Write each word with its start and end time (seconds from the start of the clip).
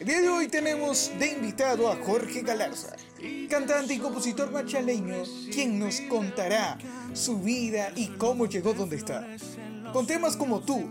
El 0.00 0.06
día 0.06 0.22
de 0.22 0.28
hoy 0.30 0.48
tenemos 0.48 1.12
de 1.18 1.32
invitado 1.32 1.92
a 1.92 1.96
Jorge 2.02 2.40
Galarza, 2.40 2.96
cantante 3.50 3.92
y 3.92 3.98
compositor 3.98 4.50
machaleño, 4.50 5.24
quien 5.52 5.78
nos 5.78 6.00
contará 6.00 6.78
su 7.12 7.38
vida 7.40 7.92
y 7.94 8.06
cómo 8.16 8.46
llegó 8.46 8.72
donde 8.72 8.96
está. 8.96 9.26
Con 9.92 10.06
temas 10.06 10.38
como 10.38 10.60
Tú, 10.60 10.88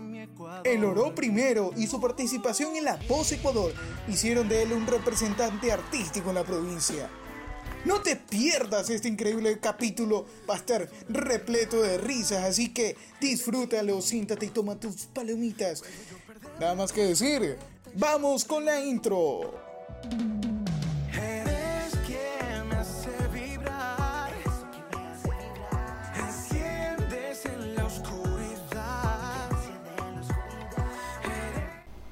El 0.62 0.84
Oro 0.84 1.12
Primero 1.12 1.72
y 1.76 1.88
su 1.88 2.00
participación 2.00 2.76
en 2.76 2.84
La 2.84 3.00
Voz 3.08 3.32
Ecuador 3.32 3.74
hicieron 4.06 4.48
de 4.48 4.62
él 4.62 4.72
un 4.72 4.86
representante 4.86 5.72
artístico 5.72 6.28
en 6.28 6.36
la 6.36 6.44
provincia. 6.44 7.10
No 7.84 8.02
te 8.02 8.14
pierdas 8.14 8.90
este 8.90 9.08
increíble 9.08 9.58
capítulo, 9.58 10.24
va 10.48 10.54
a 10.54 10.58
estar 10.58 10.88
repleto 11.08 11.82
de 11.82 11.98
risas, 11.98 12.44
así 12.44 12.72
que 12.72 12.96
disfrútalo, 13.20 14.00
siéntate 14.02 14.46
y 14.46 14.50
toma 14.50 14.78
tus 14.78 15.06
palomitas. 15.06 15.82
Nada 16.60 16.76
más 16.76 16.92
que 16.92 17.02
decir, 17.06 17.58
vamos 17.94 18.44
con 18.44 18.64
la 18.64 18.80
intro. 18.80 19.54
Eres 21.12 21.92
quien 22.06 22.68
me 22.68 22.76
hace 22.76 23.10
vibrar. 23.32 24.32
Enciendes 26.16 27.46
en 27.46 27.74
la 27.74 27.86
oscuridad. 27.86 29.50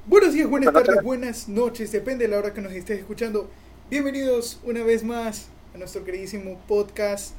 Buenos 0.07 0.35
días, 0.35 0.49
buenas 0.49 0.73
tardes, 0.73 1.03
buenas 1.03 1.49
noches, 1.49 1.93
depende 1.93 2.25
de 2.25 2.31
la 2.33 2.39
hora 2.39 2.55
que 2.55 2.61
nos 2.61 2.73
estés 2.73 2.99
escuchando. 2.99 3.49
Bienvenidos 3.91 4.61
una 4.65 4.83
vez 4.83 5.05
más 5.05 5.49
a 5.75 5.79
nuestro 5.79 6.05
queridísimo 6.05 6.59
podcast, 6.67 7.35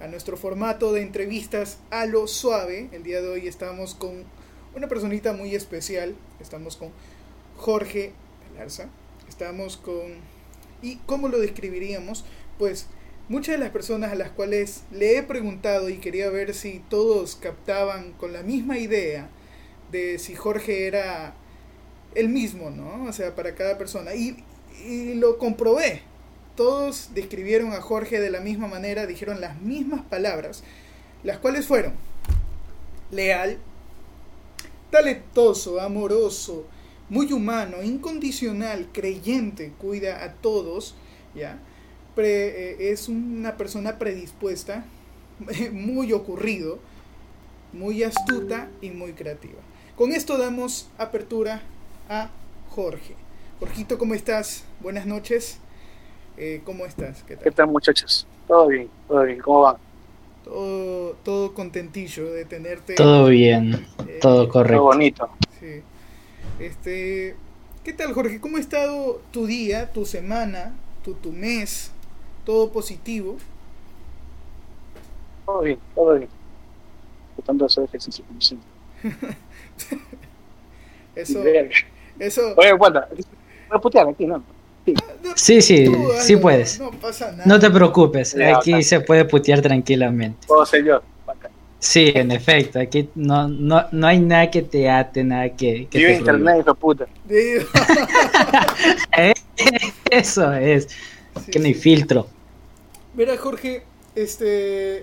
a 0.00 0.06
nuestro 0.06 0.36
formato 0.36 0.92
de 0.92 1.02
entrevistas 1.02 1.78
a 1.90 2.06
lo 2.06 2.26
suave. 2.26 2.88
El 2.92 3.02
día 3.02 3.20
de 3.20 3.28
hoy 3.28 3.48
estamos 3.48 3.94
con 3.94 4.24
una 4.74 4.88
personita 4.88 5.32
muy 5.32 5.54
especial, 5.54 6.14
estamos 6.40 6.76
con 6.76 6.90
Jorge 7.58 8.12
Galarza, 8.54 8.88
estamos 9.28 9.76
con... 9.76 10.14
¿Y 10.80 10.96
cómo 11.06 11.28
lo 11.28 11.38
describiríamos? 11.40 12.24
Pues 12.56 12.86
muchas 13.28 13.56
de 13.56 13.58
las 13.58 13.70
personas 13.70 14.12
a 14.12 14.14
las 14.14 14.30
cuales 14.30 14.84
le 14.92 15.18
he 15.18 15.22
preguntado 15.24 15.88
y 15.88 15.98
quería 15.98 16.30
ver 16.30 16.54
si 16.54 16.82
todos 16.88 17.36
captaban 17.36 18.12
con 18.12 18.32
la 18.32 18.42
misma 18.42 18.78
idea 18.78 19.28
de 19.90 20.18
si 20.18 20.36
Jorge 20.36 20.86
era 20.86 21.34
el 22.14 22.28
mismo, 22.28 22.70
¿no? 22.70 23.04
O 23.04 23.12
sea, 23.12 23.34
para 23.34 23.54
cada 23.54 23.76
persona. 23.76 24.14
Y, 24.14 24.42
y 24.86 25.14
lo 25.14 25.38
comprobé. 25.38 26.02
Todos 26.56 27.10
describieron 27.12 27.72
a 27.72 27.80
Jorge 27.80 28.20
de 28.20 28.30
la 28.30 28.40
misma 28.40 28.68
manera, 28.68 29.06
dijeron 29.06 29.40
las 29.40 29.60
mismas 29.60 30.02
palabras, 30.02 30.62
las 31.22 31.38
cuales 31.38 31.66
fueron 31.66 31.92
leal, 33.10 33.58
talentoso, 34.90 35.80
amoroso, 35.80 36.66
muy 37.08 37.32
humano, 37.32 37.82
incondicional, 37.82 38.88
creyente, 38.92 39.72
cuida 39.78 40.24
a 40.24 40.32
todos, 40.34 40.94
¿ya? 41.34 41.58
Pre- 42.14 42.72
eh, 42.72 42.90
es 42.92 43.08
una 43.08 43.56
persona 43.56 43.98
predispuesta, 43.98 44.84
muy 45.72 46.12
ocurrido, 46.12 46.78
muy 47.72 48.02
astuta 48.02 48.68
y 48.80 48.90
muy 48.90 49.12
creativa. 49.12 49.60
Con 49.96 50.12
esto 50.12 50.38
damos 50.38 50.88
apertura 50.98 51.62
a 52.08 52.30
Jorge. 52.70 53.14
Jorgito, 53.60 53.98
¿cómo 53.98 54.14
estás? 54.14 54.64
Buenas 54.80 55.06
noches. 55.06 55.58
Eh, 56.36 56.60
¿Cómo 56.64 56.86
estás? 56.86 57.24
¿Qué 57.24 57.36
¿Qué 57.36 57.50
tal? 57.50 57.66
muchachos? 57.66 58.26
Todo 58.46 58.68
bien, 58.68 58.88
todo 59.08 59.24
bien, 59.24 59.40
¿cómo 59.40 59.62
van? 59.62 59.76
Todo, 60.44 61.16
todo 61.24 61.52
contentillo 61.52 62.30
de 62.32 62.44
tenerte. 62.44 62.94
Todo 62.94 63.26
bien, 63.26 63.86
eh, 64.06 64.18
todo 64.22 64.44
Todo 64.44 64.48
correcto. 64.52 64.82
bonito. 64.82 65.28
Sí. 65.60 65.82
Este, 66.58 67.36
¿qué 67.84 67.92
tal, 67.92 68.12
Jorge? 68.12 68.40
¿Cómo 68.40 68.56
ha 68.56 68.60
estado 68.60 69.20
tu 69.32 69.46
día, 69.46 69.92
tu 69.92 70.04
semana, 70.04 70.74
tu, 71.04 71.14
tu 71.14 71.30
mes? 71.32 71.92
¿Todo 72.44 72.72
positivo? 72.72 73.36
Todo 75.46 75.60
bien, 75.60 75.78
todo 75.94 76.14
bien. 76.14 76.28
Tratando 77.36 77.64
de 77.64 77.66
hacer 77.66 77.84
ejercicio 77.84 78.24
como 78.26 78.40
siempre. 78.40 78.68
Eso, 81.14 81.42
eso. 82.20 82.54
Oye, 82.56 82.72
guarda, 82.74 83.08
voy 83.10 83.24
a 83.70 83.78
putear 83.80 84.08
aquí, 84.08 84.24
¿no? 84.24 84.40
Sí, 85.34 85.60
sí, 85.60 85.84
tú 85.86 85.92
sí 86.20 86.34
hazlo, 86.34 86.40
puedes. 86.40 86.78
No 86.78 86.92
pasa 86.92 87.32
nada. 87.32 87.44
No 87.44 87.58
te 87.58 87.68
preocupes, 87.70 88.36
aquí 88.56 88.84
se 88.84 89.00
puede 89.00 89.24
putear 89.24 89.60
tranquilamente. 89.60 90.46
Yo. 90.46 90.64
Bacán. 90.64 91.17
Sí, 91.80 92.12
en 92.14 92.32
efecto, 92.32 92.80
aquí 92.80 93.10
no, 93.14 93.48
no, 93.48 93.86
no 93.92 94.06
hay 94.08 94.20
nada 94.20 94.50
que 94.50 94.62
te 94.62 94.88
ate, 94.90 95.22
nada 95.24 95.54
que, 95.56 95.88
que 95.88 95.98
Vive 95.98 96.12
te 96.14 96.14
internet, 96.14 96.58
hijo 96.60 96.74
puta. 96.74 97.06
Prohíba. 97.26 97.64
Eso 100.10 100.52
es, 100.54 100.88
sí, 101.34 101.50
que 101.50 101.58
no 101.58 101.66
hay 101.66 101.74
sí. 101.74 101.74
filtro. 101.74 102.34
Mira, 103.14 103.36
Jorge, 103.36 103.86
este. 104.14 104.98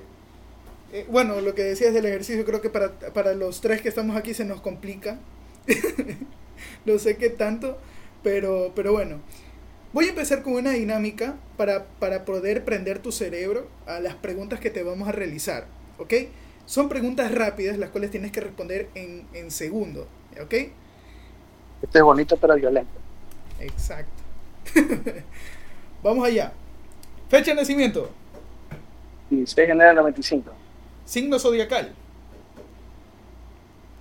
eh, 0.91 1.07
bueno, 1.09 1.41
lo 1.41 1.55
que 1.55 1.63
decías 1.63 1.93
del 1.93 2.05
ejercicio, 2.05 2.45
creo 2.45 2.61
que 2.61 2.69
para, 2.69 2.97
para 3.13 3.33
los 3.33 3.61
tres 3.61 3.81
que 3.81 3.89
estamos 3.89 4.15
aquí 4.17 4.33
se 4.33 4.45
nos 4.45 4.61
complica. 4.61 5.19
no 6.85 6.99
sé 6.99 7.17
qué 7.17 7.29
tanto, 7.29 7.79
pero, 8.23 8.73
pero 8.75 8.93
bueno. 8.93 9.21
Voy 9.93 10.07
a 10.07 10.09
empezar 10.09 10.43
con 10.43 10.53
una 10.53 10.71
dinámica 10.71 11.37
para, 11.57 11.85
para 11.99 12.25
poder 12.25 12.65
prender 12.65 12.99
tu 12.99 13.11
cerebro 13.11 13.69
a 13.85 13.99
las 14.01 14.15
preguntas 14.15 14.59
que 14.59 14.69
te 14.69 14.83
vamos 14.83 15.07
a 15.07 15.13
realizar, 15.13 15.67
¿ok? 15.97 16.13
Son 16.65 16.89
preguntas 16.89 17.31
rápidas, 17.33 17.77
las 17.77 17.89
cuales 17.91 18.11
tienes 18.11 18.31
que 18.31 18.41
responder 18.41 18.89
en, 18.95 19.27
en 19.33 19.51
segundo, 19.51 20.07
¿ok? 20.41 20.53
Este 21.81 21.99
es 21.99 22.03
bonito 22.03 22.37
pero 22.37 22.55
violento. 22.55 23.01
Exacto. 23.59 24.23
Vamos 26.03 26.25
allá. 26.27 26.53
Fecha 27.29 27.51
de 27.51 27.55
nacimiento, 27.57 28.15
16 29.29 29.67
de 29.67 29.73
enero 29.73 29.87
del 29.89 29.97
95. 29.97 30.51
signo 31.05 31.39
zodiacal. 31.39 31.95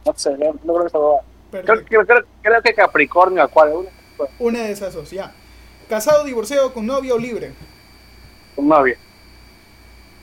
No 0.06 0.12
sé, 0.16 0.36
no, 0.38 0.52
no 0.64 0.74
creo 0.74 0.84
que 0.84 0.90
se 0.90 0.98
va. 0.98 1.16
Creo, 1.50 1.84
creo, 1.84 2.06
creo, 2.06 2.24
creo 2.42 2.62
que 2.62 2.74
Capricornio, 2.74 3.42
Acuario, 3.42 3.80
una 3.80 3.90
Una 4.38 4.60
de 4.62 4.72
esas 4.72 4.94
dos, 4.94 5.10
ya. 5.10 5.34
Casado, 5.88 6.24
divorciado, 6.24 6.72
con 6.72 6.86
novia 6.86 7.14
o 7.14 7.18
libre. 7.18 7.54
con 8.54 8.68
novia. 8.68 8.98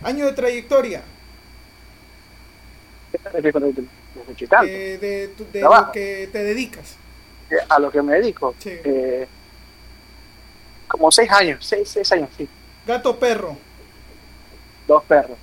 Año 0.03 0.25
de 0.25 0.34
trayectoria. 0.34 1.03
¿Qué 3.12 3.18
te 3.18 3.30
refieres 3.30 3.54
con 3.54 3.64
el- 3.64 3.76
desde 4.16 4.36
Chitán? 4.36 4.66
eh, 4.68 4.98
de 5.00 5.28
tu- 5.38 5.46
de 5.52 5.62
lo 5.62 5.92
que 5.92 6.30
te 6.32 6.44
dedicas. 6.44 6.96
Eh, 7.50 7.56
A 7.70 7.80
lo 7.80 7.92
que 7.92 8.02
me 8.02 8.14
dedico. 8.14 8.56
Sí. 8.60 8.70
eh, 8.84 9.28
como 10.88 11.12
6 11.12 11.30
años, 11.32 11.66
6 11.66 11.88
seis 11.90 12.12
años, 12.12 12.30
sí. 12.38 12.48
Gato, 12.86 13.18
perro. 13.18 13.58
Dos 14.88 15.04
perros. 15.04 15.38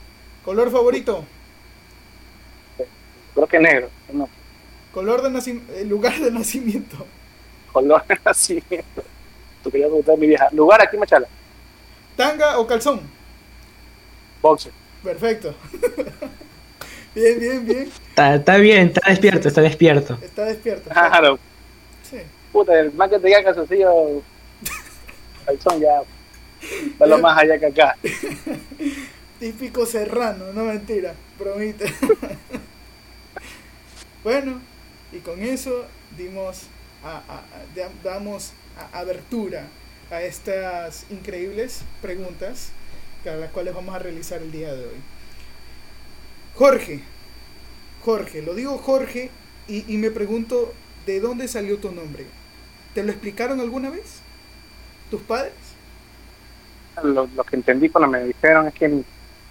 Color 0.45 0.71
favorito. 0.71 1.25
Creo 3.35 3.47
que 3.47 3.59
negro. 3.59 3.91
No, 4.13 4.29
Color 4.93 5.23
de 5.23 5.31
nacimiento. 5.31 5.73
lugar 5.85 6.19
de 6.19 6.31
nacimiento. 6.31 6.97
color 7.73 8.03
así. 8.25 8.63
Tú 9.63 9.71
querías 9.71 9.89
preguntar 9.89 10.17
mi 10.19 10.27
vieja. 10.27 10.49
Lugar 10.53 10.81
aquí, 10.83 10.97
Machala. 10.97 11.29
Tanga 12.17 12.59
o 12.59 12.67
calzón. 12.67 13.01
Boxer. 14.43 14.73
Perfecto. 15.03 15.55
bien, 17.15 17.39
bien, 17.41 17.67
bien. 17.67 17.91
Está, 18.11 18.35
está 18.37 18.57
bien, 18.57 18.89
está 18.89 19.11
despierto, 19.11 19.49
está 19.49 19.61
despierto. 19.61 20.19
Está 20.23 20.45
despierto. 20.45 20.91
Claro. 20.91 21.39
Sí. 22.09 22.19
Puta, 22.53 22.79
el 22.79 22.93
más 22.93 23.11
que 23.11 23.19
te 23.19 23.27
diga 23.27 23.43
calzoncillo. 23.45 24.23
Calzón 25.47 25.81
ya. 25.81 26.01
Va 27.01 27.07
lo 27.07 27.19
más 27.19 27.39
allá 27.39 27.59
que 27.59 27.67
acá. 27.67 27.97
Típico 29.39 29.87
serrano, 29.87 30.53
no 30.53 30.65
mentira, 30.65 31.15
bromita. 31.39 31.85
bueno, 34.25 34.61
y 35.13 35.19
con 35.19 35.41
eso 35.43 35.85
dimos 36.17 36.63
a- 37.05 37.19
a- 37.19 37.39
a- 37.39 37.77
da- 37.77 37.91
damos 38.03 38.53
a- 38.77 38.99
abertura 38.99 39.67
a 40.11 40.23
estas 40.23 41.07
increíbles 41.11 41.83
preguntas 42.03 42.71
a 43.27 43.31
las 43.37 43.51
cuales 43.51 43.75
vamos 43.75 43.95
a 43.95 43.99
realizar 43.99 44.41
el 44.41 44.51
día 44.51 44.73
de 44.75 44.87
hoy. 44.87 44.97
Jorge, 46.59 47.01
Jorge, 48.05 48.43
lo 48.43 48.55
digo 48.55 48.79
Jorge 48.79 49.31
y, 49.69 49.85
y 49.93 49.99
me 49.99 50.11
pregunto 50.11 50.73
de 51.07 51.21
dónde 51.21 51.47
salió 51.49 51.79
tu 51.79 51.93
nombre. 51.93 52.27
¿Te 52.95 53.03
lo 53.05 53.13
explicaron 53.13 53.61
alguna 53.61 53.91
vez? 53.91 54.23
¿Tus 55.11 55.23
padres? 55.23 55.53
Lo, 57.03 57.27
lo 57.29 57.45
que 57.45 57.57
entendí 57.57 57.89
cuando 57.89 58.09
me 58.09 58.25
dijeron 58.25 58.67
es 58.67 58.75
que 58.75 58.87
el, 58.87 59.07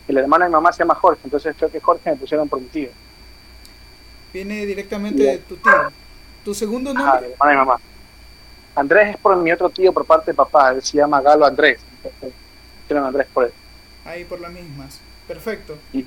el 0.07 0.18
hermano 0.18 0.44
de 0.44 0.50
mi 0.50 0.54
mamá 0.54 0.71
se 0.74 0.80
llama 0.80 0.95
Jorge, 0.95 1.21
entonces 1.24 1.56
creo 1.57 1.71
que 1.71 1.80
Jorge 1.80 2.12
me 2.12 2.18
pusieron 2.18 2.50
por 2.50 2.59
mi 2.59 2.68
tío. 2.68 2.89
Viene 4.33 4.65
directamente 4.65 5.24
de 5.24 5.38
tu 5.39 5.57
tío. 5.57 5.74
¿Tu 6.44 6.53
segundo 6.53 6.94
Ajá, 6.94 7.03
nombre? 7.12 7.27
el 7.27 7.31
hermano 7.33 7.51
de 7.51 7.56
mi 7.57 7.65
mamá. 7.65 7.81
Andrés 8.75 9.15
es 9.15 9.18
por 9.18 9.36
mi 9.38 9.51
otro 9.51 9.69
tío 9.69 9.94
por 9.94 10.06
parte 10.06 10.31
de 10.31 10.36
papá, 10.36 10.71
él 10.71 10.83
se 10.83 10.98
llama 10.98 11.21
Galo 11.21 11.45
Andrés. 11.45 11.80
Pusieron 12.81 13.06
Andrés 13.07 13.27
por 13.33 13.45
él. 13.45 13.53
Ahí 14.06 14.24
por 14.25 14.39
las 14.39 14.51
mismas. 14.51 15.00
Perfecto. 15.27 15.77
Y 15.94 16.06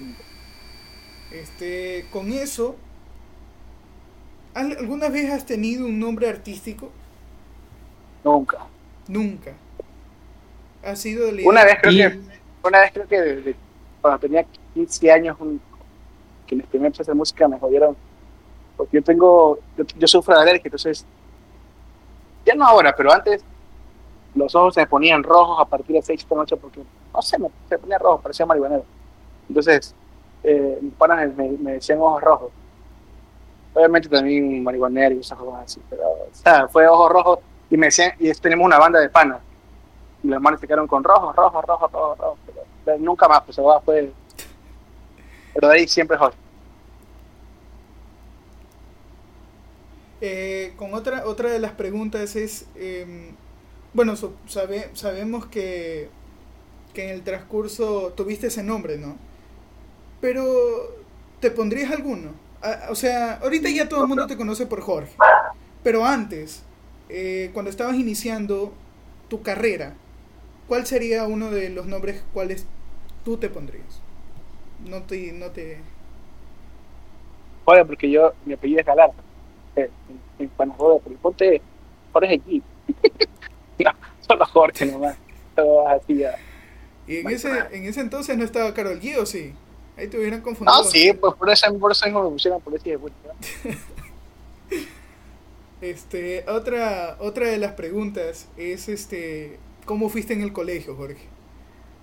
Este, 1.33 2.07
con 2.13 2.33
eso, 2.33 2.77
¿al- 4.55 4.77
¿alguna 4.79 5.09
vez 5.09 5.31
has 5.33 5.47
tenido 5.47 5.87
un 5.87 5.99
nombre 5.99 6.29
artístico? 6.29 6.91
Nunca. 8.25 8.59
Nunca. 9.09 9.53
Ha 10.85 10.97
sido 10.97 11.27
de 11.27 11.33
la 11.43 11.49
Una 11.49 11.65
vez 11.65 11.77
creo 11.81 12.11
que, 12.11 12.21
una 12.65 12.81
vez 12.81 12.93
creo 12.93 13.07
que 13.09 13.21
desde 13.21 13.57
cuando 14.01 14.19
tenía 14.19 14.45
15 14.75 15.11
años, 15.13 15.37
un- 15.41 15.61
que 16.47 16.57
mis 16.57 16.67
primeros 16.67 16.97
clases 16.97 17.13
de 17.13 17.15
música 17.15 17.47
me 17.49 17.59
jodieron, 17.59 17.97
porque 18.77 18.97
yo 18.97 19.03
tengo, 19.03 19.59
yo, 19.77 19.85
yo 19.85 20.07
sufro 20.09 20.35
de 20.35 20.43
alergia, 20.43 20.63
entonces, 20.65 21.05
ya 22.45 22.55
no 22.55 22.65
ahora, 22.67 22.95
pero 22.97 23.13
antes 23.13 23.45
los 24.35 24.55
ojos 24.55 24.75
se 24.75 24.81
me 24.81 24.87
ponían 24.87 25.23
rojos 25.23 25.59
a 25.61 25.65
partir 25.65 25.97
de 25.97 26.03
6 26.03 26.27
de 26.29 26.35
la 26.35 26.43
noche 26.43 26.57
porque, 26.57 26.81
no 27.13 27.23
sé, 27.23 27.39
me, 27.39 27.49
se 27.69 27.79
ponía 27.79 27.99
rojo, 27.99 28.21
parecía 28.21 28.47
marihuanero. 28.47 28.85
Entonces, 29.49 29.95
eh, 30.43 30.81
panas 30.99 31.35
me, 31.37 31.73
decían 31.73 32.01
ojos 32.01 32.23
rojos. 32.23 32.53
Obviamente 33.75 34.09
también 34.09 34.63
marihuanero 34.65 35.15
y 35.15 35.19
cosas 35.19 35.39
así, 35.63 35.81
pero, 35.89 36.03
o 36.65 36.69
fue 36.69 36.89
ojos 36.89 37.13
rojos 37.13 37.39
y 37.71 37.77
me 37.77 37.87
decían, 37.87 38.13
y 38.19 38.33
tenemos 38.33 38.67
una 38.67 38.79
banda 38.79 38.99
de 38.99 39.09
panas 39.09 39.41
y 40.23 40.29
los 40.29 40.41
manes 40.41 40.61
se 40.61 40.67
quedaron 40.67 40.87
con 40.87 41.03
rojo, 41.03 41.33
rojo, 41.33 41.63
rojo, 41.63 41.89
rojo, 41.89 42.15
rojo. 42.17 42.39
Pero, 42.85 42.99
nunca 42.99 43.29
más, 43.29 43.43
pues 43.45 43.59
fue. 43.85 44.13
Pero 45.55 45.69
de 45.69 45.75
ahí 45.75 45.89
siempre 45.89 46.17
Jorge. 46.17 46.37
Eh, 50.21 50.75
con 50.77 50.93
otra, 50.95 51.27
otra 51.27 51.51
de 51.51 51.59
las 51.59 51.73
preguntas 51.73 52.37
es, 52.37 52.67
em, 52.75 53.35
bueno, 53.95 54.15
sabemos 54.47 55.47
que, 55.47 56.11
que 56.93 57.05
en 57.05 57.15
el 57.15 57.23
transcurso 57.23 58.13
tuviste 58.15 58.49
ese 58.49 58.63
nombre, 58.63 58.99
¿no? 58.99 59.17
Pero, 60.21 60.95
¿te 61.41 61.51
pondrías 61.51 61.91
alguno? 61.91 62.33
O 62.91 62.95
sea, 62.95 63.35
ahorita 63.43 63.71
ya 63.71 63.89
todo 63.89 64.03
el 64.03 64.09
mundo 64.09 64.27
te 64.27 64.37
conoce 64.37 64.67
por 64.67 64.83
Jorge, 64.83 65.17
pero 65.83 66.05
antes, 66.05 66.63
eh, 67.09 67.51
cuando 67.55 67.71
estabas 67.71 67.97
iniciando 67.97 68.75
tu 69.29 69.43
carrera, 69.43 69.95
¿cuál 70.69 70.87
sería 70.87 71.27
uno 71.27 71.51
de 71.51 71.71
los 71.71 71.87
nombres 71.87 72.23
cuales 72.35 72.67
tú 73.25 73.39
te 73.39 73.49
pondrías? 73.49 74.03
No 74.87 75.03
te... 75.03 75.33
No 75.33 75.51
te... 75.51 75.79
Joder, 77.65 77.87
porque 77.87 78.11
yo, 78.11 78.33
mi 78.45 78.55
apellido 78.55 78.81
es 78.81 78.87
Galarza. 78.87 79.23
Eh, 79.77 79.91
en 80.39 80.51
Juan 80.57 80.71
Joder, 80.71 81.01
pero 81.05 81.17
ponte 81.17 81.63
Jorge 82.13 82.35
aquí. 82.35 82.63
no, 83.79 83.91
solo 84.21 84.45
Jorge 84.47 84.87
nomás. 84.87 85.17
Todo 85.55 85.89
así 85.89 86.17
ya. 86.19 86.37
Y 87.07 87.19
en 87.19 87.31
ese, 87.31 87.51
en 87.73 87.85
ese 87.85 88.01
entonces 88.01 88.37
no 88.37 88.45
estaba 88.45 88.75
Carol 88.75 89.01
G, 89.01 89.17
¿o 89.19 89.27
sí? 89.27 89.55
Ahí 90.01 90.09
te 90.09 90.19
hubieran 90.19 90.41
confundido. 90.41 90.83
No, 90.83 90.85
sí, 90.89 91.13
pues 91.13 91.35
por 91.35 91.51
eso, 91.51 91.79
por 91.79 91.93
eso 91.93 92.07
mismo 92.07 92.23
me 92.23 92.31
pusieron 92.31 92.59
por 92.63 92.75
ese 92.75 92.97
¿no? 92.97 93.11
Este, 95.83 96.45
otra, 96.49 97.17
otra 97.21 97.49
de 97.49 97.59
las 97.59 97.73
preguntas 97.73 98.49
es 98.57 98.89
este, 98.89 99.59
¿cómo 99.85 100.09
fuiste 100.09 100.33
en 100.33 100.41
el 100.41 100.55
colegio, 100.55 100.97
Jorge? 100.97 101.29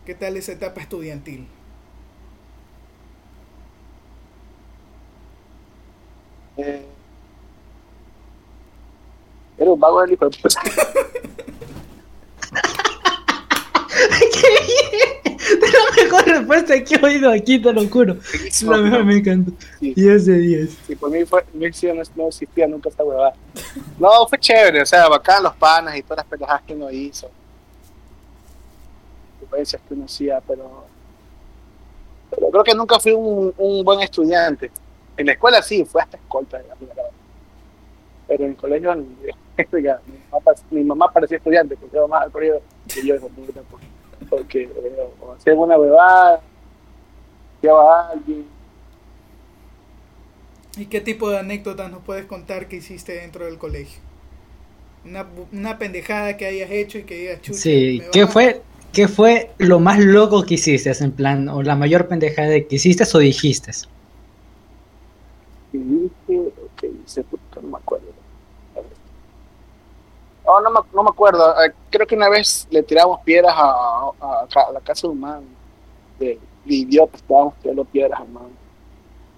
¿Qué 0.05 0.13
tal 0.13 0.37
esa 0.37 0.51
etapa 0.51 0.79
estudiantil? 0.79 1.47
Eh, 6.57 6.85
era 9.57 9.71
un 9.71 9.79
vago 9.79 10.01
del 10.01 10.13
hijo 10.13 10.29
de 10.29 10.37
puta. 10.37 10.61
Es 15.63 15.73
la 15.73 16.03
mejor 16.03 16.25
respuesta 16.25 16.83
que 16.83 16.95
he 16.95 17.05
oído 17.05 17.31
aquí, 17.31 17.59
te 17.59 17.71
lo 17.71 17.87
juro. 17.87 18.17
Es 18.45 18.63
la 18.63 18.77
mejor, 18.77 19.05
me 19.05 19.17
encanta. 19.17 19.51
Sí. 19.79 19.93
10 19.93 20.25
de 20.25 20.37
10. 20.39 20.77
Sí, 20.87 20.95
por 20.95 21.09
mí 21.09 21.25
fue, 21.25 21.43
no 21.53 21.67
no, 21.93 22.01
no 22.15 22.27
existía 22.27 22.67
nunca 22.67 22.89
esa 22.89 23.03
huevada. 23.03 23.33
No, 23.99 24.27
fue 24.27 24.39
chévere, 24.39 24.81
o 24.81 24.85
sea, 24.85 25.07
bacán 25.07 25.43
los 25.43 25.55
panas 25.55 25.95
y 25.97 26.03
todas 26.03 26.17
las 26.17 26.25
pendejadas 26.25 26.61
que 26.63 26.73
uno 26.73 26.91
hizo. 26.91 27.29
Vivencias 29.41 29.81
que 29.87 29.93
uno 29.93 30.05
hacía, 30.05 30.41
pero, 30.45 30.85
pero 32.29 32.49
creo 32.49 32.63
que 32.63 32.75
nunca 32.75 32.99
fui 32.99 33.13
un, 33.13 33.53
un 33.57 33.83
buen 33.83 34.01
estudiante. 34.01 34.71
En 35.15 35.25
la 35.25 35.31
escuela 35.31 35.61
sí, 35.61 35.85
fue 35.85 36.01
hasta 36.01 36.17
escolta. 36.17 36.61
Pero 38.27 38.43
en 38.43 38.51
el 38.51 38.55
colegio, 38.57 38.95
mi, 38.95 39.83
mamá, 40.31 40.51
mi 40.69 40.83
mamá 40.83 41.11
parecía 41.11 41.37
estudiante, 41.37 41.77
porque 41.77 41.95
iba 41.95 42.07
más 42.07 42.23
al 42.23 42.31
colegio 42.31 42.61
que 42.87 43.05
yo, 43.05 43.15
porque, 44.29 44.63
eh, 44.63 45.07
o 45.21 45.33
hacía 45.33 45.53
alguna 45.53 45.77
huevada, 45.77 46.41
llevaba 47.61 48.01
a 48.01 48.09
alguien. 48.11 48.45
¿Y 50.77 50.85
qué 50.85 51.01
tipo 51.01 51.29
de 51.29 51.39
anécdotas 51.39 51.91
nos 51.91 52.03
puedes 52.03 52.25
contar 52.25 52.67
que 52.67 52.77
hiciste 52.77 53.13
dentro 53.13 53.45
del 53.45 53.57
colegio? 53.57 53.99
Una, 55.05 55.25
una 55.51 55.77
pendejada 55.77 56.37
que 56.37 56.45
hayas 56.45 56.69
hecho 56.69 56.99
y 56.99 57.03
que 57.03 57.15
digas, 57.15 57.41
chucha, 57.41 57.59
Sí, 57.59 58.01
¿qué 58.11 58.27
fue, 58.27 58.61
¿qué 58.93 59.07
fue 59.07 59.51
lo 59.57 59.79
más 59.79 59.99
loco 59.99 60.43
que 60.43 60.55
hiciste? 60.55 60.91
En 60.99 61.11
plan, 61.11 61.49
o 61.49 61.63
la 61.63 61.75
mayor 61.75 62.07
pendejada 62.07 62.59
que 62.59 62.75
hiciste 62.75 63.05
o 63.11 63.19
dijiste. 63.19 63.71
Dije, 65.71 66.11
ok, 66.29 66.83
hice 67.05 67.25
no 67.61 67.69
me 67.69 67.77
acuerdo. 67.77 68.06
Ver. 70.53 70.63
No, 70.63 70.69
me, 70.71 70.79
no 70.93 71.03
me 71.03 71.09
acuerdo. 71.09 71.63
Eh, 71.63 71.73
Creo 71.89 72.07
que 72.07 72.15
una 72.15 72.29
vez 72.29 72.67
le 72.69 72.83
tiramos 72.83 73.19
piedras 73.21 73.53
a, 73.55 74.11
a- 74.21 74.71
la 74.71 74.79
casa 74.81 75.07
de 75.07 75.13
un 75.13 75.19
man. 75.19 75.43
De, 76.19 76.39
de 76.65 76.75
idiota, 76.75 77.15
estábamos 77.17 77.53
tirando 77.61 77.85
piedras 77.85 78.19
al 78.19 78.29
man. 78.29 78.47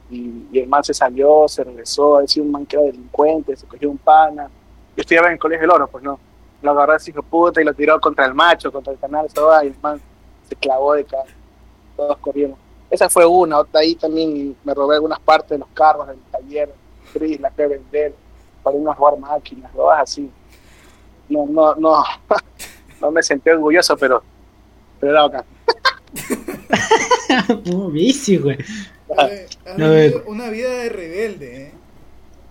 Y, 0.09 0.57
el 0.59 0.67
man 0.67 0.83
se 0.83 0.93
salió, 0.93 1.47
se 1.47 1.63
regresó, 1.63 2.17
decía 2.17 2.41
un 2.41 2.51
man 2.51 2.65
que 2.65 2.75
era 2.75 2.85
delincuente, 2.85 3.55
se 3.55 3.67
cogió 3.67 3.89
un 3.89 3.97
pana. 3.97 4.49
Yo 4.95 5.01
estudiaba 5.01 5.27
en 5.27 5.33
el 5.33 5.39
colegio 5.39 5.61
del 5.61 5.71
oro, 5.71 5.87
pues 5.87 6.03
no. 6.03 6.19
Lo 6.61 6.71
agarró 6.71 6.95
ese 6.95 7.11
hijo 7.11 7.21
puta 7.23 7.61
y 7.61 7.63
lo 7.63 7.73
tiró 7.73 7.99
contra 8.01 8.25
el 8.25 8.33
macho, 8.33 8.71
contra 8.71 8.91
el 8.91 8.99
canal, 8.99 9.27
va, 9.37 9.63
y 9.63 9.67
el 9.67 9.75
man 9.81 10.01
se 10.47 10.55
clavó 10.55 10.93
de 10.93 11.05
cara. 11.05 11.29
Todos 11.95 12.17
corrieron. 12.17 12.55
Esa 12.89 13.07
fue 13.09 13.25
una, 13.25 13.59
otra 13.59 13.81
ahí 13.81 13.95
también 13.95 14.57
me 14.63 14.73
robé 14.73 14.95
algunas 14.95 15.19
partes 15.19 15.51
de 15.51 15.59
los 15.59 15.67
carros 15.69 16.07
del 16.07 16.17
taller, 16.31 16.73
la 17.39 17.47
a 17.49 17.51
vender, 17.67 18.15
para 18.63 18.75
irnos 18.75 18.93
a 18.93 18.97
jugar 18.97 19.17
máquinas, 19.19 19.73
lo 19.75 19.91
así. 19.91 20.29
No, 21.29 21.45
no, 21.47 21.75
no, 21.75 22.03
no 23.01 23.11
me 23.11 23.23
sentí 23.23 23.49
orgulloso, 23.49 23.97
pero, 23.97 24.21
pero 24.99 25.11
era 25.11 25.21
bacán. 25.23 25.45
Uh, 27.71 27.89
bici, 27.91 28.37
güey. 28.37 28.57
Eh, 29.77 30.23
una 30.27 30.49
vida 30.49 30.69
de 30.69 30.89
rebelde, 30.89 31.61
¿eh? 31.63 31.73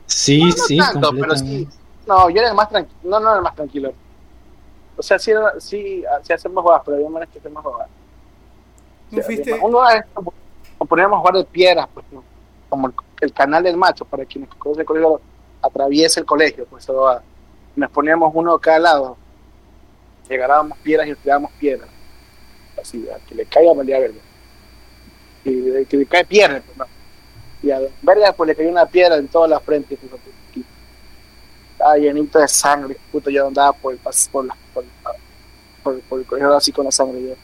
Sí, 0.07 0.41
No, 0.41 0.47
no 0.49 0.53
sí, 0.55 0.77
tanto, 0.77 1.11
pero 1.13 1.29
completamente. 1.29 1.71
sí. 1.73 1.79
No, 2.07 2.31
yo 2.31 2.39
era 2.41 2.49
el 2.49 2.55
más 2.55 2.69
tranquilo, 2.69 2.99
no, 3.05 3.21
no 3.21 3.29
era 3.29 3.37
el 3.39 3.43
más 3.43 3.55
tranquilo. 3.55 3.93
O 4.97 5.03
sea, 5.03 5.19
sí, 5.19 5.31
era- 5.31 5.61
sí, 5.61 6.05
sí 6.23 6.33
hacemos 6.33 6.63
jugadas, 6.63 6.83
pero 6.85 6.97
había 6.97 7.09
maneras 7.09 7.33
que 7.33 7.39
hacemos 7.39 7.63
jugadas. 7.65 7.89
¿No 9.11 9.19
O 9.21 9.23
sea, 9.23 9.25
fuiste, 9.25 9.53
Uno 9.63 9.81
vez 9.83 10.05
nos 10.81 10.89
poníamos 10.89 11.17
a 11.17 11.21
jugar 11.21 11.35
de 11.35 11.45
piedras, 11.45 11.89
pues, 11.95 12.07
¿no? 12.11 12.25
como 12.69 12.89
el, 12.89 12.95
el 13.21 13.33
canal 13.33 13.63
del 13.63 13.77
macho, 13.77 14.05
para 14.05 14.25
quienes 14.27 14.51
conocen 14.57 14.81
el 14.83 14.87
colegio, 14.87 15.21
atraviesa 15.63 16.21
el 16.21 16.27
colegio, 16.27 16.67
pues 16.67 16.85
eso 16.85 16.95
va. 16.95 17.23
Nos 17.79 17.93
poníamos 17.93 18.33
uno 18.35 18.59
cada 18.59 18.81
lado, 18.81 19.17
llegábamos 20.29 20.77
piedras 20.79 21.07
y 21.07 21.15
tirábamos 21.15 21.53
piedras. 21.53 21.89
Así, 22.81 23.09
a 23.09 23.25
que 23.25 23.37
le 23.37 23.47
caiga 23.47 23.73
valía 23.73 24.01
verde. 24.01 24.21
Y 25.45 25.85
que 25.85 25.97
le 25.97 26.07
cae 26.07 26.25
piedra, 26.25 26.61
pues. 26.77 26.89
Y 27.63 27.71
a 27.71 27.79
verga, 28.03 28.33
pues 28.33 28.49
le 28.49 28.57
cayó 28.57 28.69
una 28.71 28.85
piedra 28.85 29.15
en 29.17 29.29
toda 29.29 29.47
la 29.47 29.61
frente. 29.61 29.97
pues, 29.97 30.21
aquí. 30.51 30.65
Estaba 31.71 31.97
llenito 31.97 32.41
de 32.41 32.49
sangre, 32.49 32.97
puto, 33.13 33.31
yo 33.31 33.47
andaba 33.47 33.73
por 33.73 33.93
el 33.93 33.99
por, 34.01 34.13
por, 34.33 34.45
la- 34.45 34.57
por, 35.85 36.19
el 36.19 36.27
colegio 36.27 36.53
así 36.57 36.73
con 36.73 36.85
la 36.85 36.91
sangre. 36.91 37.23
Yo, 37.23 37.35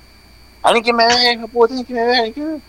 alguien 0.62 0.84
que 0.84 0.92
me 0.92 1.06
vea, 1.06 1.32
hijo 1.32 1.46
puta, 1.46 1.74
alguien 1.74 1.86
que 1.86 1.94
me 1.94 2.04
vea, 2.06 2.18
alguien 2.18 2.34
que 2.34 2.40
me 2.40 2.48
vea. 2.48 2.60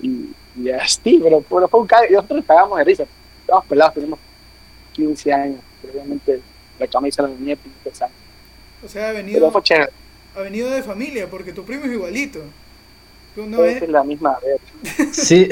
Y, 0.00 0.34
y 0.56 0.70
así, 0.70 1.20
pero, 1.22 1.40
pero 1.42 1.68
fue 1.68 1.78
un 1.78 1.86
cague. 1.86 2.10
Nosotros 2.10 2.38
nos 2.38 2.46
cagamos 2.46 2.78
de 2.78 2.84
risa. 2.84 3.04
Estábamos 3.42 3.68
pelados, 3.68 3.94
tenemos 3.94 4.18
15 4.94 5.32
años. 5.32 5.60
Obviamente 5.88 6.42
la 6.78 6.86
camisa 6.86 7.22
la 7.22 7.28
venía 7.28 7.56
sangre. 7.92 8.16
o 8.84 8.88
sea, 8.88 9.10
ha 9.10 9.12
venido, 9.12 9.50
fue 9.50 9.62
chévere. 9.62 9.90
ha 10.34 10.40
venido 10.40 10.70
de 10.70 10.82
familia, 10.82 11.28
porque 11.28 11.52
tu 11.52 11.64
primo 11.64 11.84
es 11.84 11.92
igualito. 11.92 12.40
Tú 13.34 13.46
no 13.46 13.64
es, 13.64 13.86
la 13.86 14.02
misma 14.02 14.38
vez. 14.40 15.12
Sí. 15.12 15.46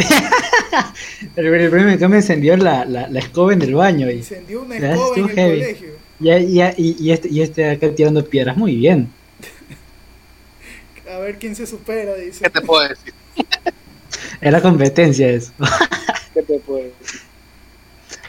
el, 1.37 1.47
el 1.47 1.89
es 1.91 1.99
que 1.99 2.09
me 2.09 2.17
encendió 2.17 2.57
la, 2.57 2.87
la, 2.87 3.09
la 3.09 3.19
escoba 3.19 3.53
en 3.53 3.61
el 3.61 3.75
baño 3.75 4.11
y, 4.11 4.15
incendió 4.17 4.63
una 4.63 4.77
escoba 4.77 5.17
en 5.17 5.25
el 5.25 5.31
heavy. 5.31 5.61
colegio. 5.61 5.89
ya, 6.19 6.39
ya, 6.39 6.75
y, 6.79 6.97
y 6.99 7.13
este, 7.13 7.29
y 7.29 7.43
este 7.43 7.71
acá 7.71 7.95
tirando 7.95 8.25
piedras. 8.25 8.57
Muy 8.57 8.77
bien. 8.77 9.11
A 11.13 11.19
ver 11.19 11.39
quién 11.39 11.55
se 11.55 11.67
supera, 11.67 12.15
dice. 12.15 12.45
¿Qué 12.45 12.51
te 12.51 12.63
puedo 12.63 12.89
decir? 12.89 13.13
Era 14.41 14.63
competencia 14.63 15.29
eso. 15.29 15.53
¿Qué 16.33 16.43
te 16.43 16.59
puedo 16.61 16.85
decir? 16.85 17.21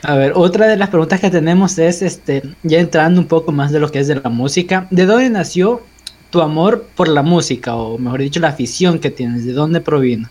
A 0.07 0.15
ver, 0.15 0.33
otra 0.35 0.67
de 0.67 0.77
las 0.77 0.89
preguntas 0.89 1.19
que 1.19 1.31
tenemos 1.31 1.79
es, 1.79 2.03
este, 2.03 2.43
ya 2.61 2.77
entrando 2.77 3.19
un 3.19 3.27
poco 3.27 3.51
más 3.51 3.71
de 3.71 3.79
lo 3.79 3.89
que 3.89 3.99
es 3.99 4.07
de 4.07 4.15
la 4.15 4.29
música, 4.29 4.87
¿de 4.91 5.05
dónde 5.07 5.31
nació 5.31 5.81
tu 6.29 6.41
amor 6.41 6.85
por 6.95 7.07
la 7.07 7.23
música? 7.23 7.75
O 7.75 7.97
mejor 7.97 8.19
dicho, 8.19 8.39
la 8.39 8.49
afición 8.49 8.99
que 8.99 9.09
tienes, 9.09 9.45
¿de 9.45 9.53
dónde 9.53 9.81
provino? 9.81 10.29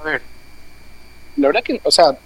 A 0.00 0.04
ver, 0.04 0.22
la 1.36 1.46
verdad 1.46 1.62
que, 1.62 1.80
o 1.84 1.90
sea, 1.90 2.18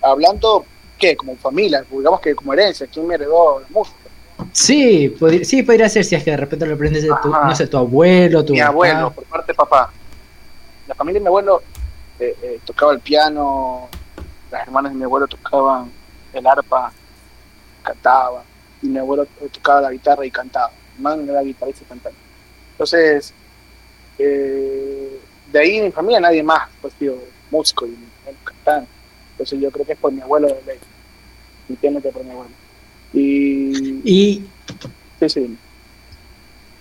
hablando 0.00 0.64
¿qué? 0.98 1.14
Como 1.14 1.36
familia, 1.36 1.84
digamos 1.90 2.20
que 2.20 2.34
como 2.34 2.54
herencia, 2.54 2.86
¿quién 2.86 3.06
me 3.06 3.16
heredó 3.16 3.60
la 3.60 3.66
música? 3.68 3.98
Sí, 4.52 5.14
sí, 5.42 5.62
podría 5.62 5.88
ser 5.90 6.04
si 6.04 6.14
es 6.14 6.24
que 6.24 6.30
de 6.30 6.36
repente 6.38 6.66
lo 6.66 6.74
aprendes 6.74 7.02
de 7.02 7.10
tu, 7.22 7.28
no 7.28 7.54
sé, 7.54 7.66
tu 7.66 7.76
abuelo, 7.76 8.44
tu 8.44 8.54
mi 8.54 8.60
papá. 8.60 8.70
abuelo, 8.70 9.12
por 9.12 9.24
parte 9.24 9.52
de 9.52 9.56
papá. 9.56 9.92
La 10.86 10.94
familia 10.94 11.20
de 11.20 11.24
mi 11.24 11.26
abuelo 11.26 11.62
eh, 12.18 12.34
eh, 12.42 12.60
tocaba 12.64 12.92
el 12.92 13.00
piano, 13.00 13.88
las 14.50 14.66
hermanas 14.66 14.92
de 14.92 14.98
mi 14.98 15.04
abuelo 15.04 15.26
tocaban 15.26 15.90
el 16.32 16.46
arpa, 16.46 16.92
cantaba, 17.82 18.42
y 18.82 18.88
mi 18.88 18.98
abuelo 18.98 19.26
tocaba 19.52 19.82
la 19.82 19.92
guitarra 19.92 20.24
y 20.26 20.30
cantaba. 20.30 20.70
Mi 20.70 20.96
hermano 20.96 21.32
era 21.32 21.42
guitarrista 21.42 21.84
y 21.84 21.86
cantante. 21.86 22.18
Entonces, 22.72 23.32
eh, 24.18 25.20
de 25.52 25.58
ahí 25.58 25.76
en 25.78 25.84
mi 25.86 25.92
familia 25.92 26.20
nadie 26.20 26.42
más, 26.42 26.68
pues 26.80 26.94
tío, 26.94 27.16
músico 27.50 27.86
y 27.86 27.96
cantante. 28.44 28.90
Entonces 29.32 29.60
yo 29.60 29.70
creo 29.70 29.86
que 29.86 29.92
es 29.92 29.98
por 29.98 30.12
mi 30.12 30.20
abuelo 30.20 30.48
de 30.48 30.62
ley. 30.64 30.78
Entiendo 31.68 32.00
que 32.00 32.10
por 32.10 32.24
mi 32.24 32.30
abuelo. 32.30 32.50
Y 33.12 34.00
Y, 34.04 34.44
sí, 35.20 35.28
sí. 35.28 35.58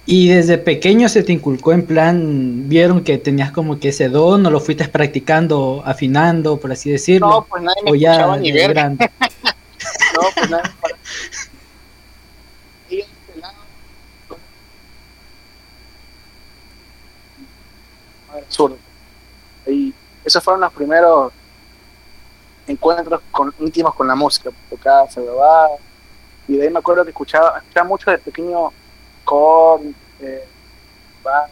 Y 0.08 0.30
desde 0.30 0.60
pequeño 0.60 1.10
se 1.10 1.24
te 1.24 1.34
inculcó 1.34 1.74
en 1.74 1.86
plan, 1.86 2.70
vieron 2.70 3.04
que 3.04 3.18
tenías 3.18 3.52
como 3.52 3.80
que 3.80 3.90
ese 3.90 4.08
don 4.08 4.46
o 4.46 4.52
lo 4.52 4.60
fuiste 4.60 4.88
practicando, 4.88 5.82
afinando, 5.84 6.58
por 6.58 6.72
así 6.72 6.92
decirlo. 6.92 7.28
No, 7.28 7.46
pues 7.46 7.64
nadie 7.64 7.82
me 7.84 7.92
o 7.92 7.96
ya 7.96 8.38
ni 8.38 8.52
ver. 8.52 8.74
grande. 8.74 9.10
No, 10.16 10.22
pues 10.34 10.96
Y 12.90 13.00
este. 13.00 13.12
Y 19.68 19.94
esos 20.24 20.44
fueron 20.44 20.62
los 20.62 20.74
primeros 20.74 21.34
encuentros 22.68 23.22
con, 23.32 23.54
íntimos 23.60 23.94
con 23.94 24.08
la 24.08 24.16
música. 24.16 24.52
Tocaba 24.70 25.10
se 25.10 25.22
grababa. 25.22 25.70
Y 26.48 26.58
de 26.58 26.64
ahí 26.64 26.70
me 26.70 26.80
acuerdo 26.80 27.04
que 27.04 27.10
escuchaba, 27.10 27.58
escuchaba 27.58 27.88
mucho 27.88 28.12
de 28.12 28.18
pequeño 28.20 28.72
Korn, 29.26 29.96
eh, 30.22 30.46
va, 31.26 31.50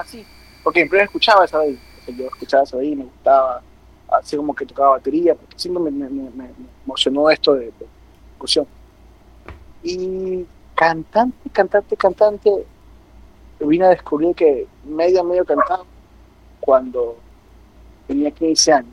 así. 0.00 0.24
Porque 0.62 0.80
siempre 0.80 1.02
escuchaba 1.02 1.44
eso 1.44 1.58
ahí. 1.58 1.78
O 2.06 2.12
yo 2.12 2.26
escuchaba 2.26 2.62
eso 2.64 2.78
ahí, 2.78 2.94
me 2.96 3.04
gustaba 3.04 3.62
así 4.10 4.36
como 4.36 4.54
que 4.54 4.64
tocaba 4.66 4.90
batería, 4.90 5.34
porque 5.34 5.58
siempre 5.58 5.82
me, 5.82 5.90
me- 5.90 6.30
me- 6.30 6.50
emocionó 6.84 7.30
esto 7.30 7.54
de, 7.54 7.66
de. 7.66 7.86
Y 9.82 10.46
cantante, 10.74 11.50
cantante, 11.50 11.96
cantante, 11.96 12.66
vine 13.60 13.86
a 13.86 13.90
descubrir 13.90 14.34
que 14.34 14.66
medio 14.84 15.24
medio 15.24 15.44
cantaba 15.44 15.84
cuando 16.60 17.16
tenía 18.06 18.30
15 18.30 18.72
años. 18.72 18.92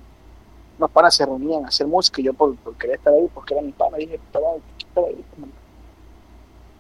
Unos 0.77 0.91
panas 0.91 1.15
se 1.15 1.25
reunían 1.25 1.65
a 1.65 1.69
hacer 1.69 1.87
música 1.87 2.21
y 2.21 2.25
yo 2.25 2.33
por, 2.33 2.55
por 2.57 2.75
querer 2.77 2.97
estar 2.97 3.13
ahí, 3.13 3.29
porque 3.33 3.53
era 3.53 3.63
mi 3.63 3.71
pana, 3.71 3.97
dije, 3.97 4.19
"Puta, 4.19 4.39
vale, 4.39 4.61
quiero 4.77 4.89
estar 4.89 5.03
ahí. 5.05 5.25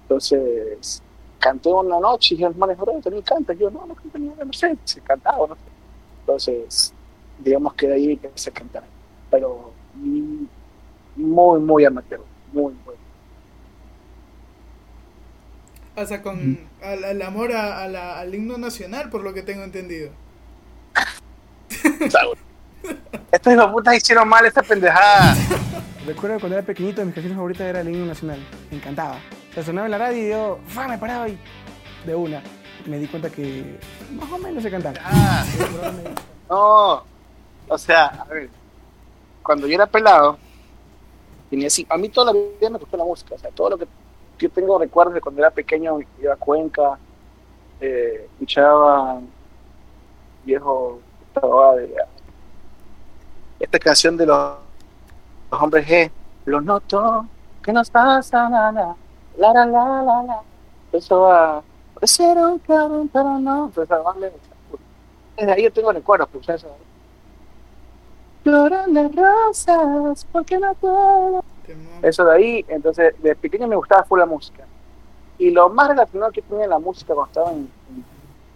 Entonces, 0.05 1.01
canté 1.39 1.69
una 1.69 1.99
noche 1.99 2.35
y 2.35 2.37
dije, 2.37 2.49
hermano, 2.49 2.75
¿tú 2.75 3.01
también 3.01 3.23
cantas? 3.23 3.57
Yo, 3.57 3.69
no, 3.71 3.85
no 3.87 3.95
canto 3.95 4.17
ni 4.19 4.27
nada, 4.29 4.45
no 4.45 4.53
sé, 4.53 4.77
se 4.83 5.01
cantaba, 5.01 5.47
no 5.47 5.55
sé. 5.55 5.61
Entonces, 6.21 6.93
digamos 7.39 7.73
que 7.73 7.87
de 7.87 7.93
ahí 7.95 8.19
empecé 8.21 8.49
a 8.51 8.53
cantar. 8.53 8.83
Pero 9.31 9.71
mm, 9.95 10.43
muy, 11.15 11.59
muy 11.59 11.85
amateur, 11.85 12.21
muy, 12.53 12.73
muy. 12.85 12.95
O 15.97 16.05
sea, 16.05 16.21
con 16.21 16.59
al, 16.83 17.03
al 17.03 17.21
amor 17.21 17.53
a- 17.53 17.83
a 17.83 17.87
la- 17.87 18.19
al 18.19 18.35
himno 18.35 18.57
nacional, 18.57 19.09
por 19.09 19.23
lo 19.23 19.33
que 19.33 19.41
tengo 19.41 19.63
entendido. 19.63 20.11
Estos 23.31 23.53
hijos 23.53 23.71
putas 23.71 23.95
hicieron 23.97 24.27
mal 24.27 24.45
esta 24.45 24.61
pendejada. 24.61 25.35
Recuerdo 26.05 26.39
cuando 26.39 26.57
era 26.57 26.65
pequeñito, 26.65 27.03
mis 27.03 27.13
canciones 27.15 27.35
favoritas 27.35 27.65
era 27.67 27.81
el 27.81 27.89
himno 27.89 28.05
nacional. 28.05 28.39
Me 28.69 28.77
encantaba. 28.77 29.17
Sea, 29.55 29.63
sonaba 29.63 29.87
en 29.87 29.91
la 29.91 29.97
radio 29.97 30.21
y 30.21 30.29
yo, 30.29 30.59
¡fa! 30.67 30.85
me 30.85 30.97
paraba 30.97 31.29
y 31.29 31.39
de 32.05 32.13
una. 32.13 32.43
Me 32.85 32.99
di 32.99 33.07
cuenta 33.07 33.29
que 33.29 33.79
más 34.11 34.29
o 34.29 34.37
menos 34.37 34.61
se 34.61 34.69
cantaba. 34.69 34.97
Ah, 35.01 35.45
no, 36.49 37.03
o 37.69 37.77
sea, 37.77 38.07
a 38.07 38.25
ver, 38.25 38.49
cuando 39.41 39.65
yo 39.65 39.75
era 39.75 39.87
pelado, 39.87 40.37
tenía 41.49 41.67
así, 41.67 41.87
a 41.89 41.97
mí 41.97 42.09
toda 42.09 42.33
la 42.33 42.39
vida 42.59 42.69
me 42.69 42.79
gustó 42.79 42.97
la 42.97 43.05
música, 43.05 43.35
o 43.35 43.37
sea, 43.39 43.49
todo 43.51 43.69
lo 43.69 43.77
que 43.77 43.87
yo 44.39 44.49
tengo 44.49 44.77
recuerdos 44.77 45.13
de 45.13 45.21
cuando 45.21 45.39
era 45.39 45.51
pequeño, 45.51 45.99
iba 46.21 46.33
a 46.33 46.35
Cuenca, 46.35 46.99
eh, 47.79 48.27
escuchaba 48.33 49.21
viejo 50.43 50.99
Gustavo 51.21 51.63
Adria, 51.63 52.05
esta 53.57 53.79
canción 53.79 54.17
de 54.17 54.25
los, 54.25 54.57
los 55.49 55.61
hombres 55.61 55.87
G, 55.87 56.11
lo 56.43 56.59
noto, 56.59 57.25
que 57.63 57.71
nos 57.71 57.89
pasa, 57.89 58.49
la, 58.49 58.95
la, 59.37 59.53
la, 59.53 59.65
la, 59.65 59.85
la, 59.85 60.01
la, 60.03 60.23
la. 60.23 60.41
Va, 61.17 61.61
puede 61.93 62.07
ser 62.07 62.37
un 62.37 62.59
cabrón, 62.59 63.09
pero 63.11 63.39
no, 63.39 63.71
pues 63.73 63.85
esa 63.85 63.99
banda, 63.99 64.29
desde 65.37 65.51
ahí 65.51 65.63
yo 65.63 65.73
tengo 65.73 65.91
recuerdos, 65.91 66.29
pues 66.31 66.47
eso. 66.49 66.67
Lloran 68.43 68.93
las 68.93 69.11
rosas, 69.15 70.25
porque 70.31 70.59
no 70.59 70.73
puedo. 70.75 71.43
Eso 72.01 72.23
de 72.25 72.35
ahí, 72.35 72.65
entonces, 72.67 73.13
de 73.21 73.35
pequeño 73.35 73.67
me 73.67 73.75
gustaba 73.75 74.03
full 74.03 74.19
la 74.19 74.25
música. 74.25 74.63
Y 75.37 75.49
lo 75.49 75.67
más 75.69 75.89
relacionado 75.89 76.31
que 76.31 76.41
tenía 76.41 76.67
la 76.67 76.79
música 76.79 77.13
cuando 77.13 77.27
estaba 77.27 77.51
en, 77.51 77.69
en, 77.89 78.05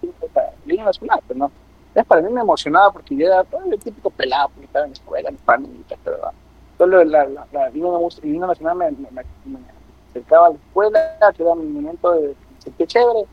en 0.03 0.29
línea 0.65 0.85
nacional, 0.85 1.19
pero 1.27 1.39
no. 1.39 1.51
Es 1.95 2.05
para 2.05 2.21
mí 2.21 2.31
me 2.31 2.41
emocionaba 2.41 2.91
porque 2.91 3.15
yo 3.15 3.25
era 3.25 3.43
todo 3.43 3.61
el 3.65 3.79
típico 3.79 4.11
pelado, 4.11 4.49
porque 4.49 4.65
estaba 4.65 4.85
en 4.85 4.91
la 4.91 4.93
escuela, 4.93 5.29
en 5.29 5.37
panitas, 5.37 5.99
pero 6.03 6.19
va. 6.21 6.31
Solo 6.77 7.03
la, 7.03 7.25
la, 7.25 7.47
la 7.51 7.69
línea, 7.69 7.91
de 7.91 7.97
música- 7.97 8.27
nacional 8.27 8.75
me, 8.77 8.91
me, 8.91 9.09
me- 9.11 9.23
me 9.45 9.59
acercaba 10.09 10.47
a 10.47 10.49
la 10.49 10.55
escuela, 10.55 11.33
que 11.35 11.43
era 11.43 11.55
mi 11.55 11.67
momento 11.67 12.11
de 12.11 12.35
sentir 12.59 12.87
chévere, 12.87 13.25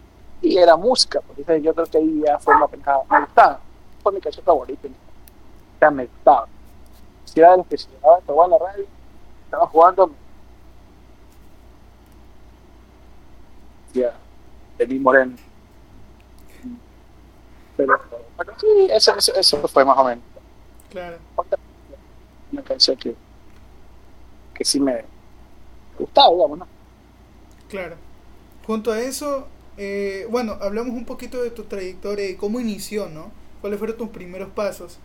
y 0.42 0.56
era 0.58 0.76
música, 0.76 1.20
porque 1.20 1.62
yo 1.62 1.74
creo 1.74 1.86
que 1.86 1.98
ahí 1.98 2.22
ya 2.24 2.38
fue 2.38 2.54
una 2.54 2.68
pendejada. 2.68 3.02
Me 3.10 3.20
gustaba, 3.20 3.60
fue 4.02 4.12
mi 4.12 4.20
canción 4.20 4.44
favorita. 4.44 4.88
O 4.88 5.78
sea, 5.78 5.90
me 5.90 6.06
gustaba. 6.06 6.46
Si 7.24 7.40
era 7.40 7.52
de 7.52 7.56
los 7.58 7.66
que 7.66 7.78
se 7.78 7.88
llevaba 7.90 8.16
a 8.16 8.44
en 8.44 8.50
la 8.50 8.58
radio, 8.58 8.86
estaba 9.44 9.66
jugando. 9.66 10.10
Ya, 13.94 14.14
Eli 14.78 14.98
Moreno. 14.98 15.36
Pero, 17.76 18.00
pero 18.36 18.52
sí, 18.58 18.88
eso, 18.90 19.16
eso, 19.16 19.34
eso 19.34 19.68
fue 19.68 19.84
más 19.84 19.98
o 19.98 20.04
menos. 20.04 20.24
Claro. 20.90 21.18
Una 22.52 22.62
canción 22.62 22.96
que, 22.96 23.14
que 24.54 24.64
sí 24.64 24.80
me 24.80 25.04
gustaba, 25.98 26.32
digamos, 26.34 26.58
¿no? 26.58 26.66
Claro. 27.68 27.96
Junto 28.66 28.92
a 28.92 29.00
eso, 29.00 29.46
eh, 29.76 30.26
bueno, 30.30 30.56
hablamos 30.60 30.94
un 30.94 31.04
poquito 31.04 31.42
de 31.42 31.50
tu 31.50 31.64
trayectoria 31.64 32.28
y 32.28 32.36
cómo 32.36 32.60
inició, 32.60 33.08
¿no? 33.08 33.30
¿Cuáles 33.60 33.78
fueron 33.78 33.96
tus 33.96 34.08
primeros 34.08 34.50
pasos? 34.50 34.98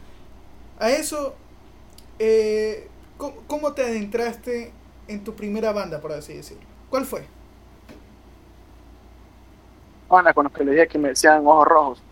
A 0.79 0.89
eso, 0.89 1.35
eh, 2.19 2.87
¿cómo, 3.17 3.35
cómo 3.47 3.73
te 3.73 3.83
adentraste 3.83 4.71
en 5.07 5.23
tu 5.23 5.35
primera 5.35 5.71
banda, 5.71 5.99
por 5.99 6.11
así 6.11 6.33
decirlo? 6.33 6.63
¿Cuál 6.89 7.05
fue? 7.05 7.25
Bueno, 10.11 10.33
con 10.33 10.43
los 10.43 10.51
que 10.51 10.65
les 10.65 10.73
dije 10.73 10.87
que 10.89 10.97
me 10.97 11.09
decían 11.09 11.47
ojos 11.47 11.65
rojos, 11.65 12.03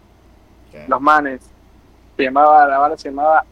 los 0.88 1.02
manes. 1.02 1.42
Se 2.16 2.24
llamaba, 2.24 2.66
la 2.66 2.78
banda 2.78 2.98
se 2.98 3.10
llamaba. 3.10 3.44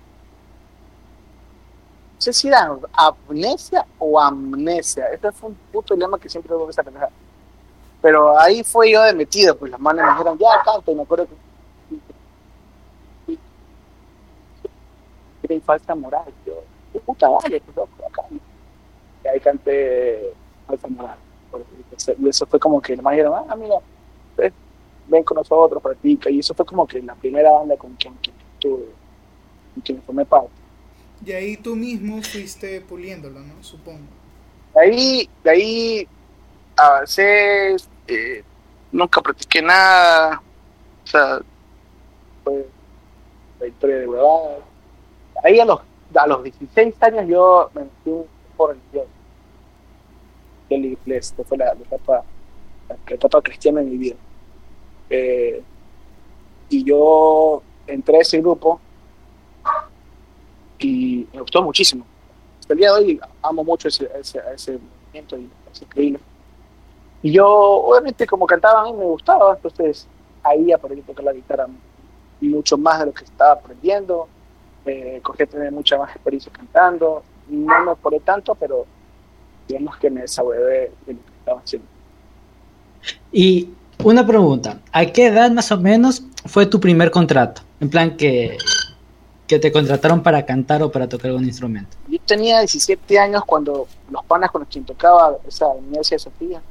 No 2.17 2.21
sé 2.21 2.33
si 2.33 2.47
era 2.47 2.75
amnesia 2.93 3.85
o 3.99 4.19
amnesia. 4.19 5.07
Este 5.13 5.31
fue 5.31 5.49
un 5.49 5.55
puto 5.71 5.93
dilema 5.93 6.17
que 6.17 6.27
siempre 6.27 6.51
tuve 6.51 6.71
esa 6.71 6.81
pendejada. 6.81 7.11
Pero 8.01 8.37
ahí 8.39 8.63
fue 8.63 8.91
yo 8.91 9.03
de 9.03 9.13
metido, 9.13 9.55
pues 9.55 9.69
las 9.71 9.79
manes 9.79 10.03
me 10.03 10.11
dijeron, 10.11 10.37
ya 10.39 10.47
canta, 10.65 10.91
y 10.91 10.95
me 10.95 11.03
acuerdo 11.03 11.27
que. 11.27 11.35
Era 15.43 15.61
falsa 15.61 15.93
moral, 15.95 16.25
yo. 16.45 16.55
"Qué 16.91 16.99
Puta, 16.99 17.29
vale, 17.29 17.61
pues 17.61 17.77
loco, 17.77 17.89
acá. 18.07 18.23
Y 19.23 19.27
ahí 19.27 19.39
canté 19.39 20.33
falsa 20.65 20.87
moral. 20.87 21.17
Y 22.19 22.29
eso 22.29 22.45
fue 22.47 22.59
como 22.59 22.81
que 22.81 22.95
los 22.95 23.03
manes 23.03 23.19
dijeron, 23.19 23.45
ah, 23.47 23.55
mira, 23.55 23.75
ven, 24.35 24.53
ven 25.07 25.23
con 25.23 25.37
nosotros, 25.37 25.81
practica. 25.81 26.29
Y 26.31 26.39
eso 26.39 26.53
fue 26.55 26.65
como 26.65 26.87
que 26.87 26.99
la 27.01 27.13
primera 27.15 27.51
banda 27.51 27.77
con 27.77 27.93
quien, 27.95 28.15
quien 28.15 28.35
tuve, 28.59 28.85
con 29.75 29.81
quien 29.83 30.01
formé 30.01 30.25
parte. 30.25 30.49
Y 31.25 31.31
ahí 31.31 31.57
tú 31.57 31.75
mismo 31.75 32.21
fuiste 32.21 32.81
puliéndolo, 32.81 33.39
¿no? 33.39 33.63
Supongo. 33.63 34.07
De 34.73 34.81
ahí, 34.81 35.29
de 35.43 35.49
ahí 35.49 36.07
avancé, 36.75 37.75
eh, 38.07 38.43
nunca 38.91 39.21
practiqué 39.21 39.61
nada, 39.61 40.41
o 41.03 41.07
sea, 41.07 41.39
fue 42.43 42.67
la 43.59 43.67
historia 43.67 43.97
de 43.97 44.07
huevadas. 44.07 44.63
Ahí 45.43 45.59
a 45.59 45.65
los, 45.65 45.81
a 46.15 46.27
los 46.27 46.43
16 46.43 46.95
años 47.01 47.27
yo 47.27 47.71
me 47.73 47.81
metí 47.81 48.27
por 48.55 48.69
religioso. 48.71 49.07
de 50.69 50.77
la 50.77 50.85
iglesia, 50.87 51.35
que 51.35 51.43
fue 51.43 51.57
la, 51.57 51.71
etapa, 51.73 52.23
la 52.89 53.15
etapa 53.15 53.41
cristiana 53.41 53.81
en 53.81 53.89
mi 53.89 53.97
vida. 53.97 54.15
Eh, 55.09 55.63
y 56.69 56.83
yo 56.83 57.63
entré 57.87 58.17
a 58.17 58.21
ese 58.21 58.41
grupo 58.41 58.81
me 61.37 61.41
gustó 61.41 61.61
muchísimo. 61.61 62.03
el 62.67 62.77
día 62.77 62.91
de 62.91 62.93
hoy 62.93 63.19
amo 63.43 63.63
mucho 63.63 63.87
ese, 63.87 64.09
movimiento 65.05 65.37
y 65.37 65.49
es 65.71 65.81
increíble. 65.81 66.19
Y 67.21 67.31
yo, 67.31 67.47
obviamente, 67.47 68.25
como 68.25 68.45
cantaba 68.45 68.81
a 68.81 68.85
mí 68.85 68.93
me 68.93 69.05
gustaba, 69.05 69.55
entonces 69.55 70.07
ahí 70.43 70.71
aprendí 70.71 71.01
a 71.01 71.05
tocar 71.05 71.25
la 71.25 71.33
guitarra 71.33 71.67
mucho 72.41 72.77
más 72.77 72.99
de 72.99 73.05
lo 73.07 73.13
que 73.13 73.23
estaba 73.23 73.53
aprendiendo. 73.53 74.27
Eh, 74.85 75.19
cogí 75.23 75.45
tener 75.45 75.71
mucha 75.71 75.97
más 75.97 76.11
experiencia 76.11 76.51
cantando. 76.51 77.23
No 77.47 77.79
me 77.79 77.91
mejoré 77.91 78.19
tanto, 78.19 78.55
pero 78.55 78.85
digamos 79.67 79.97
que 79.97 80.09
me 80.09 80.21
desahogué 80.21 80.57
de 80.57 80.91
lo 81.05 81.05
que 81.05 81.37
estaba 81.39 81.59
haciendo. 81.59 81.87
Y 83.31 83.69
una 84.03 84.25
pregunta, 84.25 84.79
¿a 84.91 85.05
qué 85.05 85.27
edad 85.27 85.51
más 85.51 85.71
o 85.71 85.79
menos 85.79 86.23
fue 86.45 86.65
tu 86.65 86.79
primer 86.79 87.11
contrato? 87.11 87.61
En 87.79 87.89
plan 87.89 88.17
que, 88.17 88.57
que 89.47 89.59
te 89.59 89.71
contrataron 89.71 90.21
para 90.21 90.45
cantar 90.45 90.83
o 90.83 90.91
para 90.91 91.07
tocar 91.07 91.27
algún 91.31 91.45
instrumento. 91.45 91.95
Yo 92.07 92.19
tenía 92.25 92.59
17 92.59 93.17
años 93.19 93.43
cuando 93.45 93.87
los 94.11 94.25
panas 94.25 94.51
con 94.51 94.61
los 94.61 94.69
que 94.69 94.81
tocaba 94.81 95.37
esa 95.47 95.67
Universidad 95.67 96.15
de 96.17 96.19
Sofía, 96.19 96.61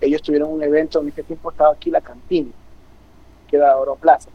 ellos 0.00 0.22
tuvieron 0.22 0.50
un 0.52 0.62
evento, 0.62 1.00
en 1.00 1.08
ese 1.08 1.22
tiempo 1.22 1.50
estaba 1.50 1.72
aquí 1.72 1.90
la 1.90 2.00
cantina, 2.00 2.50
que 3.48 3.56
era 3.56 3.76
Oro 3.76 3.94
Plaza, 3.96 4.30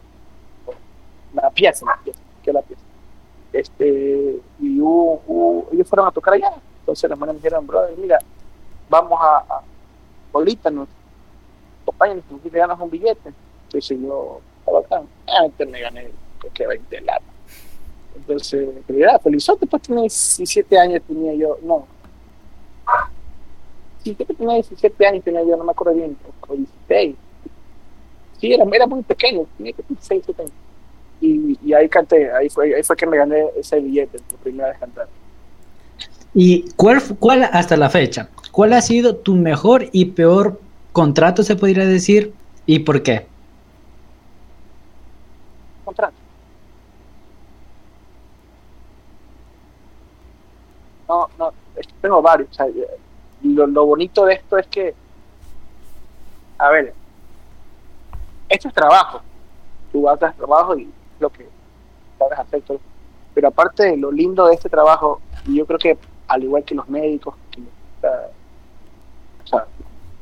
la 1.33 1.49
pieza, 1.49 1.85
la 1.85 1.97
pieza, 2.03 2.19
que 2.43 2.49
era 2.51 2.59
la 2.59 2.65
pieza. 2.65 2.81
Este, 3.51 4.39
y 4.59 4.79
hubo- 4.79 5.21
hubo- 5.27 5.69
ellos 5.73 5.87
fueron 5.87 6.07
a 6.07 6.11
tocar 6.11 6.35
allá, 6.35 6.53
entonces 6.81 7.09
las 7.09 7.17
manos 7.17 7.35
me 7.35 7.39
dijeron, 7.39 7.65
brother, 7.65 7.97
mira, 7.97 8.19
vamos 8.89 9.19
a, 9.21 9.37
a 9.37 9.61
ahorita 10.33 10.69
nos 10.69 10.87
acompañan, 11.83 12.21
ganas 12.51 12.79
un 12.79 12.89
billete. 12.89 13.33
Entonces 13.65 13.97
yo, 13.99 14.41
estaba 14.59 14.79
acá, 14.79 15.01
ah, 15.27 15.47
me 15.65 15.81
gané, 15.81 16.11
creo 16.39 16.53
que 16.53 16.67
20 16.67 17.01
latas. 17.01 17.28
Entonces, 18.29 18.69
pero 18.85 18.99
era 18.99 19.17
felizote, 19.17 19.65
pues 19.65 19.81
tenía 19.81 20.01
17 20.01 20.77
años, 20.77 21.01
tenía 21.07 21.33
yo, 21.33 21.57
no. 21.63 21.87
Sí, 24.03 24.13
creo 24.13 24.27
que 24.27 24.33
tenía 24.35 24.53
17 24.53 25.07
años, 25.07 25.23
tenía 25.23 25.43
yo, 25.43 25.57
no 25.57 25.63
me 25.63 25.71
acuerdo 25.71 25.95
bien, 25.95 26.15
o 26.47 26.53
16. 26.55 27.15
Sí, 28.39 28.53
era, 28.53 28.63
era 28.71 28.85
muy 28.85 29.01
pequeño, 29.01 29.47
tenía 29.57 29.73
que 29.73 29.81
16, 29.89 30.27
17 30.27 30.41
años. 30.43 30.53
Y, 31.21 31.57
y 31.65 31.73
ahí 31.73 31.89
canté, 31.89 32.31
ahí 32.31 32.49
fue, 32.49 32.75
ahí 32.75 32.83
fue 32.83 32.95
que 32.95 33.07
me 33.07 33.17
gané 33.17 33.47
ese 33.57 33.79
billete, 33.79 34.19
por 34.29 34.39
primera 34.41 34.69
vez 34.69 34.77
cantar. 34.77 35.07
¿Y 36.35 36.69
cuál, 36.75 37.01
cuál 37.17 37.49
hasta 37.51 37.75
la 37.77 37.89
fecha? 37.89 38.29
¿Cuál 38.51 38.73
ha 38.73 38.81
sido 38.81 39.15
tu 39.15 39.33
mejor 39.33 39.87
y 39.91 40.05
peor 40.05 40.59
contrato, 40.91 41.41
se 41.41 41.55
podría 41.55 41.85
decir? 41.85 42.31
¿Y 42.67 42.79
por 42.79 43.01
qué? 43.01 43.25
contrato. 45.83 46.18
No, 51.09 51.27
no, 51.39 51.51
tengo 52.01 52.21
varios. 52.21 52.49
o 52.51 52.53
sea, 52.53 52.67
lo, 53.41 53.65
lo 53.65 53.85
bonito 53.87 54.25
de 54.25 54.35
esto 54.35 54.59
es 54.59 54.67
que, 54.67 54.93
a 56.59 56.69
ver, 56.69 56.93
esto 58.47 58.67
es 58.67 58.73
trabajo. 58.73 59.21
Tú 59.91 60.07
haces 60.07 60.35
trabajo 60.37 60.77
y 60.77 60.87
lo 61.19 61.31
que 61.31 61.49
sabes 62.19 62.39
hacer. 62.39 62.63
Pero 63.33 63.47
aparte 63.47 63.97
lo 63.97 64.11
lindo 64.11 64.45
de 64.47 64.53
este 64.53 64.69
trabajo, 64.69 65.19
yo 65.47 65.65
creo 65.65 65.79
que 65.79 65.97
al 66.27 66.43
igual 66.43 66.63
que 66.63 66.75
los 66.75 66.87
médicos, 66.87 67.35
que, 67.49 67.61
o 67.61 69.47
sea, 69.47 69.65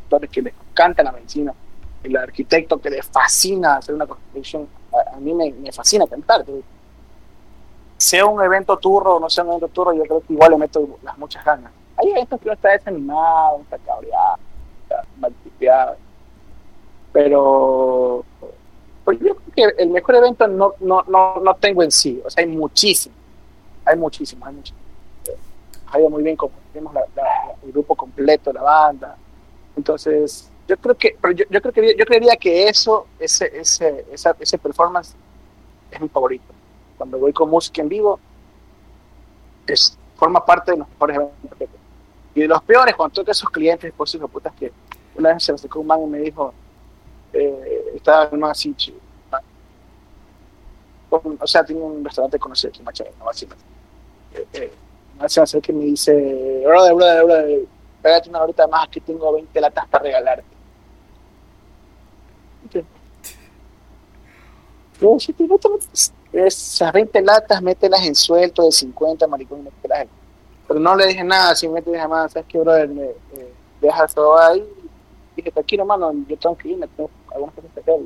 doctores 0.03 0.29
que 0.29 0.41
les 0.41 0.53
encanta 0.71 1.03
la 1.03 1.11
medicina, 1.11 1.53
el 2.03 2.15
arquitecto 2.15 2.79
que 2.79 2.89
le 2.89 3.03
fascina 3.03 3.77
hacer 3.77 3.93
una 3.93 4.05
construcción, 4.05 4.67
a, 4.93 5.17
a 5.17 5.19
mí 5.19 5.33
me, 5.33 5.51
me 5.51 5.71
fascina 5.73 6.07
cantar. 6.07 6.45
Sea 8.07 8.25
un 8.25 8.41
evento 8.41 8.77
turro 8.77 9.15
o 9.15 9.19
no 9.19 9.29
sea 9.29 9.43
un 9.43 9.49
evento 9.51 9.67
turro, 9.69 9.93
yo 9.93 10.03
creo 10.03 10.21
que 10.25 10.33
igual 10.33 10.51
le 10.51 10.57
meto 10.57 10.87
las 11.03 11.17
muchas 11.17 11.43
ganas. 11.43 11.71
Hay 11.97 12.09
eventos 12.11 12.39
que 12.39 12.45
uno 12.47 12.53
está 12.53 12.69
desanimado, 12.69 13.59
está 13.61 13.77
cabreado, 13.79 14.37
está 14.83 15.03
mal 15.19 15.33
tipeado. 15.43 15.95
Pero, 17.11 18.23
pues 19.03 19.19
yo 19.19 19.35
creo 19.35 19.73
que 19.75 19.83
el 19.83 19.89
mejor 19.89 20.15
evento 20.15 20.47
no, 20.47 20.73
no, 20.79 21.03
no, 21.07 21.35
no 21.41 21.55
tengo 21.55 21.83
en 21.83 21.91
sí. 21.91 22.21
O 22.25 22.29
sea, 22.29 22.43
hay 22.43 22.49
muchísimos. 22.49 23.17
Hay 23.85 23.95
muchísimos, 23.97 24.47
hay 24.47 24.53
muchísimos. 24.55 24.83
Ha 25.91 25.99
ido 25.99 26.09
muy 26.09 26.21
bien 26.23 26.37
la- 26.93 27.05
la- 27.15 27.55
el 27.63 27.71
grupo 27.71 27.95
completo, 27.95 28.51
la 28.53 28.61
banda. 28.61 29.15
Entonces, 29.75 30.49
yo 30.67 30.77
creo 30.77 30.95
que, 30.95 31.15
pero 31.19 31.33
yo, 31.33 31.45
yo 31.49 31.61
creo 31.61 31.73
que 31.73 31.95
yo 31.97 32.05
creería 32.05 32.35
que 32.35 32.67
eso, 32.67 33.07
ese, 33.19 33.57
ese, 33.57 34.05
esa, 34.11 34.35
ese 34.39 34.57
performance 34.57 35.15
es 35.89 36.01
mi 36.01 36.09
favorito. 36.09 36.53
Cuando 36.97 37.17
voy 37.19 37.33
con 37.33 37.49
música 37.49 37.81
en 37.81 37.89
vivo, 37.89 38.19
es, 39.67 39.97
forma 40.15 40.43
parte 40.45 40.71
de 40.71 40.77
los 40.77 40.89
mejores 40.89 41.15
eventos 41.15 41.51
que 41.51 41.65
tengo. 41.65 41.77
Y 42.35 42.41
de 42.41 42.47
los 42.47 42.61
peores, 42.63 42.95
cuando 42.95 43.13
toca 43.13 43.31
a 43.31 43.33
esos 43.33 43.49
clientes, 43.49 43.91
por 43.93 44.07
esos 44.07 44.29
putas 44.29 44.53
que 44.55 44.71
una 45.15 45.33
vez 45.33 45.43
se 45.43 45.51
me 45.51 45.55
acercó 45.55 45.79
un 45.79 45.87
man 45.87 46.01
y 46.03 46.07
me 46.07 46.19
dijo, 46.19 46.53
eh, 47.33 47.93
estaba 47.95 48.29
una 48.31 48.51
así, 48.51 48.75
o 51.09 51.47
sea, 51.47 51.63
tenía 51.63 51.83
un 51.83 52.03
restaurante 52.03 52.37
conocido 52.37 52.69
aquí 52.69 52.79
en 52.79 52.85
Machay, 52.85 53.07
no 53.19 53.29
así. 53.29 53.47
Eh, 54.33 54.47
eh, 54.53 54.71
se 55.27 55.39
me 55.39 55.43
acerca 55.43 55.73
me 55.73 55.85
dice, 55.85 56.63
brother, 56.65 56.93
brother, 56.93 57.23
brother, 57.23 57.59
pégate 58.01 58.29
una 58.29 58.43
horita 58.43 58.67
más, 58.67 58.87
que 58.89 59.01
tengo 59.01 59.33
20 59.33 59.61
latas 59.61 59.87
para 59.87 60.03
regalarte. 60.03 60.45
Pero 64.99 65.11
no 65.13 65.19
esas 66.33 66.91
20 66.93 67.21
latas, 67.21 67.61
mételas 67.61 68.05
en 68.05 68.15
suelto 68.15 68.63
de 68.63 68.71
50, 68.71 69.27
maricón, 69.27 69.59
y 69.59 69.63
mételas 69.63 70.01
en- 70.01 70.09
Pero 70.67 70.79
no 70.79 70.95
le 70.95 71.07
dije 71.07 71.23
nada, 71.23 71.55
simplemente 71.55 71.91
dije, 71.91 72.07
man, 72.07 72.29
¿sabes 72.29 72.47
qué, 72.49 72.59
brother? 72.59 72.89
Me, 72.89 73.03
eh, 73.05 73.53
deja 73.81 74.03
eso 74.05 74.37
ahí. 74.37 74.63
Dije, 75.35 75.51
tranquilo, 75.51 75.85
mano, 75.85 76.11
yo 76.27 76.37
tengo 76.37 76.57
que 76.57 76.69
irme, 76.69 76.87
tengo 76.89 77.09
algunas 77.31 77.55
cosas 77.55 77.71
que 77.73 77.79
hacer. 77.79 77.99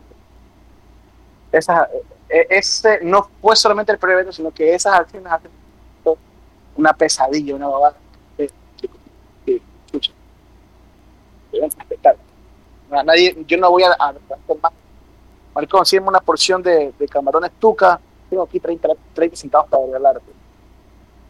Esas, 1.52 1.88
eh, 2.30 2.48
ese 2.50 3.00
no 3.04 3.28
fue 3.42 3.56
solamente 3.56 3.92
el 3.92 4.10
evento, 4.12 4.32
sino 4.32 4.52
que 4.52 4.74
esas 4.74 4.94
acciones 4.94 5.32
hacen 5.32 5.52
una 6.76 6.94
pesadilla, 6.94 7.56
una 7.56 7.68
babada. 7.68 7.96
Eh, 8.38 8.50
que, 9.46 9.62
chucha, 9.92 10.12
deben 11.52 11.70
respetar. 11.72 12.16
Na- 12.90 13.04
Nadie, 13.04 13.36
yo 13.48 13.58
no 13.58 13.70
voy 13.72 13.84
a, 13.84 13.92
a 14.00 14.10
hacer 14.10 14.58
más. 14.62 14.72
Maricón, 15.54 15.86
si 15.86 15.98
una 15.98 16.20
porción 16.22 16.62
de, 16.64 16.94
de 16.98 17.08
camarones 17.08 17.52
tuca, 17.60 18.00
tengo 18.32 18.44
aquí 18.44 18.60
30, 18.62 18.88
30 19.14 19.36
centavos 19.36 19.70
para 19.70 19.86
regalarte. 19.86 20.32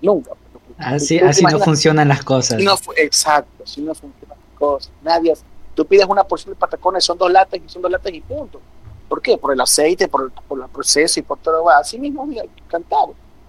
Nunca. 0.01 0.31
Así, 0.77 1.17
¿Tú 1.17 1.25
te 1.25 1.29
así 1.29 1.43
no 1.43 1.59
funcionan 1.59 2.07
las 2.07 2.23
cosas. 2.23 2.59
Si 2.59 2.63
no 2.65 2.75
exacto, 2.95 3.65
si 3.65 3.81
no 3.81 3.93
funcionan 3.95 4.37
las 4.37 4.57
cosas. 4.59 4.91
Nadie, 5.01 5.33
tú 5.73 5.85
pides 5.85 6.05
una 6.05 6.23
porción 6.23 6.53
de 6.53 6.59
patacones, 6.59 7.03
son 7.03 7.17
dos 7.17 7.31
latas 7.31 7.59
y 7.63 7.67
son 7.67 7.81
dos 7.81 7.91
latas 7.91 8.13
y 8.13 8.21
punto. 8.21 8.61
¿Por 9.09 9.21
qué? 9.21 9.35
Por 9.37 9.51
el 9.53 9.59
aceite, 9.59 10.07
por, 10.07 10.31
por 10.31 10.61
el 10.61 10.69
proceso 10.69 11.19
y 11.19 11.23
por 11.23 11.39
todo. 11.39 11.67
Así 11.69 11.97
mismo, 11.99 12.25
mira, 12.25 12.43
cantar. 12.67 13.07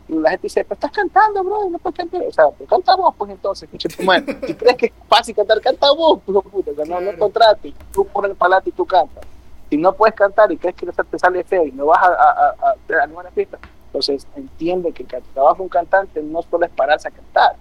Y 0.09 0.15
la 0.15 0.31
gente 0.31 0.47
dice, 0.47 0.65
pero 0.65 0.75
estás 0.75 0.91
cantando, 0.91 1.45
bro, 1.45 1.69
no 1.71 1.79
puedes 1.79 1.97
cantar. 1.99 2.23
O 2.27 2.33
sea, 2.33 2.49
pues 2.49 2.69
canta 2.69 2.97
vos, 2.97 3.15
pues 3.17 3.31
entonces. 3.31 3.69
Si 3.79 4.55
crees 4.55 4.77
que 4.77 4.87
es 4.87 4.93
fácil 5.09 5.37
cantar, 5.37 5.61
canta 5.61 5.93
vos, 5.93 6.21
pues 6.25 6.39
puta. 6.51 6.71
O 6.71 6.75
sea, 6.75 6.85
no, 6.87 6.95
no 6.95 7.01
Claro. 7.03 7.19
contrates. 7.19 7.75
Tú 7.93 8.07
pones 8.07 8.31
el 8.33 8.37
palato 8.37 8.69
y 8.69 8.73
tú 8.73 8.85
cantas. 8.87 9.25
Si 9.73 9.79
no 9.79 9.95
puedes 9.95 10.15
cantar 10.15 10.53
y 10.53 10.59
crees 10.59 10.77
que 10.77 10.85
te 10.85 11.19
sale 11.19 11.43
feo 11.45 11.65
y 11.67 11.73
no 11.73 11.87
vas 11.87 12.03
a, 12.03 12.09
a, 12.09 12.51
a, 12.51 13.05
a 13.05 13.23
la 13.23 13.31
fiesta, 13.31 13.59
entonces 13.87 14.27
entiende 14.37 14.93
que 14.93 15.03
el 15.05 15.23
trabajo 15.33 15.57
de 15.57 15.63
un 15.63 15.69
cantante 15.71 16.23
no 16.23 16.43
solo 16.43 16.67
es 16.67 16.73
pararse 16.73 17.09
a 17.09 17.11
cantar. 17.11 17.57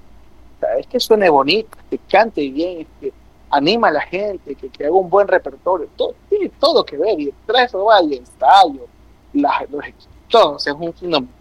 O 0.57 0.59
sea, 0.59 0.75
es 0.77 0.87
que 0.87 0.99
suene 0.99 1.29
bonito, 1.29 1.69
que 1.89 1.97
cante 1.99 2.41
bien, 2.49 2.85
que 2.99 3.13
anima 3.49 3.87
a 3.87 3.91
la 3.91 4.01
gente, 4.01 4.55
que, 4.55 4.67
que 4.67 4.83
haga 4.87 4.93
un 4.93 5.09
buen 5.09 5.25
repertorio. 5.25 5.87
Todo, 5.95 6.13
tiene 6.27 6.49
todo 6.59 6.83
que 6.83 6.97
ver. 6.97 7.17
Y 7.17 7.25
detrás 7.27 7.57
de 7.59 7.63
eso 7.67 7.85
va 7.85 7.99
el 7.99 8.11
ensayo, 8.11 8.87
la- 9.31 9.65
los, 9.69 9.85
todo. 10.27 10.55
O 10.55 10.59
sea, 10.59 10.73
es 10.73 10.79
un 10.81 10.91
fenómeno. 10.93 11.31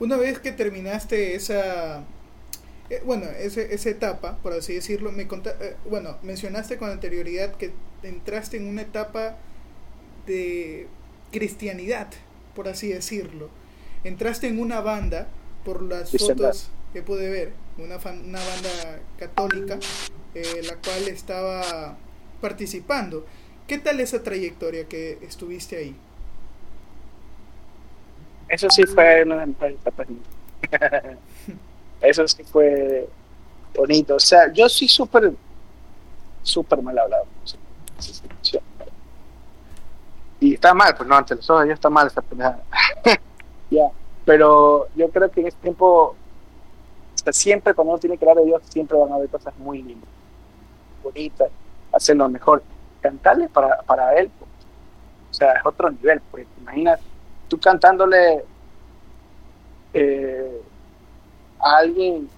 Una 0.00 0.16
vez 0.16 0.38
que 0.38 0.50
terminaste 0.50 1.34
esa, 1.34 2.04
eh, 2.90 3.02
bueno, 3.04 3.26
ese, 3.38 3.74
esa 3.74 3.90
etapa, 3.90 4.38
por 4.42 4.52
así 4.52 4.74
decirlo, 4.74 5.12
me 5.12 5.26
conta- 5.28 5.56
eh, 5.60 5.76
bueno, 5.88 6.18
mencionaste 6.22 6.78
con 6.78 6.90
anterioridad 6.90 7.54
que 7.56 7.72
entraste 8.02 8.56
en 8.56 8.66
una 8.68 8.82
etapa 8.82 9.36
de 10.26 10.88
cristianidad, 11.32 12.08
por 12.54 12.68
así 12.68 12.88
decirlo. 12.88 13.50
Entraste 14.04 14.48
en 14.48 14.60
una 14.60 14.80
banda, 14.80 15.28
por 15.64 15.82
las 15.82 16.16
fotos 16.16 16.70
que 16.92 17.02
pude 17.02 17.28
ver, 17.30 17.52
una, 17.78 17.98
fan- 17.98 18.24
una 18.26 18.40
banda 18.44 19.00
católica, 19.18 19.78
eh, 20.34 20.62
la 20.64 20.76
cual 20.76 21.08
estaba 21.08 21.98
participando. 22.40 23.26
¿Qué 23.66 23.78
tal 23.78 24.00
esa 24.00 24.22
trayectoria 24.22 24.86
que 24.88 25.18
estuviste 25.22 25.76
ahí? 25.76 25.96
Eso 28.48 28.70
sí 28.70 28.86
fue 28.86 29.22
una 29.24 29.40
de 29.40 29.46
mejores 29.46 29.76
etapas. 29.76 30.06
Eso 32.00 32.26
sí 32.28 32.42
fue 32.44 33.08
bonito. 33.74 34.16
O 34.16 34.20
sea, 34.20 34.52
yo 34.52 34.68
sí 34.68 34.88
súper, 34.88 35.32
súper 36.42 36.82
mal 36.82 36.98
hablado. 36.98 37.24
Y 40.38 40.54
está 40.54 40.74
mal, 40.74 40.94
pues 40.94 41.08
no, 41.08 41.16
ante 41.16 41.34
los 41.34 41.48
ojos 41.48 41.66
ya 41.66 41.74
está 41.74 41.88
mal 41.88 42.06
esa 42.06 42.20
pendejada. 42.20 42.62
ya, 43.70 43.88
pero 44.24 44.86
yo 44.94 45.08
creo 45.10 45.30
que 45.30 45.40
en 45.40 45.46
ese 45.46 45.56
tiempo 45.58 46.14
siempre 47.32 47.74
cuando 47.74 47.92
uno 47.92 48.00
tiene 48.00 48.18
que 48.18 48.24
hablar 48.24 48.42
de 48.42 48.50
Dios, 48.50 48.62
siempre 48.68 48.96
van 48.96 49.12
a 49.12 49.16
haber 49.16 49.28
cosas 49.28 49.56
muy 49.58 49.82
lindas, 49.82 50.08
bonitas, 51.02 51.48
hacer 51.92 52.16
lo 52.16 52.28
mejor. 52.28 52.62
Cantarle 53.00 53.48
para, 53.48 53.82
para 53.82 54.14
Él, 54.14 54.30
pues, 54.38 54.50
o 55.30 55.34
sea, 55.34 55.52
es 55.52 55.66
otro 55.66 55.90
nivel, 55.90 56.20
pues, 56.30 56.46
te 56.46 56.60
imaginas, 56.60 57.00
tú 57.48 57.58
cantándole 57.58 58.44
eh, 59.94 60.62
a 61.66 61.78
alguien, 61.78 62.28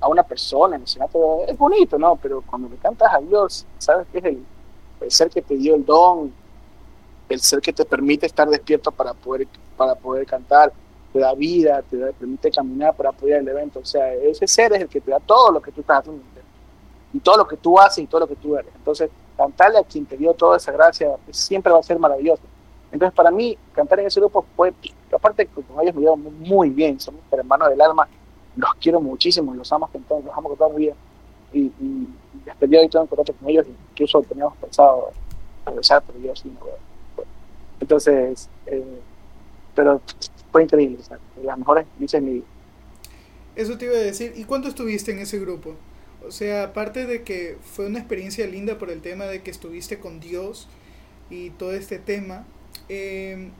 a 0.00 0.08
una 0.08 0.22
persona, 0.22 0.78
es 1.48 1.58
bonito, 1.58 1.98
¿no? 1.98 2.16
Pero 2.16 2.42
cuando 2.42 2.68
le 2.68 2.76
cantas 2.76 3.12
a 3.12 3.18
Dios, 3.18 3.66
sabes 3.78 4.06
que 4.12 4.18
es 4.18 4.24
el, 4.24 4.44
el 5.00 5.10
ser 5.10 5.30
que 5.30 5.42
te 5.42 5.56
dio 5.56 5.74
el 5.74 5.84
don, 5.84 6.32
el 7.28 7.40
ser 7.40 7.60
que 7.60 7.72
te 7.72 7.84
permite 7.84 8.26
estar 8.26 8.48
despierto 8.48 8.90
para 8.92 9.14
poder, 9.14 9.48
para 9.76 9.94
poder 9.94 10.26
cantar, 10.26 10.72
te 11.12 11.18
da 11.18 11.34
vida, 11.34 11.82
te 11.82 11.96
da- 11.96 12.12
permite 12.12 12.50
caminar 12.50 12.94
para 12.94 13.10
apoyar 13.10 13.40
el 13.40 13.48
evento. 13.48 13.80
O 13.80 13.84
sea, 13.84 14.12
ese 14.14 14.46
ser 14.46 14.72
es 14.74 14.82
el 14.82 14.88
que 14.88 15.00
te 15.00 15.10
da 15.10 15.18
todo 15.20 15.50
lo 15.50 15.60
que 15.60 15.72
tú 15.72 15.80
estás 15.80 16.00
haciendo. 16.00 16.22
Y 17.12 17.20
todo 17.20 17.38
lo 17.38 17.48
que 17.48 17.56
tú 17.56 17.78
haces 17.80 18.04
y 18.04 18.06
todo 18.06 18.20
lo 18.20 18.26
que 18.26 18.36
tú 18.36 18.56
eres. 18.56 18.70
Entonces, 18.76 19.08
cantarle 19.36 19.78
a 19.78 19.84
quien 19.84 20.04
te 20.04 20.16
dio 20.16 20.34
toda 20.34 20.58
esa 20.58 20.70
gracia 20.72 21.16
siempre 21.30 21.72
va 21.72 21.78
a 21.78 21.82
ser 21.82 21.98
maravilloso. 21.98 22.42
Entonces, 22.92 23.14
para 23.16 23.30
mí, 23.30 23.56
cantar 23.72 24.00
en 24.00 24.06
ese 24.06 24.20
grupo 24.20 24.44
fue, 24.54 24.72
aparte 25.12 25.46
con 25.46 25.64
ellos 25.82 25.94
me 25.94 26.02
llevo 26.02 26.16
muy 26.16 26.70
bien, 26.70 27.00
somos 27.00 27.20
hermanos 27.30 27.68
del 27.70 27.80
alma, 27.80 28.06
los 28.56 28.74
quiero 28.80 29.00
muchísimo, 29.00 29.54
los 29.54 29.72
amo 29.72 29.88
con 29.88 30.02
todo, 30.04 30.22
los 30.22 30.36
amo 30.36 30.48
con 30.50 30.58
toda 30.58 30.70
mi 30.70 30.76
vida. 30.86 30.94
Y, 31.52 31.60
y, 31.80 32.08
hasta 32.50 32.64
el 32.64 32.70
de 32.70 32.78
hoy 32.78 32.88
tengo 32.88 33.06
contacto 33.06 33.34
con 33.34 33.48
ellos, 33.48 33.66
incluso 33.92 34.22
teníamos 34.22 34.56
pensado 34.58 35.10
regresar, 35.66 36.02
pero 36.06 36.18
yo 36.20 36.36
sí 36.36 36.50
no 36.50 36.66
a- 36.66 37.22
Entonces, 37.80 38.48
eh, 38.66 39.00
pero 39.74 40.00
fue 40.52 40.64
increíble, 40.64 40.98
las 41.44 41.58
mejores 41.58 41.86
dices 41.98 42.22
mi 42.22 42.34
vida. 42.34 42.46
Eso 43.54 43.78
te 43.78 43.86
iba 43.86 43.94
a 43.94 43.98
decir. 43.98 44.32
¿Y 44.36 44.44
cuánto 44.44 44.68
estuviste 44.68 45.12
en 45.12 45.18
ese 45.18 45.38
grupo? 45.38 45.74
O 46.26 46.30
sea, 46.30 46.64
aparte 46.64 47.06
de 47.06 47.22
que 47.22 47.56
fue 47.62 47.86
una 47.86 47.98
experiencia 47.98 48.46
linda 48.46 48.78
por 48.78 48.90
el 48.90 49.00
tema 49.00 49.24
de 49.24 49.42
que 49.42 49.50
estuviste 49.50 49.98
con 49.98 50.20
Dios 50.20 50.68
y 51.30 51.50
todo 51.50 51.72
este 51.72 51.98
tema, 51.98 52.46
eh, 52.88 53.50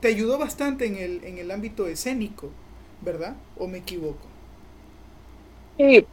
te 0.00 0.08
ayudó 0.08 0.38
bastante 0.38 0.86
en 0.86 0.96
el, 0.96 1.24
en 1.24 1.38
el 1.38 1.50
ámbito 1.50 1.86
escénico, 1.86 2.50
¿verdad? 3.02 3.36
¿O 3.58 3.66
me 3.68 3.78
equivoco? 3.78 4.29
Y 5.80 6.06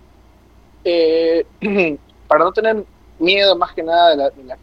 eh, 0.85 1.45
para 2.27 2.45
no 2.45 2.53
tener 2.53 2.85
miedo 3.19 3.57
más 3.57 3.73
que 3.73 3.83
nada 3.83 4.11
de 4.11 4.15
la, 4.15 4.31
la- 4.45 4.57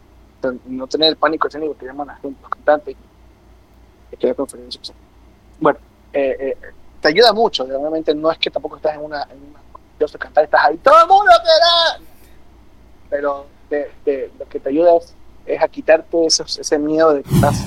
no 0.65 0.87
tener 0.87 1.09
el 1.09 1.15
pánico 1.17 1.47
escénico 1.47 1.77
que 1.77 1.85
llaman 1.85 2.07
la 2.07 2.15
gente, 2.15 2.39
los 2.41 2.49
cantantes, 2.49 2.95
que 4.19 4.31
o 4.31 4.83
sea. 4.83 4.95
Bueno, 5.59 5.77
eh, 6.13 6.35
eh, 6.39 6.57
te 7.01 7.07
ayuda 7.09 7.33
mucho, 7.33 7.63
obviamente 7.65 8.15
no 8.15 8.31
es 8.31 8.37
que 8.39 8.49
tampoco 8.49 8.77
estás 8.77 8.95
en 8.95 9.01
una, 9.03 9.23
en 9.23 9.53
yo 9.99 10.07
sé 10.07 10.17
cantar, 10.17 10.43
estás 10.45 10.61
ahí, 10.65 10.77
todo 10.77 10.99
el 11.01 11.07
mundo 11.07 11.31
te 11.43 11.47
da. 11.49 12.05
Pero 13.09 13.45
te- 13.69 13.91
lo 14.39 14.47
que 14.47 14.59
te 14.59 14.69
ayuda 14.69 14.97
es, 14.97 15.15
es 15.45 15.61
a 15.61 15.67
quitarte 15.67 16.25
esos- 16.25 16.57
ese 16.57 16.79
miedo 16.79 17.13
de 17.13 17.21
que 17.23 17.35
estás 17.35 17.63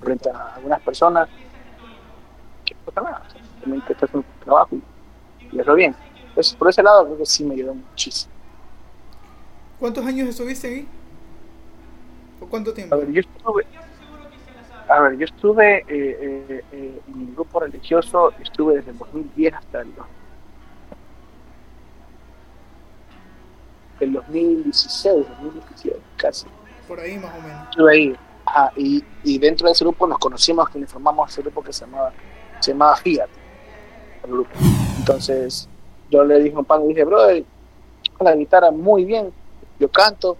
frente 0.00 0.30
a 0.30 0.54
algunas 0.54 0.80
personas 0.80 1.28
que 2.64 2.74
no 2.74 2.80
pasa 2.92 3.00
nada, 3.10 3.22
estás 3.92 4.08
haciendo 4.08 4.26
tu 4.38 4.44
trabajo 4.44 4.68
y, 4.76 4.82
y 5.56 5.58
bien. 5.74 5.94
Entonces, 6.34 6.54
por 6.54 6.68
ese 6.68 6.82
lado 6.82 7.04
creo 7.04 7.18
que 7.18 7.26
sí 7.26 7.44
me 7.44 7.54
ayudó 7.54 7.74
muchísimo. 7.74 8.32
¿Cuántos 9.78 10.04
años 10.04 10.28
estuviste 10.28 10.66
ahí? 10.66 10.88
¿O 12.40 12.46
cuánto 12.46 12.74
tiempo? 12.74 12.92
A 12.92 12.98
ver, 12.98 13.12
yo 13.12 13.20
estuve, 13.20 13.64
a 14.88 15.00
ver, 15.00 15.16
yo 15.16 15.26
estuve 15.26 15.76
eh, 15.76 15.84
eh, 15.88 16.64
eh, 16.72 17.00
en 17.06 17.18
mi 17.18 17.32
grupo 17.32 17.60
religioso, 17.60 18.32
estuve 18.42 18.78
desde 18.78 18.90
el 18.90 18.98
2010 18.98 19.54
hasta 19.54 19.82
el, 19.82 19.92
el 24.00 24.12
2016, 24.14 25.14
2017, 25.40 26.00
casi. 26.16 26.46
Por 26.88 26.98
ahí 26.98 27.16
más 27.16 27.32
o 27.32 27.42
menos. 27.42 27.68
Estuve 27.70 27.92
ahí. 27.92 28.16
Ajá, 28.44 28.72
y, 28.76 29.04
y 29.22 29.38
dentro 29.38 29.68
de 29.68 29.72
ese 29.72 29.84
grupo 29.84 30.08
nos 30.08 30.18
conocimos, 30.18 30.68
quienes 30.68 30.90
formamos 30.90 31.30
ese 31.30 31.42
grupo 31.42 31.62
que 31.62 31.72
se 31.72 31.84
llamaba, 31.84 32.12
se 32.58 32.72
llamaba 32.72 32.96
Fiat, 32.96 33.30
el 34.24 34.30
grupo. 34.32 34.50
Entonces, 34.98 35.68
yo 36.10 36.24
le 36.24 36.40
dije 36.40 36.56
a 36.56 36.58
un 36.60 36.64
pan, 36.64 36.82
le 36.82 36.88
dije, 36.88 37.04
brother, 37.04 37.44
la 38.20 38.34
guitarra 38.36 38.70
muy 38.70 39.04
bien, 39.04 39.32
yo 39.78 39.88
canto, 39.90 40.36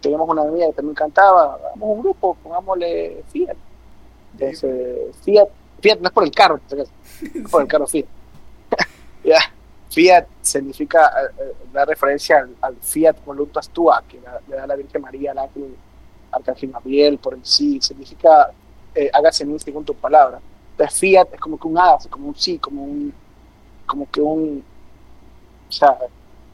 teníamos 0.00 0.28
una 0.28 0.42
amiga 0.42 0.66
que 0.66 0.72
también 0.74 0.94
cantaba, 0.94 1.54
hagamos 1.54 1.88
un 1.96 2.00
grupo, 2.02 2.36
pongámosle 2.42 3.22
Fiat. 3.28 3.56
Entonces, 4.38 5.16
Fiat, 5.22 5.48
Fiat 5.80 5.98
no 6.00 6.08
es 6.08 6.12
por 6.12 6.24
el 6.24 6.30
carro, 6.30 6.60
es 6.70 7.50
por 7.50 7.62
el 7.62 7.68
carro 7.68 7.86
Fiat. 7.86 8.06
ya, 9.24 9.38
Fiat 9.90 10.26
significa, 10.40 11.06
eh, 11.06 11.34
eh, 11.42 11.52
da 11.72 11.84
referencia 11.84 12.38
al, 12.38 12.54
al 12.60 12.76
Fiat 12.76 13.16
Voluntas 13.24 13.68
Tua, 13.68 14.02
que 14.08 14.20
la- 14.20 14.40
le 14.48 14.56
da 14.56 14.66
la 14.66 14.76
Virgen 14.76 15.02
María 15.02 15.32
al 15.32 15.38
ángel 15.38 15.74
Arcángel 16.30 16.72
Gabriel 16.72 17.18
por 17.18 17.34
en 17.34 17.44
sí, 17.44 17.78
significa 17.82 18.50
eh, 18.94 19.10
hágase 19.12 19.44
en 19.44 19.52
mí 19.52 19.58
según 19.58 19.84
tu 19.84 19.94
palabra. 19.94 20.40
Entonces, 20.72 20.98
Fiat 20.98 21.34
es 21.34 21.40
como 21.40 21.58
que 21.58 21.68
un 21.68 21.76
hágase, 21.78 22.08
como 22.08 22.28
un 22.28 22.34
sí, 22.36 22.58
como 22.58 22.84
un, 22.84 23.12
como 23.86 24.10
que 24.10 24.20
un, 24.22 24.64
o 25.72 25.74
sea, 25.74 25.96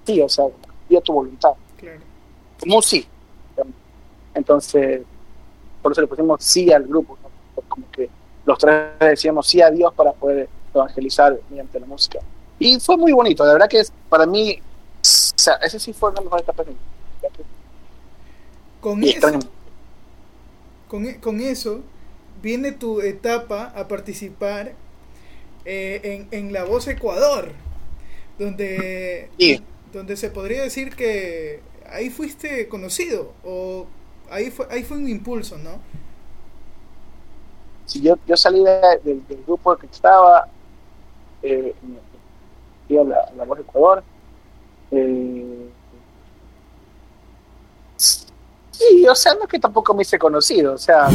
sí, 0.07 0.21
o 0.23 0.29
sea, 0.29 0.45
a 0.47 1.01
tu 1.01 1.13
voluntad 1.13 1.51
Claro. 1.77 2.01
como 2.61 2.81
sí. 2.81 3.07
Entonces, 4.35 5.03
por 5.83 5.93
eso 5.93 6.01
le 6.01 6.07
pusimos 6.07 6.43
sí 6.43 6.73
al 6.73 6.85
grupo, 6.85 7.19
¿no? 7.23 7.63
Como 7.69 7.91
que 7.91 8.09
los 8.47 8.57
tres 8.59 8.93
decíamos 9.01 9.47
sí 9.49 9.61
a 9.61 9.71
Dios 9.71 9.93
para 9.95 10.13
poder 10.13 10.49
evangelizar 10.73 11.37
mediante 11.51 11.81
la 11.81 11.87
música. 11.87 12.21
Y 12.59 12.79
fue 12.79 12.97
muy 12.97 13.13
bonito, 13.13 13.45
la 13.45 13.53
verdad 13.55 13.69
que 13.69 13.81
es, 13.81 13.93
para 14.09 14.27
mí, 14.27 14.59
o 14.61 14.63
sea, 15.03 15.55
ese 15.55 15.79
sí 15.81 15.93
fue 15.93 16.11
una 16.11 16.21
mejor 16.21 16.41
etapa 16.41 16.63
de. 16.65 16.73
Con 18.81 19.03
Y 19.03 19.11
eso, 19.11 19.29
con, 20.87 21.07
e- 21.07 21.21
con 21.21 21.41
eso 21.41 21.81
viene 22.41 22.71
tu 22.73 23.01
etapa 23.01 23.73
a 23.75 23.89
participar 23.89 24.75
eh, 25.65 26.01
en, 26.05 26.29
en 26.31 26.53
La 26.53 26.65
Voz 26.65 26.87
Ecuador, 26.87 27.51
donde, 28.39 29.31
Sí. 29.39 29.63
donde 29.93 30.17
se 30.17 30.31
podría 30.31 30.63
decir 30.63 30.95
que 30.95 31.61
ahí 31.91 32.11
fuiste 32.11 32.69
conocido, 32.69 33.33
o 33.45 33.87
ahí 34.31 34.51
fue, 34.51 34.67
ahí 34.71 34.83
fue 34.85 34.97
un 34.99 35.09
impulso, 35.09 35.59
¿no? 35.59 35.79
si 37.87 38.03
yo, 38.03 38.17
yo 38.27 38.37
salí 38.37 38.63
de- 38.63 39.01
del, 39.03 39.27
del 39.27 39.43
grupo 39.47 39.75
que 39.79 39.87
estaba, 39.87 40.47
eh, 41.43 41.75
fui 42.87 42.99
a 42.99 43.05
la, 43.05 43.17
a 43.17 43.33
la 43.35 43.45
Voz 43.45 43.57
de 43.57 43.63
Ecuador. 43.65 44.05
eh, 44.91 45.71
sí, 47.97 49.07
o 49.09 49.15
sea, 49.15 49.35
no 49.35 49.45
es 49.45 49.49
que 49.49 49.59
tampoco 49.59 49.95
me 49.95 50.03
hice 50.03 50.19
conocido, 50.19 50.75
o 50.75 50.79
sea, 50.79 51.09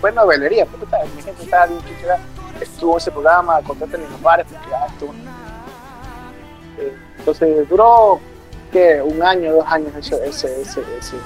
fue 0.00 0.10
novelería, 0.12 0.64
porque 0.66 0.84
estaba- 0.86 1.04
mi 1.04 1.22
gente 1.22 1.42
estaba 1.44 1.66
bien 1.66 1.80
estuvo 2.60 2.92
en 2.92 2.98
ese 2.98 3.10
programa, 3.10 3.60
contraten 3.62 4.02
en 4.02 4.10
los 4.10 4.22
bares, 4.22 4.46
porque 4.50 4.74
ah, 4.74 4.86
estuvo. 4.88 5.12
Entonces 7.18 7.68
duró, 7.68 8.20
¿qué? 8.72 9.00
Un 9.02 9.22
año, 9.22 9.54
dos 9.54 9.66
años 9.66 9.94
ese, 9.96 10.16
ese, 10.26 10.60
ese, 10.62 10.80
ese- 10.98 11.16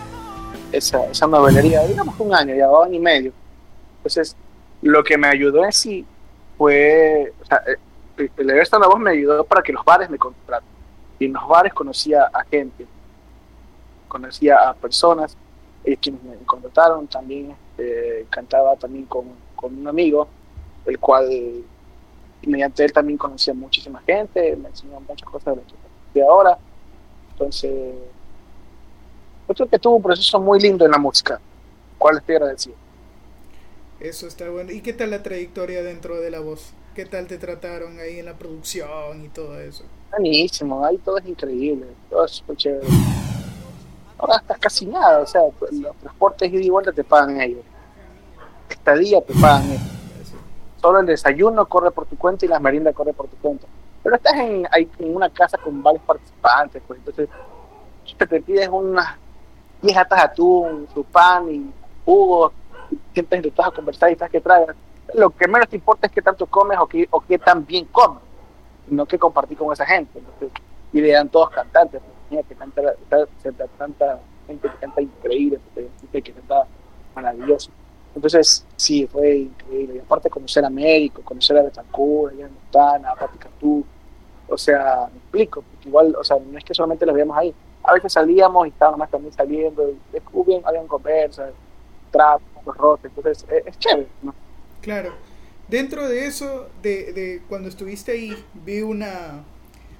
esa, 0.72 1.06
esa 1.06 1.26
novelería, 1.26 1.82
digamos 1.86 2.18
un 2.18 2.34
año, 2.34 2.54
ya 2.54 2.70
un 2.70 2.84
año 2.86 2.94
y 2.94 3.00
medio. 3.00 3.32
Entonces, 3.98 4.36
lo 4.82 5.02
que 5.04 5.16
me 5.16 5.28
ayudó 5.28 5.64
en 5.64 5.72
sí 5.72 6.04
fue, 6.58 7.32
o 7.42 7.44
sea, 7.46 7.62
eh, 7.66 8.28
en 8.36 8.46
la 8.46 8.86
voz 8.88 8.98
me 8.98 9.10
ayudó 9.12 9.44
para 9.44 9.62
que 9.62 9.72
los 9.72 9.84
bares 9.84 10.10
me 10.10 10.18
contraten. 10.18 10.68
Y 11.18 11.26
en 11.26 11.32
los 11.32 11.46
bares 11.48 11.72
conocía 11.72 12.24
a 12.32 12.44
gente, 12.44 12.86
conocía 14.08 14.68
a 14.68 14.74
personas, 14.74 15.36
eh, 15.84 15.96
quienes 15.96 16.22
me 16.24 16.36
contrataron, 16.44 17.06
también 17.06 17.54
eh, 17.78 18.26
cantaba 18.30 18.76
también 18.76 19.04
con, 19.06 19.24
con 19.54 19.78
un 19.78 19.86
amigo, 19.88 20.28
el 20.84 20.98
cual, 20.98 21.32
y 21.32 21.64
mediante 22.46 22.84
él 22.84 22.92
también 22.92 23.18
conocía 23.18 23.52
muchísima 23.52 24.00
gente, 24.06 24.56
me 24.56 24.68
enseñó 24.68 25.00
muchas 25.00 25.28
cosas 25.28 25.56
de 25.56 25.62
lo 25.62 25.66
que 25.66 25.74
estoy 26.08 26.22
ahora. 26.22 26.58
Entonces, 27.32 27.94
yo 29.48 29.54
creo 29.54 29.68
que 29.68 29.78
tuvo 29.78 29.96
un 29.96 30.02
proceso 30.02 30.40
muy 30.40 30.60
lindo 30.60 30.84
en 30.84 30.92
la 30.92 30.98
música, 30.98 31.40
cual 31.98 32.18
estoy 32.18 32.36
agradecido. 32.36 32.76
Eso 34.00 34.26
está 34.26 34.48
bueno. 34.50 34.72
¿Y 34.72 34.80
qué 34.80 34.92
tal 34.92 35.10
la 35.10 35.22
trayectoria 35.22 35.82
dentro 35.82 36.20
de 36.20 36.30
La 36.30 36.40
Voz? 36.40 36.72
¿Qué 36.94 37.04
tal 37.04 37.26
te 37.26 37.36
trataron 37.36 37.98
ahí 37.98 38.18
en 38.18 38.24
la 38.24 38.34
producción 38.34 39.24
y 39.24 39.28
todo 39.28 39.60
eso? 39.60 39.84
Buenísimo, 40.10 40.84
ahí 40.84 40.96
todo 40.98 41.18
es 41.18 41.26
increíble, 41.26 41.86
todo 42.08 42.24
es 42.24 42.32
súper 42.32 42.56
chévere. 42.56 42.86
Ahora 44.18 44.36
estás 44.36 44.58
casi 44.58 44.86
nada, 44.86 45.18
o 45.20 45.26
sea, 45.26 45.42
los 45.60 45.96
transportes 45.96 46.50
ida 46.50 46.62
y 46.62 46.70
vuelta 46.70 46.92
te 46.92 47.04
pagan 47.04 47.38
ellos. 47.40 47.60
Estadía 48.70 49.20
te 49.20 49.34
pagan 49.34 49.72
ellos. 49.72 49.82
Solo 50.86 51.00
el 51.00 51.06
desayuno 51.06 51.66
corre 51.66 51.90
por 51.90 52.06
tu 52.06 52.16
cuenta 52.16 52.46
y 52.46 52.48
la 52.48 52.60
merienda 52.60 52.92
corre 52.92 53.12
por 53.12 53.26
tu 53.26 53.36
cuenta. 53.38 53.66
Pero 54.04 54.14
estás 54.14 54.34
en, 54.34 54.64
una 55.00 55.28
casa 55.30 55.58
con 55.58 55.82
varios 55.82 56.04
participantes, 56.04 56.80
pues 56.86 57.00
entonces 57.00 57.28
te, 58.16 58.24
te 58.24 58.40
pides 58.40 58.68
unas 58.68 59.16
10 59.82 59.96
latas 59.96 60.16
de 60.20 60.24
atún, 60.26 60.86
su 60.94 61.02
pan 61.02 61.52
y 61.52 61.72
jugo, 62.04 62.52
y 62.88 63.00
siempre 63.12 63.42
te 63.42 63.48
estás 63.48 63.66
a 63.66 63.70
conversar 63.72 64.10
y 64.10 64.12
estás 64.12 64.30
que 64.30 64.40
tragas. 64.40 64.76
Lo 65.14 65.30
que 65.30 65.48
menos 65.48 65.68
te 65.68 65.74
importa 65.74 66.06
es 66.06 66.12
qué 66.12 66.22
tanto 66.22 66.46
comes 66.46 66.78
o 66.78 66.86
qué, 66.86 67.08
o 67.10 67.20
qué 67.20 67.36
tan 67.36 67.66
bien 67.66 67.86
comes. 67.86 68.22
no 68.86 69.06
que 69.06 69.18
compartir 69.18 69.58
con 69.58 69.72
esa 69.72 69.86
gente. 69.86 70.20
Entonces, 70.20 70.52
y 70.92 71.00
le 71.00 71.10
dan 71.10 71.28
todos 71.28 71.50
cantantes, 71.50 72.00
pues, 72.00 72.14
mira, 72.30 72.44
que 72.44 72.54
canta, 72.54 72.80
ta- 73.08 73.26
ta- 73.26 73.66
tanta 73.76 74.20
gente 74.46 74.68
que 74.70 74.76
canta 74.76 75.02
increíble, 75.02 75.58
que 76.12 76.22
canta 76.32 76.68
maravilloso. 77.12 77.72
Entonces, 78.16 78.64
sí, 78.76 79.06
fue 79.06 79.36
increíble. 79.40 79.96
Y 79.96 79.98
aparte 79.98 80.30
conocer 80.30 80.64
a 80.64 80.68
Américo, 80.68 81.22
conocer 81.22 81.58
a 81.58 81.62
Betancourt, 81.62 82.34
a 82.34 82.42
Jan 82.42 82.52
Montana, 82.52 83.10
a 83.10 83.14
Pati 83.14 83.38
Cantú. 83.38 83.84
O 84.48 84.56
sea, 84.56 85.08
me 85.12 85.18
explico, 85.18 85.62
porque 85.62 85.88
igual, 85.88 86.16
o 86.18 86.24
sea, 86.24 86.38
no 86.38 86.56
es 86.56 86.64
que 86.64 86.74
solamente 86.74 87.04
los 87.04 87.14
veíamos 87.14 87.36
ahí. 87.36 87.54
A 87.82 87.92
veces 87.92 88.12
salíamos 88.12 88.66
y 88.66 88.70
estábamos 88.70 88.98
más 88.98 89.10
también 89.10 89.32
saliendo, 89.34 89.92
descubrían, 90.12 90.62
habían 90.64 90.86
conversas, 90.86 91.52
trap, 92.10 92.40
roces, 92.64 93.12
entonces 93.14 93.46
es, 93.50 93.66
es 93.66 93.78
chévere, 93.78 94.08
¿no? 94.22 94.34
Claro. 94.80 95.12
Dentro 95.68 96.08
de 96.08 96.26
eso, 96.26 96.68
de, 96.82 97.12
de 97.12 97.42
cuando 97.48 97.68
estuviste 97.68 98.12
ahí, 98.12 98.36
vi 98.64 98.82
una... 98.82 99.44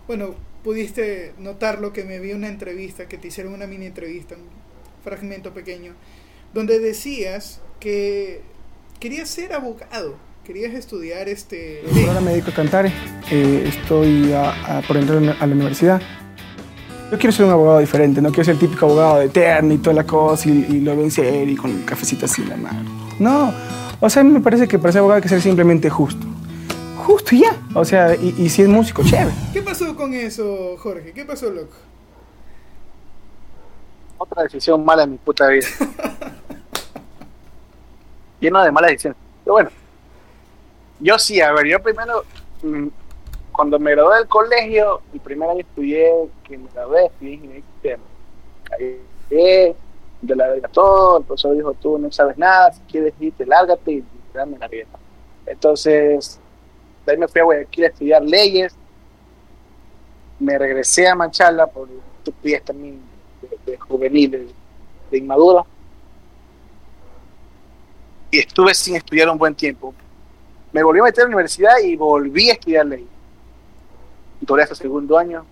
Bueno, 0.07 0.35
pudiste 0.65 1.35
notar 1.39 1.81
lo 1.81 1.93
que 1.93 2.05
me 2.05 2.19
vi 2.19 2.33
una 2.33 2.49
entrevista, 2.49 3.07
que 3.09 3.19
te 3.19 3.29
hicieron 3.29 3.53
una 3.53 3.67
mini 3.67 3.87
entrevista, 3.87 4.37
un 4.37 4.49
fragmento 5.05 5.53
pequeño, 5.53 5.95
donde 6.55 6.79
decías 6.79 7.61
que 7.81 8.43
querías 9.01 9.29
ser 9.29 9.53
abogado, 9.53 10.17
querías 10.45 10.73
estudiar 10.75 11.29
este... 11.29 11.83
Ahora 12.09 12.21
me 12.21 12.31
dedico 12.33 12.51
a 12.51 12.55
cantar, 12.55 12.87
eh, 13.31 13.65
estoy 13.67 14.33
a- 14.33 14.79
a- 14.79 14.83
por 14.83 14.97
entrar 14.97 15.19
a 15.41 15.47
la 15.47 15.53
universidad. 15.55 16.01
Yo 17.11 17.19
quiero 17.19 17.33
ser 17.33 17.47
un 17.47 17.53
abogado 17.53 17.79
diferente, 17.79 18.21
no 18.21 18.31
quiero 18.31 18.45
ser 18.45 18.55
el 18.55 18.61
típico 18.61 18.87
abogado 18.87 19.19
de 19.19 19.29
terno 19.29 19.75
y 19.75 19.79
toda 19.79 19.95
la 19.95 20.05
cosa 20.05 20.49
y, 20.49 20.53
y 20.71 20.81
lo 20.81 20.97
ven 20.97 21.11
serio 21.11 21.53
y 21.53 21.57
con 21.57 21.71
el 21.71 21.85
cafecito 21.85 22.25
así 22.27 22.43
en 22.43 22.49
la 22.49 22.57
mano. 22.57 22.91
No, 23.21 23.53
o 24.01 24.11
sea, 24.11 24.23
a 24.23 24.25
mí 24.25 24.31
me 24.33 24.41
parece 24.41 24.67
que 24.67 24.79
para 24.79 24.93
ser 24.93 25.01
abogado 25.01 25.17
hay 25.17 25.23
que 25.23 25.29
ser 25.29 25.41
simplemente 25.41 25.89
justo. 25.89 26.27
Justo 27.07 27.37
y 27.37 27.43
ya. 27.43 27.57
O 27.75 27.85
sea, 27.85 28.15
y, 28.17 28.35
y 28.39 28.49
si 28.49 28.63
es 28.63 28.69
músico, 28.69 29.05
chévere. 29.05 29.31
¿Qué 29.53 29.63
pasó 29.63 29.95
con 29.95 30.13
eso, 30.15 30.77
Jorge? 30.79 31.13
¿Qué 31.13 31.25
pasó, 31.25 31.49
loco? 31.51 31.77
Otra 34.19 34.43
decisión 34.43 34.85
mala 34.85 35.05
en 35.05 35.13
mi 35.13 35.19
puta 35.19 35.47
vida. 35.49 35.67
Lleno 38.41 38.63
de 38.63 38.73
malas 38.73 38.91
decisiones. 38.91 39.19
Pero 39.45 39.55
bueno, 39.55 39.71
yo 41.01 41.19
sí, 41.19 41.41
a 41.41 41.53
ver, 41.53 41.67
yo 41.67 41.83
primero, 41.83 42.25
mm, 42.63 42.89
cuando 43.53 43.79
me 43.79 43.93
gradué 43.93 44.19
del 44.19 44.29
colegio, 44.29 45.01
el 45.13 45.21
primer 45.21 45.51
año 45.51 45.61
estudié, 45.61 46.13
que 46.45 46.59
me 46.59 46.69
gradué, 46.73 47.07
estudié 47.07 47.35
ingeniería 47.35 47.65
de 47.65 47.73
sistemas. 47.73 48.07
Caí, 48.65 49.77
de 50.23 50.35
la 50.35 50.49
verga 50.49 50.69
todo, 50.69 51.19
el 51.19 51.25
profesor 51.25 51.55
dijo, 51.55 51.75
tú 51.75 51.99
no 51.99 52.11
sabes 52.11 52.39
nada, 52.39 52.73
si 52.73 52.81
quieres 52.91 53.15
irte, 53.21 53.45
lárgate 53.45 53.93
y 53.93 54.05
dame 54.33 54.59
la 54.59 54.69
vida. 54.69 54.87
Entonces, 55.45 56.41
de 57.05 57.13
ahí 57.13 57.19
me 57.19 57.29
fui 57.29 57.41
a 57.41 57.45
Guayaquil 57.45 57.85
a 57.85 57.89
estudiar 57.89 58.23
leyes, 58.23 58.75
me 60.39 60.59
regresé 60.59 61.09
a 61.09 61.15
Manchala 61.15 61.67
por 61.67 61.89
estupidez 62.19 62.65
también 62.65 63.01
de, 63.43 63.73
de 63.73 63.79
juvenil, 63.79 64.31
de, 64.31 64.49
de 65.11 65.19
inmaduro. 65.19 65.67
Y 68.37 68.41
estuve 68.41 68.75
sin 68.75 68.97
estudiar 68.97 69.31
un 69.31 69.39
buen 69.39 69.55
tiempo. 69.55 69.95
Me 70.71 70.83
volví 70.83 71.01
a 71.01 71.05
meter 71.05 71.23
a 71.23 71.25
la 71.25 71.29
universidad 71.29 71.79
y 71.83 71.97
volví 71.97 72.51
a 72.51 72.53
estudiar 72.53 72.85
ley. 72.85 73.09
Y 74.43 74.45
todavía 74.45 74.65
hasta 74.65 74.75
el 74.75 74.79
segundo 74.81 75.17
año. 75.17 75.47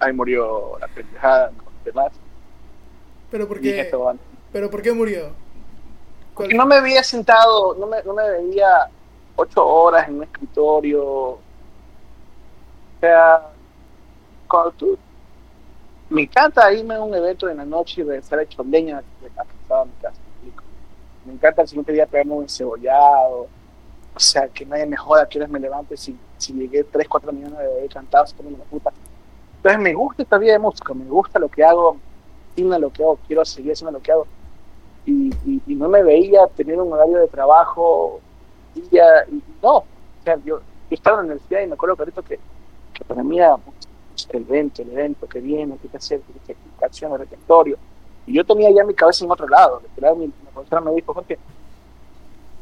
Ahí 0.00 0.12
murió 0.12 0.76
la 0.80 0.88
pendejada 0.88 1.52
demás. 1.84 2.10
¿Pero 3.30 3.46
por 3.46 3.60
qué. 3.60 3.88
¿pero 4.50 4.68
por 4.68 4.82
qué 4.82 4.92
murió? 4.92 5.26
¿Cuál- 6.34 6.48
Porque 6.48 6.54
no 6.56 6.66
me 6.66 6.80
veía 6.80 7.04
sentado, 7.04 7.76
no 7.76 7.86
me, 7.86 8.02
no 8.02 8.12
me 8.12 8.28
veía 8.28 8.90
ocho 9.36 9.64
horas 9.64 10.08
en 10.08 10.16
un 10.16 10.24
escritorio. 10.24 11.04
O 11.04 11.40
sea, 12.98 13.50
cuando 14.48 14.72
tú. 14.72 14.98
Me 16.10 16.22
encanta 16.22 16.72
irme 16.72 16.96
a 16.96 17.02
un 17.02 17.14
evento 17.14 17.48
en 17.48 17.58
la 17.58 17.64
noche 17.64 18.00
y 18.00 18.04
regresar 18.04 18.40
hecho 18.40 18.64
leña 18.64 19.00
de 19.20 19.28
la 19.28 19.44
casa, 19.44 19.84
mi 19.84 19.92
casa. 20.02 20.20
Me 21.26 21.32
encanta 21.34 21.62
el 21.62 21.68
siguiente 21.68 21.92
día 21.92 22.06
pegarme 22.06 22.32
un 22.34 22.42
encebollado. 22.44 23.48
O 24.14 24.18
sea, 24.20 24.48
que 24.48 24.64
nadie 24.64 24.86
me 24.86 24.96
joda, 24.96 25.28
que 25.28 25.46
me 25.46 25.60
levante 25.60 25.96
si, 25.96 26.16
si 26.38 26.54
llegué 26.54 26.84
3, 26.84 27.06
4 27.08 27.32
millones 27.32 27.58
de 27.58 27.64
haber 27.64 27.88
cantado, 27.90 28.26
se 28.26 28.34
ponen 28.34 28.54
la 28.58 28.64
puta. 28.64 28.90
Entonces 29.58 29.80
me 29.80 29.92
gusta 29.94 30.22
esta 30.22 30.38
vida 30.38 30.52
de 30.52 30.58
música, 30.58 30.94
me 30.94 31.04
gusta 31.04 31.38
lo 31.38 31.48
que 31.48 31.62
hago, 31.64 31.98
me 32.56 32.78
lo 32.78 32.90
que 32.90 33.02
hago, 33.02 33.18
quiero 33.26 33.44
seguir 33.44 33.72
haciendo 33.72 33.92
lo 33.92 34.00
que 34.02 34.12
hago 34.12 34.26
y, 35.04 35.30
y- 35.44 35.62
y 35.66 35.74
no 35.74 35.88
me 35.88 36.02
veía 36.02 36.46
tener 36.48 36.80
un 36.80 36.92
horario 36.92 37.18
de 37.18 37.28
trabajo 37.28 38.20
día 38.74 39.04
y 39.30 39.42
no, 39.62 39.76
o 39.78 39.84
sea, 40.24 40.36
yo, 40.44 40.58
yo 40.58 40.62
estaba 40.90 41.20
en 41.20 41.28
la 41.28 41.32
universidad 41.34 41.62
y 41.62 41.66
me 41.68 41.74
acuerdo 41.74 41.96
clarito 41.96 42.22
que, 42.22 42.38
que 42.92 43.04
para 43.04 43.22
mí 43.22 43.38
era 43.38 43.56
pues, 43.56 43.76
el 44.30 44.42
evento, 44.42 44.82
el 44.82 44.90
evento 44.92 45.26
que 45.28 45.40
viene, 45.40 45.76
que 45.76 45.82
hay 45.84 45.90
que 45.90 45.96
hacer, 45.96 46.20
que 46.46 46.52
hay 46.52 46.58
que 46.78 46.84
hacer 46.84 47.10
el 47.10 47.18
repertorio, 47.18 47.76
y 48.26 48.34
yo 48.34 48.44
tenía 48.44 48.70
ya 48.70 48.84
mi 48.84 48.94
cabeza 48.94 49.24
en 49.24 49.30
otro 49.30 49.48
lado, 49.48 49.80
literal, 49.82 50.16
mi, 50.16 50.28
profesora 50.52 50.80
me 50.80 50.92
dijo, 50.94 51.14
Jorge, 51.14 51.38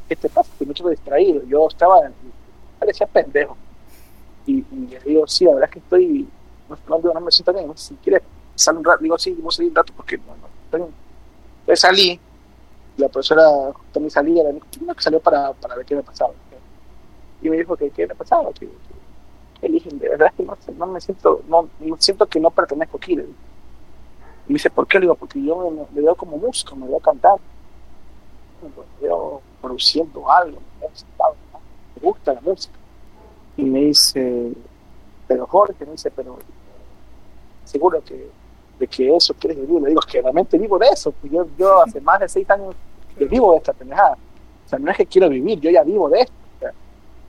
¿qué 0.08 0.16
te 0.16 0.28
pasa? 0.28 0.50
Estoy 0.52 0.66
mucho 0.66 0.88
distraído, 0.88 1.42
yo 1.44 1.66
estaba, 1.68 2.10
parecía 2.78 3.06
pendejo, 3.06 3.56
y, 4.46 4.58
y 4.58 4.88
le 4.90 5.00
digo, 5.00 5.26
sí, 5.26 5.44
la 5.44 5.54
verdad 5.54 5.70
es 5.70 5.72
que 5.72 5.78
estoy, 5.78 6.28
no, 6.68 6.98
no, 6.98 7.12
no 7.14 7.20
me 7.20 7.30
siento 7.30 7.52
bien, 7.52 7.72
si 7.76 7.94
quieres 7.96 8.22
salir 8.54 8.78
un 8.78 8.84
rato, 8.84 9.02
digo, 9.02 9.18
sí, 9.18 9.32
voy 9.32 9.48
a 9.48 9.50
salir 9.50 9.70
un 9.70 9.76
rato 9.76 9.92
porque 9.96 10.18
no, 10.18 10.36
no, 10.36 10.48
estoy 10.64 10.80
bien. 10.80 10.94
Entonces 11.60 11.80
salí, 11.80 12.20
la 12.96 13.08
profesora 13.08 13.72
también 13.92 14.10
salía, 14.10 14.44
que 14.44 15.02
salió 15.02 15.20
para, 15.20 15.52
para 15.54 15.76
ver 15.76 15.86
qué 15.86 15.96
me 15.96 16.02
pasaba. 16.02 16.32
Y 17.42 17.50
me 17.50 17.56
dijo 17.56 17.76
que 17.76 17.90
qué 17.90 18.06
me 18.06 18.14
pasaba, 18.14 18.52
que, 18.52 18.66
que, 18.66 18.76
que 19.60 19.66
eligen, 19.66 19.98
de 19.98 20.10
verdad 20.10 20.28
es 20.28 20.34
que 20.34 20.42
no, 20.42 20.56
no 20.76 20.86
me 20.86 21.00
siento, 21.00 21.42
no 21.48 21.68
siento 21.98 22.26
que 22.26 22.38
no 22.38 22.50
pertenezco 22.50 22.98
aquí. 22.98 23.18
Y 24.46 24.52
me 24.52 24.54
dice, 24.54 24.70
¿por 24.70 24.86
qué? 24.86 24.98
Le 24.98 25.02
digo, 25.02 25.14
porque 25.14 25.42
yo 25.42 25.70
me, 25.70 25.86
me 25.92 26.02
veo 26.02 26.14
como 26.14 26.36
músico, 26.36 26.76
me 26.76 26.86
veo 26.86 27.00
cantando, 27.00 27.40
me 28.62 28.70
veo 29.00 29.40
produciendo 29.60 30.30
algo, 30.30 30.58
me 30.74 30.86
veo 30.86 30.90
sentado, 30.94 31.34
¿no? 31.52 31.60
me 31.96 32.02
gusta 32.02 32.34
la 32.34 32.40
música. 32.40 32.74
Y 33.56 33.64
me 33.64 33.80
dice, 33.80 34.52
pero 35.26 35.46
Jorge, 35.46 35.84
me 35.84 35.92
dice, 35.92 36.10
pero 36.10 36.38
seguro 37.64 38.02
que 38.04 38.28
de 38.78 38.86
que 38.88 39.14
eso 39.14 39.34
quieres 39.34 39.58
vivir. 39.58 39.80
Le 39.80 39.88
digo, 39.88 40.00
es 40.00 40.06
que 40.06 40.20
realmente 40.20 40.58
vivo 40.58 40.78
de 40.78 40.88
eso. 40.88 41.12
Pues 41.12 41.32
yo, 41.32 41.46
yo 41.58 41.82
hace 41.86 42.00
más 42.00 42.20
de 42.20 42.28
seis 42.28 42.48
años 42.50 42.74
que 43.16 43.24
vivo 43.26 43.52
de 43.52 43.58
esta 43.58 43.72
pendejada. 43.72 44.16
O 44.64 44.68
sea, 44.68 44.78
no 44.78 44.90
es 44.90 44.96
que 44.96 45.06
quiero 45.06 45.28
vivir, 45.28 45.60
yo 45.60 45.70
ya 45.70 45.82
vivo 45.82 46.08
de 46.08 46.20
esto. 46.20 46.32
o 46.56 46.60
sea, 46.60 46.72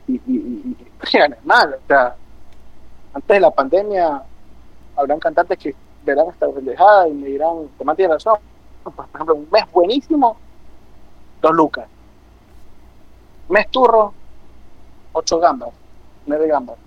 y, 0.07 0.13
y, 0.13 0.21
y, 0.27 0.77
y 0.79 1.17
es 1.17 1.45
mal. 1.45 1.73
O 1.73 1.87
sea, 1.87 2.15
antes 3.13 3.35
de 3.35 3.39
la 3.39 3.51
pandemia, 3.51 4.23
habrán 4.95 5.19
cantantes 5.19 5.57
que 5.57 5.75
verán 6.05 6.27
esta 6.29 6.47
pendejada 6.49 7.07
y 7.07 7.13
me 7.13 7.27
dirán, 7.27 7.67
Tomás 7.77 7.97
tiene 7.97 8.13
razón. 8.13 8.37
Pues, 8.83 8.95
por 8.95 9.07
ejemplo, 9.13 9.35
un 9.35 9.47
mes 9.51 9.63
buenísimo, 9.71 10.37
dos 11.41 11.51
lucas. 11.53 11.87
Mes 13.49 13.69
turro, 13.71 14.13
ocho 15.13 15.39
gambas, 15.39 15.69
nueve 16.25 16.47
gambas. 16.47 16.77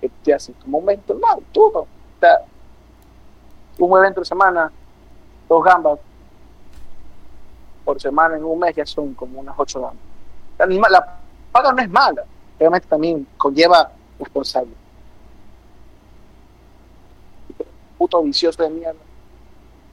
Que 0.00 0.08
te 0.08 0.34
hacen 0.34 0.54
como 0.62 0.78
un 0.78 0.84
mes 0.84 1.00
normal, 1.08 1.42
turro. 1.52 1.86
O 3.80 3.84
un 3.84 3.98
evento 3.98 4.20
de 4.20 4.26
semana, 4.26 4.72
dos 5.48 5.64
gambas 5.64 5.98
por 7.84 8.00
semana 8.00 8.36
en 8.36 8.44
un 8.44 8.58
mes 8.58 8.76
ya 8.76 8.84
son 8.84 9.14
como 9.14 9.40
unas 9.40 9.54
ocho 9.58 9.80
gambas. 9.80 10.02
La, 10.58 10.90
la 10.90 11.18
paga 11.52 11.72
no 11.72 11.82
es 11.82 11.90
mala, 11.90 12.24
obviamente 12.56 12.86
también 12.88 13.26
conlleva 13.36 13.90
responsable. 14.18 14.72
Puto 17.98 18.22
vicioso 18.22 18.62
de 18.62 18.70
mierda, 18.70 19.00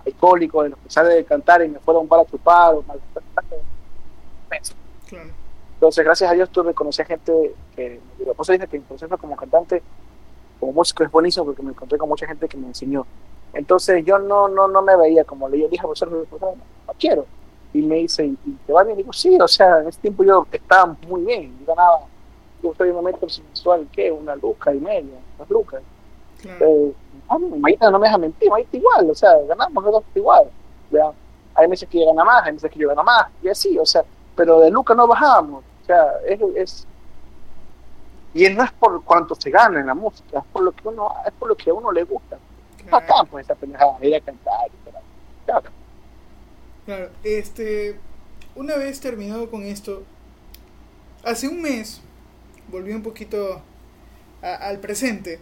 alcohólico, 0.05 0.63
de 0.63 0.69
los 0.69 0.79
que 0.79 0.89
sale 0.89 1.15
de 1.15 1.25
cantar 1.25 1.63
y 1.63 1.69
me 1.69 1.79
fuera 1.79 1.99
a 1.99 2.01
un 2.01 2.07
bar 2.07 2.21
a 2.21 2.25
chupar 2.25 2.75
o 2.75 2.83
mal. 2.83 2.99
Claro. 5.07 5.31
Entonces, 5.75 6.05
gracias 6.05 6.31
a 6.31 6.33
Dios, 6.33 6.49
tuve 6.49 6.73
conocí 6.73 7.01
a 7.01 7.05
gente 7.05 7.53
que, 7.75 7.99
por 8.17 8.35
eso 8.41 8.53
dije 8.53 8.67
que 8.67 8.79
mi 8.79 8.85
proceso 8.85 9.17
como 9.17 9.35
cantante, 9.35 9.83
como 10.59 10.71
músico 10.71 11.03
es 11.03 11.11
buenísimo 11.11 11.45
porque 11.45 11.61
me 11.61 11.71
encontré 11.71 11.97
con 11.97 12.09
mucha 12.09 12.25
gente 12.25 12.47
que 12.47 12.57
me 12.57 12.67
enseñó. 12.67 13.05
Entonces, 13.53 14.03
yo 14.05 14.17
no 14.19 14.47
no 14.47 14.67
no 14.67 14.81
me 14.81 14.95
veía 14.97 15.23
como 15.23 15.49
le 15.49 15.57
dije 15.57 15.81
al 15.81 15.87
profesor, 15.87 16.09
profesor, 16.09 16.55
no 16.87 16.93
quiero. 16.97 17.25
Y 17.73 17.81
me 17.81 17.95
dice, 17.95 18.25
¿y 18.25 18.35
te 18.65 18.71
va 18.71 18.83
bien? 18.83 18.97
Y 18.99 19.03
digo, 19.03 19.11
sí, 19.11 19.37
o 19.39 19.47
sea, 19.47 19.79
en 19.79 19.89
ese 19.89 19.99
tiempo 19.99 20.23
yo 20.23 20.47
estaba 20.51 20.95
muy 21.07 21.23
bien, 21.23 21.57
yo 21.59 21.65
ganaba, 21.75 21.99
yo 22.63 22.71
estoy 22.71 22.89
en 22.89 22.95
un 22.95 23.03
momento 23.03 23.27
mensual, 23.27 23.87
¿qué? 23.91 24.11
Una 24.11 24.35
luca 24.37 24.73
y 24.73 24.79
media, 24.79 25.19
dos 25.37 25.49
lucas. 25.49 25.81
Claro. 26.41 26.65
Eh, 26.65 26.93
ah, 27.29 27.38
no 27.39 27.99
me 27.99 28.07
deja 28.07 28.17
mentir, 28.17 28.49
Maíta 28.49 28.77
igual, 28.77 29.09
o 29.09 29.15
sea, 29.15 29.31
ganamos 29.47 29.83
los 29.83 29.93
dos 29.93 30.03
igual. 30.15 30.49
¿ya? 30.91 31.11
Hay 31.55 31.67
meses 31.67 31.88
que 31.89 31.97
ella 31.97 32.07
gana 32.11 32.23
más, 32.23 32.43
hay 32.45 32.53
meses 32.53 32.71
que 32.71 32.79
yo 32.79 32.89
gano 32.89 33.03
más, 33.03 33.27
y 33.41 33.47
así, 33.49 33.77
o 33.77 33.85
sea, 33.85 34.03
pero 34.35 34.59
de 34.59 34.69
Luca 34.69 34.93
no 34.93 35.07
bajábamos, 35.07 35.63
o 35.83 35.85
sea, 35.85 36.07
es, 36.27 36.39
es 36.55 36.88
y 38.33 38.49
no 38.49 38.63
es 38.63 38.71
por 38.73 39.01
cuánto 39.03 39.33
se 39.35 39.49
gana 39.49 39.79
en 39.79 39.88
la 39.88 39.93
música, 39.93 40.39
es 40.39 40.45
por 40.51 40.61
lo 40.63 40.73
que 40.73 40.88
uno, 40.88 41.09
es 41.25 41.31
por 41.33 41.47
lo 41.47 41.55
que 41.55 41.69
a 41.69 41.73
uno 41.73 41.91
le 41.91 42.03
gusta. 42.03 42.38
claro. 42.85 42.97
Acá 42.97 43.23
pues 43.31 43.45
esa 43.45 43.55
pendejada, 43.55 43.97
ir 44.01 44.15
a 44.15 44.19
cantar. 44.19 44.69
Claro. 45.45 45.69
Claro, 46.85 47.09
este, 47.23 47.97
una 48.55 48.75
vez 48.75 48.99
terminado 48.99 49.49
con 49.49 49.63
esto, 49.63 50.03
hace 51.23 51.47
un 51.47 51.61
mes 51.61 52.01
volví 52.67 52.91
un 52.93 53.03
poquito 53.03 53.61
a- 54.41 54.55
al 54.67 54.79
presente, 54.79 55.39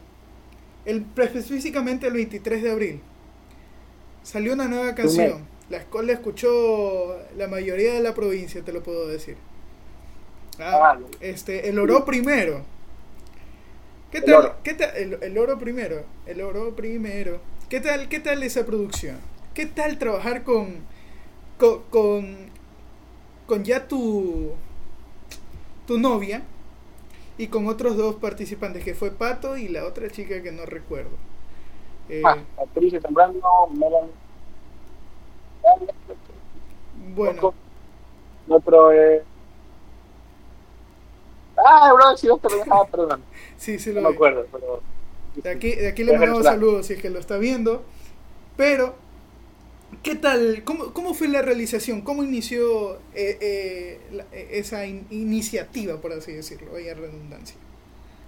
el, 0.86 1.06
específicamente 1.18 2.08
el 2.08 2.14
23 2.14 2.64
de 2.64 2.72
abril, 2.72 3.02
salió 4.24 4.54
una 4.54 4.68
nueva 4.68 4.96
canción, 4.96 5.48
la 5.70 5.84
cual 5.86 6.08
la 6.08 6.14
escuchó 6.14 7.18
la 7.38 7.48
mayoría 7.48 7.94
de 7.94 8.02
la 8.02 8.14
provincia, 8.14 8.64
te 8.64 8.74
lo 8.74 8.84
puedo 8.84 9.08
decir. 9.08 9.38
Ah, 10.60 10.94
Ah, 10.94 11.00
este, 11.20 11.70
el 11.70 11.80
oro 11.80 12.06
primero. 12.06 12.66
¿Qué 14.12 14.22
El 14.22 14.32
tal? 14.32 14.36
oro. 14.36 14.56
¿Qué 14.64 14.74
tal? 14.76 14.96
El, 14.96 15.18
el 15.22 15.38
oro 15.38 15.58
primero. 15.60 16.06
El 16.26 16.42
oro 16.42 16.76
primero. 16.76 17.42
¿Qué 17.70 17.80
tal? 17.80 18.08
¿Qué 18.10 18.20
tal 18.20 18.44
esa 18.44 18.66
producción? 18.66 19.20
¿Qué 19.54 19.66
tal 19.66 19.98
trabajar 20.00 20.44
con 20.44 20.86
con, 21.58 21.84
con, 21.90 22.52
con 23.46 23.64
ya 23.64 23.88
tu 23.88 24.56
tu 25.86 25.98
novia 25.98 26.42
y 27.38 27.48
con 27.48 27.68
otros 27.68 27.98
dos 27.98 28.16
participantes 28.16 28.84
que 28.84 28.94
fue 28.96 29.12
Pato 29.12 29.58
y 29.58 29.68
la 29.68 29.86
otra 29.86 30.10
chica 30.10 30.42
que 30.44 30.52
no 30.52 30.66
recuerdo. 30.66 31.18
Eh, 32.10 32.22
Ah, 32.26 32.38
actriz 32.58 32.94
Zambrano, 33.02 33.68
Melan. 33.72 34.10
bueno, 37.16 37.54
Otro 38.48 38.92
es. 38.92 39.24
Ah, 41.58 41.94
bro, 41.94 42.18
si 42.18 42.28
vos 42.28 42.42
te 42.42 42.50
lo 42.50 42.64
ah, 42.74 42.86
perdón. 42.90 43.24
sí, 43.58 43.80
sí 43.80 43.92
No 43.94 44.02
lo 44.02 44.02
me 44.02 44.10
vi. 44.10 44.16
acuerdo, 44.16 44.48
pero. 44.52 44.82
De 45.36 45.50
aquí, 45.50 45.72
de 45.76 45.88
aquí 45.88 46.04
le 46.04 46.14
mandamos 46.18 46.44
saludos 46.44 46.88
si 46.88 46.94
es 46.94 47.02
que 47.02 47.10
lo 47.10 47.20
está 47.20 47.38
viendo. 47.38 47.84
Pero, 48.58 48.96
¿qué 50.02 50.16
tal? 50.16 50.64
¿Cómo, 50.64 50.94
cómo 50.94 51.14
fue 51.14 51.28
la 51.28 51.42
realización? 51.42 52.02
¿Cómo 52.02 52.24
inició 52.24 52.96
eh, 53.14 53.38
eh, 53.42 54.02
eh, 54.32 54.48
esa 54.54 54.86
in- 54.86 55.08
iniciativa, 55.10 56.00
por 56.02 56.14
así 56.14 56.32
decirlo? 56.34 56.72
Vaya 56.74 56.94
redundancia. 56.94 57.58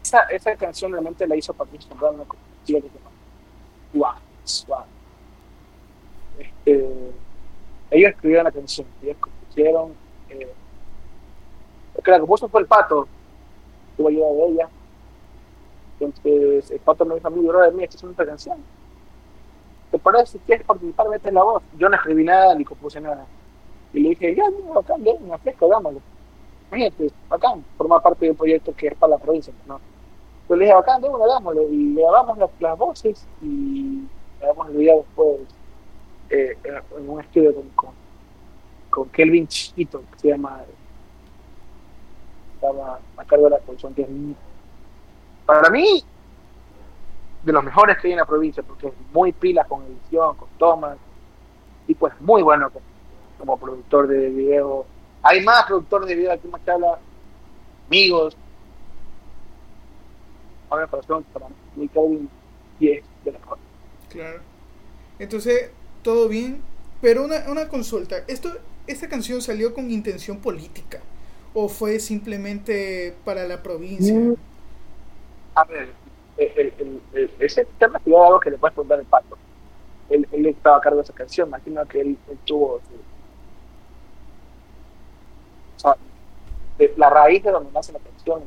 Esa, 0.04 0.22
esa 0.26 0.56
canción 0.58 0.92
realmente 0.92 1.28
la 1.28 1.36
hizo 1.36 1.54
Patricio 1.54 1.90
Zambrano 1.90 2.26
con 2.26 2.38
un 2.40 2.66
chico 2.66 2.82
que 2.82 2.90
Suave, 3.94 4.20
Suave. 4.44 4.86
Este, 6.38 6.90
ellos 7.92 8.12
escribieron 8.12 8.44
la 8.46 8.52
canción, 8.52 8.88
ellos 9.02 9.18
compusieron. 9.20 9.94
Eh, 10.30 10.54
que 12.04 12.12
la 12.12 12.20
compuso 12.20 12.48
fue 12.50 12.62
el 12.62 12.68
pato, 12.68 13.08
tuvo 13.98 14.10
ayuda 14.10 14.28
de 14.34 14.46
ella. 14.54 14.70
Entonces, 16.00 16.72
el 16.72 16.80
pato 16.80 17.06
me 17.06 17.16
dijo 17.16 17.28
a 17.28 17.32
mí, 17.32 17.46
bro, 17.46 17.64
esta 17.64 17.98
es 17.98 18.04
una 18.04 18.14
canción. 18.26 18.58
¿Te 19.96 20.00
parece 20.00 20.34
si 20.34 20.40
quieres 20.40 20.66
participar? 20.66 21.08
Mete 21.08 21.32
la 21.32 21.42
voz. 21.42 21.64
Yo 21.78 21.88
no 21.88 21.96
escribí 21.96 22.26
nada 22.26 22.54
ni 22.54 22.66
compuse 22.66 23.00
nada. 23.00 23.26
Y 23.94 24.02
le 24.02 24.10
dije, 24.10 24.36
ya, 24.36 24.44
no, 24.50 24.74
bacán, 24.74 25.02
ven, 25.02 25.26
me 25.26 25.38
fresco, 25.38 25.70
dámoslo. 25.70 26.02
Imagínate, 26.68 27.12
bacán, 27.30 27.64
forma 27.78 28.02
parte 28.02 28.26
del 28.26 28.36
proyecto 28.36 28.76
que 28.76 28.88
es 28.88 28.96
para 28.96 29.12
la 29.12 29.18
provincia, 29.18 29.54
¿no? 29.66 29.80
Pues 30.50 30.60
le 30.60 30.66
dije, 30.66 30.76
bacán, 30.76 31.02
de 31.02 31.08
una, 31.08 31.26
dámosle. 31.28 31.64
Y 31.72 31.96
grabamos 31.96 32.38
las, 32.38 32.50
las 32.60 32.78
voces 32.78 33.26
y 33.42 34.06
grabamos 34.42 34.68
el 34.68 34.76
video 34.76 34.98
después 34.98 35.40
eh, 36.30 36.58
en 36.98 37.10
un 37.10 37.22
estudio 37.22 37.56
con, 37.74 37.92
con, 38.90 39.10
Kelvin 39.12 39.48
Chiquito, 39.48 40.04
que 40.12 40.20
se 40.20 40.28
llama. 40.28 40.62
Estaba 42.56 43.00
a 43.16 43.24
cargo 43.24 43.46
de 43.46 43.52
la 43.52 43.60
producción, 43.60 43.94
que 43.94 44.02
es 44.02 44.10
para 45.46 45.70
mí 45.70 46.04
de 47.46 47.54
los 47.54 47.64
mejores 47.64 47.98
que 48.00 48.08
hay 48.08 48.14
en 48.14 48.20
la 48.20 48.26
provincia, 48.26 48.64
porque 48.64 48.88
es 48.88 48.94
muy 49.14 49.32
pila 49.32 49.64
con 49.66 49.84
edición, 49.84 50.36
con 50.36 50.50
tomas, 50.58 50.98
y 51.88 51.94
pues 51.94 52.14
muy 52.20 52.42
bueno 52.42 52.72
como, 52.72 52.86
como 53.38 53.58
productor 53.58 54.08
de 54.08 54.30
video. 54.30 54.86
Hay 55.22 55.44
más 55.44 55.64
productores 55.66 56.10
de 56.10 56.16
video 56.16 56.32
aquí 56.32 56.42
en 56.46 56.52
Machala, 56.52 57.00
amigos. 57.88 58.36
Ahora 60.70 60.88
corazón 60.88 61.24
para 61.32 61.48
mí, 61.76 61.90
y 62.80 62.90
es 62.90 63.04
de 63.24 63.32
los 63.32 63.40
mejores. 63.40 63.64
Claro. 64.10 64.40
Entonces, 65.20 65.72
todo 66.02 66.28
bien. 66.28 66.62
Pero 67.02 67.24
una, 67.24 67.46
una 67.50 67.68
consulta. 67.68 68.18
¿Esto, 68.28 68.50
¿Esta 68.88 69.08
canción 69.08 69.42
salió 69.42 69.74
con 69.76 69.92
intención 69.92 70.40
política? 70.40 71.00
¿O 71.54 71.70
fue 71.70 72.00
simplemente 72.00 73.16
para 73.24 73.48
la 73.48 73.62
provincia? 73.62 74.16
Mm. 74.16 74.36
A 75.54 75.64
ver, 75.66 75.94
ese 76.38 77.66
tema 77.80 78.02
es 78.06 78.14
algo 78.14 78.40
que 78.40 78.52
le 78.52 78.58
puedes 78.58 78.74
preguntar 78.74 79.00
al 79.00 79.06
pato. 79.06 79.38
Él, 80.10 80.28
él 80.32 80.46
estaba 80.48 80.78
a 80.78 80.82
cargo 80.82 80.98
de 80.98 81.04
esa 81.04 81.14
canción, 81.14 81.48
imagino 81.48 81.86
que 81.86 82.02
él, 82.02 82.18
él 82.30 82.38
tuvo 82.46 82.82
la 86.98 87.10
raíz 87.10 87.44
de 87.44 87.52
donde 87.52 87.72
nace 87.72 87.94
la 87.94 88.00
canción, 88.00 88.44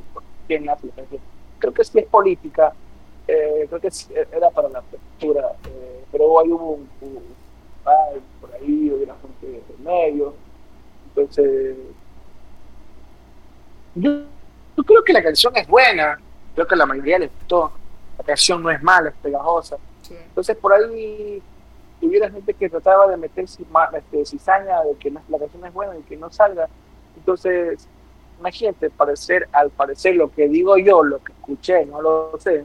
quién 0.46 0.64
nace 0.64 0.86
la 0.86 0.94
canción. 0.94 1.20
Creo 1.58 1.72
que 1.72 1.84
sí 1.84 1.98
es 1.98 2.06
política, 2.06 2.72
eh, 3.26 3.66
creo 3.68 3.80
que 3.80 3.90
sí 3.90 4.12
era 4.14 4.50
para 4.50 4.68
la 4.68 4.80
apertura, 4.80 5.52
eh, 5.66 6.04
pero 6.12 6.40
ahí 6.40 6.50
hubo 6.50 6.72
un, 6.72 6.88
por 8.40 8.54
ahí 8.54 8.90
hubo 8.90 9.02
una 9.02 9.14
gente 9.16 9.46
de 9.46 9.62
medio, 9.82 10.34
entonces 11.08 11.76
yo 13.94 14.24
creo 14.86 15.02
que 15.02 15.12
la 15.12 15.22
canción 15.22 15.56
es 15.56 15.66
buena, 15.66 16.18
creo 16.58 16.66
que 16.66 16.74
a 16.74 16.78
la 16.78 16.86
mayoría 16.86 17.20
le 17.20 17.28
gustó. 17.28 17.70
La 18.18 18.24
canción 18.24 18.60
no 18.60 18.70
es 18.70 18.82
mala, 18.82 19.10
es 19.10 19.14
pegajosa. 19.22 19.76
Sí. 20.02 20.14
Entonces 20.14 20.56
por 20.56 20.72
ahí 20.72 21.40
hubiera 22.02 22.28
gente 22.28 22.52
que 22.52 22.68
trataba 22.68 23.06
de 23.06 23.16
meter 23.16 23.44
este, 23.44 24.26
cizaña 24.26 24.82
de 24.82 24.96
que 24.96 25.10
la 25.10 25.38
canción 25.38 25.64
es 25.64 25.72
buena 25.72 25.96
y 25.96 26.02
que 26.02 26.16
no 26.16 26.30
salga. 26.30 26.68
Entonces, 27.16 27.86
imagínate, 28.40 28.90
parecer, 28.90 29.48
al 29.52 29.70
parecer 29.70 30.16
lo 30.16 30.32
que 30.32 30.48
digo 30.48 30.76
yo, 30.78 31.04
lo 31.04 31.22
que 31.22 31.32
escuché, 31.32 31.86
no 31.86 32.02
lo 32.02 32.38
sé, 32.40 32.64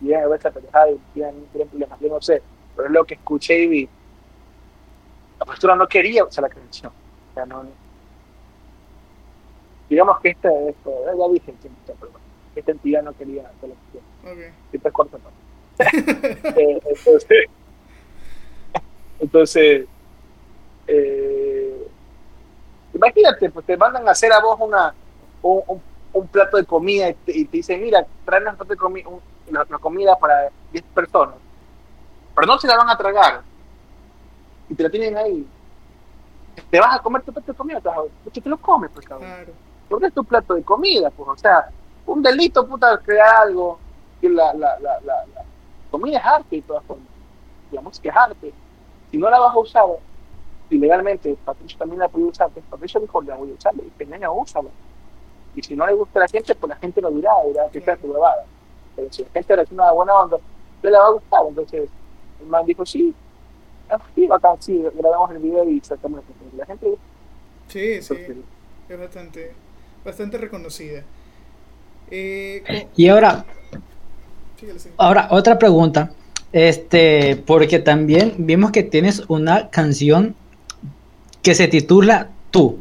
y 0.00 0.12
a 0.12 0.26
ver 0.26 0.38
esa 0.38 0.50
pendejada 0.50 0.90
y 0.90 1.00
tienen 1.14 1.46
problemas, 1.52 2.00
yo 2.00 2.08
no 2.08 2.20
sé, 2.20 2.42
pero 2.74 2.88
es 2.88 2.94
lo 2.94 3.04
que 3.04 3.14
escuché 3.14 3.58
y 3.58 3.66
vi. 3.66 3.88
La 5.38 5.46
postura 5.46 5.74
no 5.74 5.86
quería 5.86 6.24
usar 6.24 6.42
la 6.42 6.48
canción. 6.48 6.92
O 7.30 7.34
sea, 7.34 7.46
no, 7.46 7.64
digamos 9.88 10.20
que 10.20 10.30
esta, 10.30 10.48
esto, 10.68 10.92
ya 11.04 11.32
dije, 11.32 11.54
pero 12.00 12.15
esta 12.56 12.72
entidad 12.72 13.02
no 13.02 13.12
quería 13.12 13.42
hacer 13.48 13.68
la 13.70 13.74
canción. 13.74 14.04
Ok. 14.24 14.54
Siempre 14.70 14.92
corto, 14.92 15.18
¿no? 15.18 15.30
Eh, 16.56 16.80
entonces, 16.86 17.44
entonces 19.18 19.86
eh, 20.86 21.88
imagínate, 22.94 23.50
pues 23.50 23.66
te 23.66 23.76
mandan 23.76 24.06
a 24.08 24.12
hacer 24.12 24.32
a 24.32 24.40
vos 24.40 24.58
una, 24.60 24.94
un, 25.42 25.62
un- 25.66 25.82
un 26.12 26.26
plato 26.28 26.56
de 26.56 26.64
comida 26.64 27.10
y 27.10 27.14
te, 27.14 27.36
y 27.38 27.44
te 27.44 27.56
dicen, 27.58 27.82
mira, 27.82 28.06
traen 28.24 28.48
un 28.48 28.56
plato 28.56 28.72
de 28.72 28.76
comida, 28.78 29.06
una, 29.48 29.62
una 29.68 29.78
comida 29.78 30.16
para 30.16 30.48
10 30.72 30.82
personas, 30.94 31.34
pero 32.34 32.46
no 32.46 32.58
se 32.58 32.66
la 32.66 32.76
van 32.78 32.88
a 32.88 32.96
tragar 32.96 33.42
y 34.70 34.74
te 34.74 34.82
la 34.82 34.88
tienen 34.90 35.16
ahí. 35.18 35.46
Te 36.70 36.80
vas 36.80 36.96
a 36.98 37.02
comer 37.02 37.20
tu 37.22 37.34
plato 37.34 37.52
de 37.52 37.58
comida, 37.58 37.80
te, 37.82 37.88
vas 37.88 37.98
a- 37.98 38.02
pues, 38.24 38.42
te 38.42 38.48
lo 38.48 38.56
comes, 38.56 38.90
pues, 38.94 39.06
cabrón 39.06 39.28
Claro. 39.28 39.52
porque 39.90 40.06
es 40.06 40.14
tu 40.14 40.24
plato 40.24 40.54
de 40.54 40.62
comida, 40.62 41.10
pues, 41.10 41.28
o 41.28 41.36
sea, 41.36 41.68
un 42.06 42.22
delito, 42.22 42.66
puta, 42.66 42.98
crear 42.98 43.42
algo, 43.42 43.78
que 44.20 44.28
la, 44.28 44.54
la, 44.54 44.78
la, 44.80 45.00
la, 45.00 45.26
la 45.26 45.44
comida 45.90 46.18
es 46.18 46.24
arte 46.24 46.56
de 46.56 46.62
todas 46.62 46.84
formas, 46.84 47.06
la 47.70 47.80
música 47.80 48.10
es 48.10 48.16
arte, 48.16 48.52
si 49.10 49.18
no 49.18 49.28
la 49.30 49.38
vas 49.38 49.54
a 49.54 49.58
usar 49.58 49.84
ilegalmente, 50.70 51.36
Patricio 51.44 51.78
también 51.78 52.00
la 52.00 52.08
puede 52.08 52.26
usar, 52.26 52.50
pues 52.50 52.64
Patricio 52.68 53.00
dijo, 53.00 53.22
la 53.22 53.36
voy 53.36 53.50
a 53.50 53.54
usar, 53.54 53.74
dije, 53.74 54.06
nena, 54.06 54.30
úsala, 54.30 54.70
y 55.54 55.62
si 55.62 55.74
no 55.74 55.86
le 55.86 55.94
gusta 55.94 56.18
a 56.18 56.22
la 56.22 56.28
gente, 56.28 56.54
pues 56.54 56.70
la 56.70 56.76
gente 56.76 57.00
lo 57.00 57.10
dirá, 57.10 57.32
dirá 57.46 57.68
que 57.70 57.78
está 57.78 57.96
tu 57.96 58.14
pero 58.94 59.12
si 59.12 59.22
la 59.22 59.30
gente 59.30 59.56
reacciona 59.56 59.86
de 59.86 59.92
buena 59.92 60.14
onda, 60.14 60.38
le 60.82 60.90
la 60.90 61.00
va 61.00 61.06
a 61.06 61.10
gustar, 61.10 61.40
entonces, 61.48 61.90
el 62.40 62.46
man 62.46 62.64
dijo, 62.66 62.84
sí, 62.86 63.14
ah, 63.90 63.98
sí, 64.14 64.26
bacán, 64.26 64.60
sí, 64.60 64.84
grabamos 64.94 65.30
el 65.30 65.38
video 65.38 65.68
y 65.68 65.80
sacamos 65.80 66.22
la 66.56 66.66
gente 66.66 66.96
Sí, 67.68 68.00
sí. 68.00 68.14
Es 68.88 68.98
bastante, 68.98 69.52
bastante 70.04 70.38
reconocida. 70.38 71.02
Eh, 72.10 72.86
Y 72.96 73.08
ahora, 73.08 73.44
síguele, 74.58 74.78
síguele. 74.78 74.94
ahora 74.98 75.28
otra 75.30 75.58
pregunta. 75.58 76.12
Este, 76.52 77.36
porque 77.36 77.78
también 77.80 78.34
vimos 78.38 78.70
que 78.70 78.82
tienes 78.82 79.22
una 79.28 79.68
canción 79.70 80.34
que 81.42 81.54
se 81.54 81.68
titula 81.68 82.30
Tú. 82.50 82.78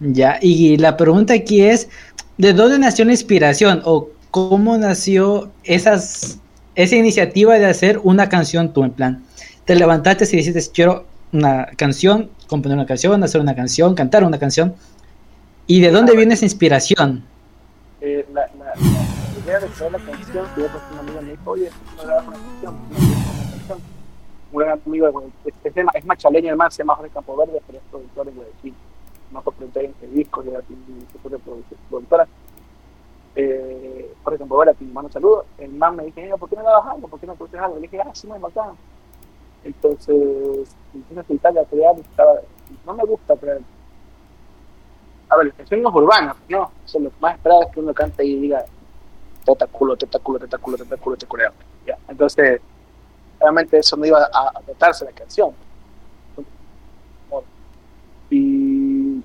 Ya, 0.00 0.38
y 0.42 0.76
la 0.76 0.96
pregunta 0.96 1.34
aquí 1.34 1.62
es, 1.62 1.88
¿de 2.36 2.52
dónde 2.52 2.78
nació 2.78 3.04
la 3.04 3.12
inspiración 3.12 3.80
o 3.84 4.10
cómo 4.30 4.76
nació 4.76 5.50
esas, 5.64 6.38
esa 6.74 6.96
iniciativa 6.96 7.58
de 7.58 7.66
hacer 7.66 8.00
una 8.02 8.28
canción 8.28 8.72
tú? 8.72 8.84
En 8.84 8.90
plan, 8.90 9.24
te 9.64 9.74
levantaste 9.74 10.24
y 10.24 10.36
dijiste, 10.36 10.60
quiero 10.74 11.06
una 11.32 11.66
canción, 11.76 12.30
componer 12.46 12.76
una 12.76 12.86
canción, 12.86 13.22
hacer 13.24 13.40
una 13.40 13.54
canción, 13.54 13.94
cantar 13.94 14.24
una 14.24 14.38
canción. 14.38 14.74
¿Y 15.66 15.80
de 15.80 15.90
dónde 15.90 16.14
viene 16.16 16.34
esa 16.34 16.44
inspiración? 16.44 17.24
Eh, 18.08 18.26
la, 18.32 18.42
la, 18.58 18.64
la 18.74 19.38
idea 19.44 19.58
de 19.60 19.66
crear 19.68 19.92
la 19.92 19.98
canción, 19.98 20.46
que 20.54 20.60
yo 20.62 20.68
con 20.68 20.80
una 20.92 21.00
amiga 21.00 21.20
me 21.22 21.30
dijo, 21.32 21.50
oye, 21.50 21.70
no 21.96 22.02
grabas 22.04 22.26
una 22.28 22.36
canción, 22.36 22.74
grabas 22.90 23.36
una 23.40 23.50
canción. 23.50 23.78
Un 24.52 24.58
gran 24.60 24.80
amigo, 24.86 25.10
bueno, 25.12 25.30
es, 25.44 25.54
es, 25.64 25.74
de- 25.74 25.86
es 25.94 26.04
machaleño 26.06 26.50
hermano, 26.50 26.70
se 26.70 26.78
llama 26.78 26.94
Jorge 26.96 27.10
Campoverde, 27.12 27.60
pero 27.66 27.78
es 27.78 27.84
productor 27.90 28.28
en 28.28 28.34
Guayaquil, 28.36 28.74
no 29.32 29.42
por 29.42 29.54
30 29.54 29.80
discos, 30.12 30.46
y 30.46 30.48
era 30.50 30.60
su 30.62 31.18
productora. 31.90 32.26
eh, 33.34 34.12
por 34.24 34.34
ejemplo, 34.34 34.56
ahora 34.56 34.72
mi 34.80 34.90
mano 34.92 35.10
saludo, 35.10 35.44
el 35.58 35.72
man 35.72 35.96
me 35.96 36.04
dice, 36.04 36.22
"Mira, 36.22 36.36
¿por 36.36 36.48
qué 36.48 36.56
no 36.56 36.62
lavas 36.62 36.94
algo? 36.94 37.08
¿Por 37.08 37.20
qué 37.20 37.26
no 37.26 37.34
produces 37.34 37.60
algo? 37.60 37.74
Le 37.76 37.82
dije, 37.82 38.00
ah, 38.00 38.10
sí, 38.14 38.26
me 38.28 38.38
bacán. 38.38 38.70
Entonces, 39.64 40.74
entonces 40.94 41.30
Italia 41.36 41.64
crear, 41.68 41.98
estaba, 41.98 42.34
no 42.86 42.94
me 42.94 43.04
gusta 43.04 43.36
crear. 43.36 43.58
A 45.28 45.36
ver, 45.36 45.46
las 45.46 45.56
canciones 45.56 45.86
urbanas, 45.92 46.36
no, 46.48 46.62
o 46.62 46.72
sea, 46.88 47.00
lo 47.00 47.10
más 47.20 47.34
esperado 47.34 47.62
es 47.62 47.68
que 47.72 47.80
uno 47.80 47.92
cante 47.94 48.24
y 48.24 48.40
diga, 48.40 48.64
teta 49.44 49.66
culo, 49.66 49.96
teta 49.96 50.18
culo, 50.20 50.38
teta 50.38 50.58
culo, 50.58 50.76
teta 50.78 50.96
culo, 50.96 51.16
te 51.16 51.26
culeo. 51.26 51.52
Ya, 51.86 51.98
entonces, 52.08 52.60
realmente 53.40 53.78
eso 53.78 53.96
no 53.96 54.06
iba 54.06 54.18
a, 54.22 54.48
a 54.58 54.60
tratarse 54.64 55.04
la 55.04 55.12
canción. 55.12 55.50
Y 58.30 59.22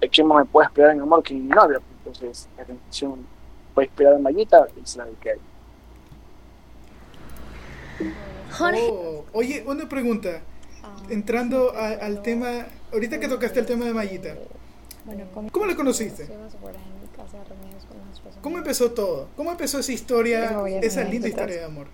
el 0.00 0.10
que 0.10 0.24
más 0.24 0.38
me 0.38 0.44
puede 0.44 0.66
esperar 0.66 0.90
en 0.90 1.00
amor 1.00 1.22
que 1.22 1.32
mi 1.34 1.40
novia, 1.48 1.80
entonces 1.98 2.48
la 2.58 2.64
canción 2.64 3.26
puede 3.74 3.88
esperar 3.88 4.14
en 4.14 4.22
Mayita 4.22 4.66
y 4.82 4.86
se 4.86 4.98
la 4.98 5.04
dediqué 5.06 5.30
a 5.30 5.32
ella. 5.34 5.42
Jorge. 8.50 8.88
Oh, 8.90 9.24
oye, 9.32 9.64
una 9.66 9.88
pregunta. 9.88 10.42
Entrando 11.08 11.72
a- 11.74 12.04
al 12.04 12.20
tema, 12.22 12.66
ahorita 12.92 13.18
que 13.18 13.28
tocaste 13.28 13.60
el 13.60 13.66
tema 13.66 13.84
de 13.86 13.94
Mayita, 13.94 14.34
Bueno, 15.04 15.24
¿cómo 15.50 15.66
la 15.66 15.74
conociste? 15.76 16.26
¿Cómo 18.40 18.58
empezó 18.58 18.92
todo? 18.92 19.28
¿Cómo 19.36 19.50
empezó 19.50 19.78
esa 19.78 19.92
historia, 19.92 20.50
esa 20.86 21.00
linda 21.04 21.28
historia 21.28 21.56
de 21.56 21.64
amor? 21.64 21.86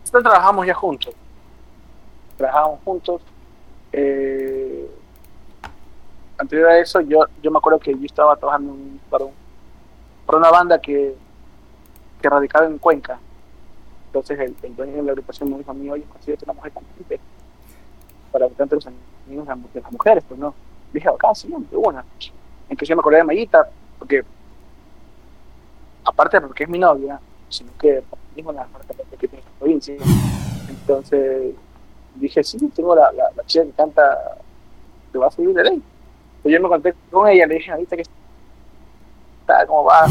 Nosotros 0.00 0.22
trabajamos 0.24 0.66
ya 0.66 0.74
juntos. 0.74 1.14
Trabajamos 2.36 2.80
juntos. 2.84 3.22
Eh, 3.92 4.90
anterior 6.38 6.68
a 6.70 6.78
eso, 6.80 7.00
yo, 7.02 7.20
yo 7.42 7.50
me 7.52 7.58
acuerdo 7.58 7.78
que 7.78 7.92
yo 7.96 8.04
estaba 8.06 8.34
trabajando 8.36 8.72
en- 8.72 9.00
para, 9.08 9.24
un- 9.24 9.32
para 10.26 10.38
una 10.38 10.50
banda 10.50 10.80
que, 10.80 11.14
que 12.20 12.28
radicaba 12.28 12.66
en 12.66 12.78
Cuenca. 12.78 13.20
Entonces 14.06 14.38
el, 14.40 14.56
el 14.62 14.74
dueño 14.76 14.96
de 14.96 15.02
la 15.04 15.12
agrupación 15.12 15.48
me 15.50 15.58
dijo 15.58 15.70
a 15.70 15.74
mí, 15.74 15.88
oye, 15.90 16.02
consíguete 16.04 16.44
una 16.44 16.54
mujer 16.54 16.72
cantante 16.72 17.20
para 18.32 18.48
que 18.48 18.54
cante 18.54 18.74
los 18.74 18.86
amigos 18.86 19.46
de 19.72 19.80
las 19.80 19.92
mujeres, 19.92 20.24
pues 20.28 20.40
no. 20.40 20.54
Dije, 20.94 21.08
acá 21.08 21.34
sí, 21.34 21.48
de 21.48 21.76
una. 21.76 22.04
En 22.68 22.76
que 22.76 22.86
yo 22.86 22.96
me 22.96 23.00
acordé 23.00 23.18
de 23.18 23.24
Mayita, 23.24 23.68
porque 23.98 24.24
aparte 26.04 26.40
porque 26.40 26.64
es 26.64 26.68
mi 26.68 26.78
novia, 26.78 27.20
sino 27.48 27.70
que 27.78 28.02
mismo 28.34 28.52
la 28.52 28.66
cantante 28.66 29.16
que 29.18 29.28
tiene 29.28 29.40
esta 29.40 29.58
provincia. 29.58 29.94
Entonces 30.68 31.54
dije, 32.14 32.44
sí, 32.44 32.58
tengo 32.74 32.94
la, 32.94 33.12
la, 33.12 33.24
la 33.36 33.44
chica 33.44 33.64
que 33.64 33.72
canta, 33.72 34.38
te 35.12 35.18
va 35.18 35.26
a 35.26 35.30
subir 35.30 35.54
de 35.54 35.64
ley. 35.64 35.82
Pues 36.42 36.54
yo 36.54 36.60
me 36.60 36.68
conté 36.68 36.94
con 37.10 37.28
ella, 37.28 37.46
le 37.46 37.54
dije, 37.56 37.70
ahorita 37.70 37.96
que 37.96 38.02
está, 39.40 39.66
¿cómo 39.66 39.84
va? 39.84 40.06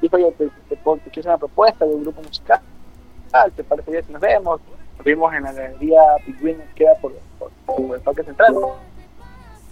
Dijo, 0.00 0.18
yo 0.18 0.32
te, 0.32 0.48
te, 0.68 0.76
te 0.76 1.10
quiero 1.10 1.30
una 1.30 1.38
propuesta 1.38 1.84
de 1.84 1.94
un 1.94 2.02
grupo 2.02 2.22
musical, 2.22 2.60
¿te 3.56 3.64
parece 3.64 3.90
bien 3.90 4.04
si 4.04 4.12
nos 4.12 4.20
vemos? 4.20 4.60
Nos 4.96 5.04
vimos 5.04 5.32
en 5.32 5.42
la 5.44 5.52
galería 5.52 6.00
Pingüino 6.24 6.62
que 6.74 6.86
por, 7.00 7.12
por, 7.38 7.50
por 7.64 7.96
el 7.96 8.02
Parque 8.02 8.24
Central. 8.24 8.54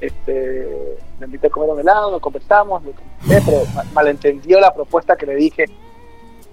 Este, 0.01 0.97
me 1.19 1.27
invité 1.27 1.49
a 1.49 1.51
comer 1.51 1.71
un 1.71 1.81
helado, 1.81 2.11
nos 2.11 2.21
conversamos, 2.21 2.83
le 2.85 2.93
comenté, 2.93 3.43
pero 3.45 3.65
ma- 3.75 3.85
malentendió 3.93 4.59
la 4.59 4.73
propuesta 4.73 5.15
que 5.17 5.27
le 5.27 5.35
dije, 5.35 5.67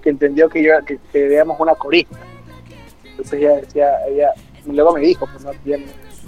que 0.02 0.10
entendió 0.10 0.50
que 0.50 0.62
yo 0.62 0.74
que, 0.86 1.00
que 1.12 1.44
una 1.58 1.76
corista. 1.76 2.18
Entonces 3.06 3.40
ella 3.40 3.56
decía, 3.56 4.06
ella, 4.08 4.34
luego 4.66 4.94
me 4.94 5.00
dijo, 5.02 5.26
pues 5.32 5.44
no, 5.44 5.52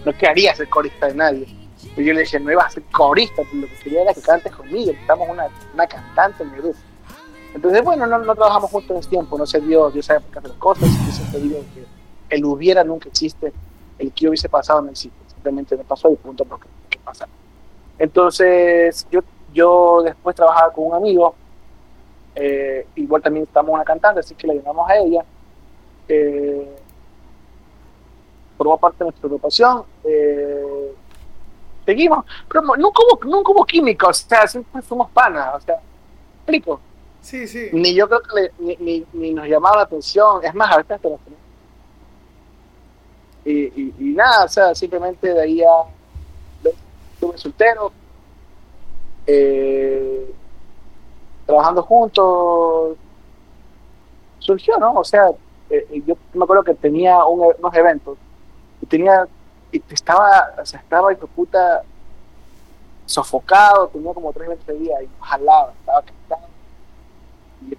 no, 0.06 0.18
quería 0.18 0.56
ser 0.56 0.70
corista 0.70 1.08
de 1.08 1.16
nadie. 1.16 1.48
Y 1.96 2.04
yo 2.04 2.14
le 2.14 2.22
dije, 2.22 2.40
no 2.40 2.52
iba 2.52 2.64
a 2.64 2.70
ser 2.70 2.84
corista, 2.92 3.42
lo 3.54 3.68
que 3.68 3.76
quería 3.84 4.02
era 4.04 4.14
que 4.14 4.22
cantes 4.22 4.54
conmigo, 4.56 4.92
necesitamos 4.92 5.28
una, 5.30 5.48
una 5.74 5.88
cantante 5.88 6.44
en 6.44 6.52
mi 6.52 6.58
grupo. 6.58 6.78
Entonces, 7.54 7.84
bueno, 7.84 8.06
no, 8.08 8.20
no 8.20 8.36
trabajamos 8.36 8.70
juntos 8.72 8.92
en 8.92 8.98
ese 8.98 9.10
tiempo, 9.10 9.38
no 9.38 9.46
se 9.46 9.60
dio, 9.60 9.90
Dios 9.90 10.06
sabe 10.06 10.22
por 10.22 10.32
qué 10.32 10.40
hacer 10.40 10.50
las 10.52 10.60
cosas, 10.60 10.90
yo 11.06 11.12
siempre 11.12 11.40
digo 11.42 11.60
que 11.74 12.36
el 12.36 12.46
hubiera 12.46 12.84
nunca 12.84 13.10
existe, 13.10 13.52
el 13.98 14.12
que 14.14 14.30
hubiese 14.30 14.48
pasado 14.50 14.82
no 14.82 14.92
existe, 14.92 15.18
simplemente 15.28 15.76
me 15.76 15.84
pasó 15.84 16.12
y 16.12 16.16
punto 16.16 16.46
por 16.46 16.60
Entonces, 17.98 19.06
yo, 19.12 19.22
yo 19.54 20.02
después 20.04 20.36
trabajaba 20.36 20.72
con 20.72 20.86
un 20.88 20.94
amigo, 20.96 21.36
eh, 22.36 22.88
igual 22.96 23.22
también 23.22 23.44
estamos 23.46 23.74
una 23.74 23.84
cantante, 23.84 24.22
así 24.22 24.36
que 24.36 24.48
la 24.48 24.54
llamamos 24.54 24.90
a 24.90 24.96
ella. 24.98 25.24
Eh, 26.08 26.76
formó 28.58 28.78
parte 28.78 29.00
de 29.00 29.06
nuestra 29.06 29.28
agrupación. 29.28 29.84
Eh, 30.04 30.94
seguimos, 31.86 32.26
pero 32.48 32.62
nunca 32.62 33.00
hubo, 33.02 33.20
nunca 33.26 33.52
hubo 33.52 33.66
química, 33.66 34.08
o 34.08 34.14
sea, 34.14 34.48
siempre 34.48 34.82
fuimos 34.82 35.10
panas, 35.12 35.56
o 35.56 35.60
sea, 35.62 35.80
explico. 36.38 36.80
Sí, 37.22 37.48
sí. 37.48 37.70
Ni 37.74 37.94
yo 37.94 38.08
creo 38.08 38.22
que 38.22 38.42
le- 38.42 38.52
ni, 38.60 38.76
ni, 38.78 39.06
ni 39.14 39.34
nos 39.34 39.48
llamaba 39.48 39.78
la 39.78 39.82
atención, 39.84 40.44
es 40.44 40.54
más, 40.56 40.72
a 40.72 40.78
veces 40.78 40.92
hasta 40.92 41.10
nos 41.10 41.20
tenemos. 41.20 41.40
Y, 43.46 43.52
y, 43.82 43.96
y 44.00 44.04
nada, 44.16 44.46
o 44.46 44.48
sea, 44.48 44.76
simplemente 44.76 45.34
de 45.34 45.42
ahí 45.42 45.56
ya 45.58 45.68
estuve 47.20 47.38
soltero, 47.38 47.92
eh, 49.28 50.34
trabajando 51.46 51.84
juntos, 51.84 52.98
surgió, 54.40 54.78
¿no? 54.78 54.94
O 54.94 55.04
sea, 55.04 55.30
eh, 55.70 56.02
yo 56.06 56.16
me 56.34 56.44
acuerdo 56.46 56.64
que 56.64 56.74
tenía 56.76 57.24
un- 57.26 57.54
unos 57.60 57.74
eventos 57.76 58.18
y 58.82 58.86
tenía, 58.86 59.28
y 59.72 59.84
estaba, 59.90 60.54
o 60.62 60.66
sea, 60.66 60.80
estaba 60.80 61.12
hijo 61.12 61.28
puta 61.28 61.84
sofocado, 63.06 63.88
tenía 63.90 64.14
como 64.14 64.32
tres 64.32 64.46
eventos 64.46 64.68
de 64.68 64.74
día 64.76 65.04
y 65.04 65.10
jalaba, 65.22 65.74
estaba 65.80 66.02
cansado 66.04 66.50
y 67.62 67.78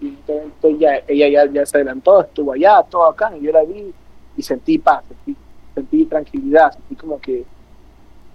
y 0.00 0.16
entonces 0.28 0.78
ya, 0.78 1.02
ella 1.08 1.28
ya, 1.28 1.50
ya 1.52 1.66
se 1.66 1.76
adelantó, 1.76 2.20
estuvo 2.20 2.52
allá, 2.52 2.84
todo 2.84 3.06
acá, 3.06 3.36
y 3.36 3.40
yo 3.42 3.50
la 3.50 3.64
vi 3.64 3.92
y 4.36 4.42
sentí 4.42 4.78
paz, 4.78 5.02
sentí, 5.08 5.36
sentí 5.74 6.04
tranquilidad, 6.04 6.70
sentí 6.72 6.94
como 6.94 7.20
que, 7.20 7.44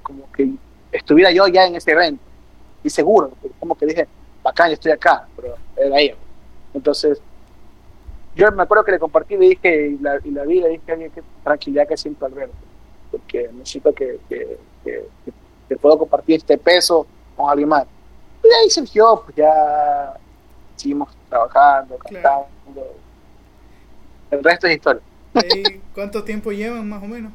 como 0.04 0.32
que 0.32 0.52
estuviera 0.92 1.32
yo 1.32 1.48
ya 1.48 1.66
en 1.66 1.76
ese 1.76 1.92
evento, 1.92 2.24
y 2.84 2.90
seguro, 2.90 3.32
como 3.60 3.76
que 3.76 3.86
dije, 3.86 4.08
bacán, 4.44 4.68
yo 4.70 4.74
estoy 4.74 4.92
acá, 4.92 5.28
pero 5.36 5.56
era 5.78 6.00
ella. 6.00 6.16
Entonces, 6.74 7.22
yo 8.36 8.52
me 8.52 8.64
acuerdo 8.64 8.84
que 8.84 8.92
le 8.92 9.00
compartí, 9.00 9.38
le 9.38 9.50
dije, 9.50 9.88
y 9.88 9.98
la, 10.00 10.20
y 10.24 10.32
la 10.32 10.44
vi, 10.44 10.60
le 10.60 10.70
dije, 10.70 11.12
qué 11.14 11.24
tranquilidad 11.44 11.88
que 11.88 11.98
siento 11.98 12.26
al 12.26 12.34
verte, 12.34 12.54
porque 13.12 13.50
necesito 13.54 13.94
que, 13.94 14.20
que, 14.30 14.58
que, 14.84 15.08
que- 15.26 15.34
que 15.70 15.78
puedo 15.78 15.98
compartir 15.98 16.36
este 16.36 16.58
peso 16.58 17.08
con 17.38 17.50
alguien 17.50 17.70
más. 17.70 17.86
Y 18.44 18.48
ahí 18.48 18.70
surgió, 18.70 19.22
pues 19.24 19.38
ya 19.38 20.14
seguimos 20.76 21.10
trabajando, 21.30 21.98
Claro. 22.00 22.48
cantando. 22.66 22.96
El 24.30 24.44
resto 24.44 24.68
es 24.68 24.76
historia. 24.76 25.02
¿Cuánto 25.96 26.24
tiempo 26.24 26.52
llevan 26.52 26.88
más 26.90 27.02
o 27.02 27.08
menos? 27.08 27.32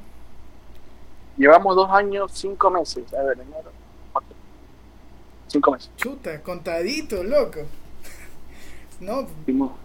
Llevamos 1.39 1.76
dos 1.76 1.91
años, 1.91 2.32
cinco 2.34 2.70
meses. 2.70 3.05
A 3.14 3.22
ver, 3.22 3.39
enero, 3.39 3.70
cinco 5.47 5.70
meses. 5.70 5.91
Chuta, 5.97 6.43
contadito, 6.43 7.22
loco. 7.22 7.61
No, 9.01 9.28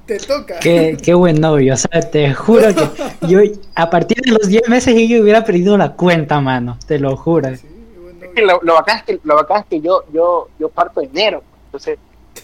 te 0.07 0.17
toca. 0.17 0.59
Qué, 0.59 0.97
qué 1.01 1.13
buen 1.13 1.39
novio, 1.39 1.75
o 1.75 1.77
sea, 1.77 2.01
te 2.01 2.33
juro 2.33 2.69
que 2.73 2.89
yo 3.27 3.39
a 3.75 3.89
partir 3.89 4.17
de 4.17 4.31
los 4.31 4.47
10 4.47 4.69
meses 4.69 4.95
yo 5.07 5.21
hubiera 5.21 5.45
perdido 5.45 5.77
la 5.77 5.93
cuenta, 5.93 6.41
mano, 6.41 6.79
te 6.87 6.97
lo 6.97 7.15
juro. 7.15 7.55
Sí, 7.55 7.67
bueno, 8.01 8.25
Es 8.25 8.31
que 8.31 8.41
lo, 8.41 8.59
lo 8.63 8.73
bacán 8.73 8.97
es 8.97 9.03
que, 9.03 9.19
lo 9.23 9.35
bacán 9.35 9.61
es 9.61 9.65
que 9.67 9.81
yo, 9.81 10.03
yo, 10.11 10.49
yo 10.57 10.69
parto 10.69 11.01
de 11.01 11.07
enero. 11.07 11.43
Entonces, 11.65 11.99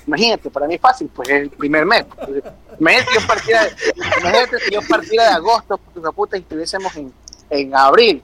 imagínate, 0.05 0.51
para 0.51 0.67
mí 0.67 0.75
es 0.75 0.81
fácil, 0.81 1.09
pues 1.11 1.27
es 1.29 1.41
el 1.41 1.49
primer 1.49 1.87
mes. 1.87 2.05
Entonces, 2.19 2.43
imagínate, 2.79 3.11
yo 3.19 3.27
partiera, 3.27 3.61
imagínate 3.95 4.59
si 4.59 4.71
yo 4.71 4.81
partiera 4.87 5.23
de 5.23 5.31
agosto, 5.31 5.79
puta, 6.15 6.37
y 6.37 6.41
estuviésemos 6.41 6.95
en, 6.97 7.11
en 7.49 7.75
abril. 7.75 8.21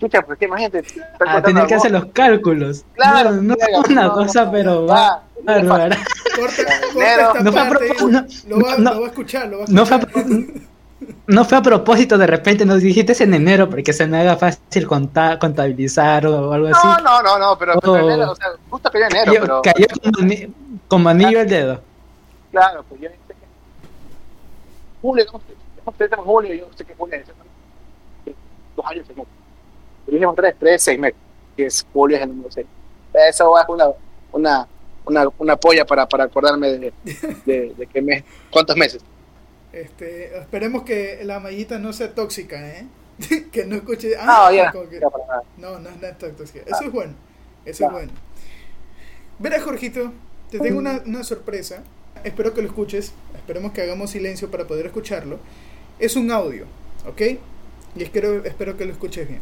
Chucha, 0.00 0.22
pues 0.22 0.38
que 0.38 0.46
imagínate. 0.46 0.78
estar 0.78 1.04
A 1.12 1.16
contando 1.18 1.42
tener 1.42 1.66
que 1.66 1.74
hacer 1.74 1.90
los 1.90 2.06
cálculos. 2.06 2.84
Claro, 2.94 3.32
no, 3.32 3.42
no 3.42 3.54
mira, 3.54 3.66
es 3.84 3.88
una 3.90 4.02
no, 4.04 4.12
cosa, 4.14 4.44
no, 4.46 4.50
pero 4.52 4.86
va 4.86 5.22
bárbara. 5.44 5.96
corta, 6.36 6.62
corta 6.94 7.42
No 7.42 7.52
fue 7.52 7.60
a 7.60 7.68
propósito, 7.68 8.08
no, 8.08 8.26
lo, 8.48 8.64
va, 8.64 8.76
no, 8.78 8.94
lo 8.94 9.00
va 9.02 9.06
a 9.06 9.10
escuchar, 9.10 9.48
lo 9.48 9.58
va 9.58 9.64
a 9.64 9.66
no 9.68 9.84
fue 9.86 9.96
a, 9.96 10.00
escuchar. 10.00 10.24
pro- 10.24 10.62
no 11.26 11.44
fue 11.44 11.58
a 11.58 11.62
propósito, 11.62 12.16
de 12.18 12.26
repente 12.26 12.64
nos 12.64 12.80
dijiste 12.80 13.22
en 13.22 13.34
enero 13.34 13.68
porque 13.68 13.92
se 13.92 14.06
me 14.06 14.18
haga 14.20 14.36
fácil 14.36 14.86
conta- 14.86 15.38
contabilizar 15.38 16.26
o 16.26 16.50
algo 16.52 16.68
así. 16.68 16.86
No, 16.86 16.98
no, 16.98 17.22
no, 17.22 17.38
no, 17.38 17.58
pero, 17.58 17.78
pero 17.78 17.92
Oh. 17.92 17.98
enero, 17.98 18.30
o 18.32 18.34
sea, 18.36 18.46
justo 18.70 18.90
que 18.90 18.98
enero, 18.98 19.32
Cayó, 19.32 19.40
pero 19.42 19.62
cayó 19.62 19.86
como, 20.02 20.18
ani- 20.26 20.54
como 20.88 21.08
anillo 21.10 21.40
al 21.40 21.48
dedo. 21.48 21.80
claro, 22.52 22.84
pues 22.88 23.00
yo 23.02 23.08
sé 23.08 23.14
que 23.28 23.34
julio, 25.02 25.26
¿cómo 25.30 25.42
se 25.46 25.54
¿cómo 25.84 25.96
se 25.98 26.08
llama 26.08 26.22
julio? 26.24 26.54
Yo 26.54 26.66
sé 26.76 26.84
que 26.86 26.94
julio 26.94 27.16
es 27.16 27.26
dos 28.76 28.86
años 28.86 29.06
seguidos. 29.06 29.28
Dijimos 30.10 30.34
tres, 30.36 30.54
tres, 30.58 30.82
seis 30.82 30.98
meses, 30.98 31.18
que 31.56 31.66
es 31.66 31.86
julio 31.92 32.16
es 32.16 32.22
el 32.22 32.28
número 32.30 32.50
seis. 32.50 32.66
Eso 33.28 33.58
es 33.58 33.64
una, 33.68 33.86
una, 34.32 34.68
una, 35.04 35.28
una 35.38 35.56
polla 35.56 35.84
para, 35.84 36.06
para 36.08 36.24
acordarme 36.24 36.68
de, 36.72 36.92
de, 37.46 37.74
de 37.76 37.86
qué 37.86 38.02
mes, 38.02 38.24
cuántos 38.50 38.76
meses. 38.76 39.02
Este, 39.72 40.36
esperemos 40.38 40.82
que 40.82 41.20
la 41.24 41.38
mallita 41.40 41.78
no 41.78 41.92
sea 41.92 42.12
tóxica, 42.14 42.68
¿eh? 42.68 42.86
que 43.52 43.64
no 43.66 43.76
escuche. 43.76 44.10
No, 44.16 44.22
Ah, 44.22 44.50
ya, 44.52 44.72
como 44.72 44.88
que- 44.88 44.98
ya 45.00 45.08
para 45.10 45.26
nada. 45.26 45.42
no, 45.58 45.78
no 45.78 45.88
es 45.90 46.18
tóxica. 46.18 46.60
Eso 46.66 46.84
es 46.84 46.92
bueno. 46.92 47.14
Eso 47.64 47.80
Ya. 47.80 47.86
es 47.86 47.92
bueno. 47.92 48.12
Verás, 49.38 49.62
Jorgito, 49.62 50.12
te 50.50 50.58
tengo 50.58 50.78
una, 50.78 51.02
una 51.06 51.22
sorpresa. 51.24 51.82
Espero 52.24 52.52
que 52.52 52.62
lo 52.62 52.68
escuches. 52.68 53.12
Esperemos 53.34 53.72
que 53.72 53.82
hagamos 53.82 54.10
silencio 54.10 54.50
para 54.50 54.66
poder 54.66 54.86
escucharlo. 54.86 55.38
Es 55.98 56.16
un 56.16 56.30
audio, 56.30 56.66
¿ok? 57.06 57.20
Y 57.96 58.02
espero, 58.02 58.44
espero 58.44 58.76
que 58.76 58.84
lo 58.84 58.92
escuches 58.92 59.28
bien. 59.28 59.40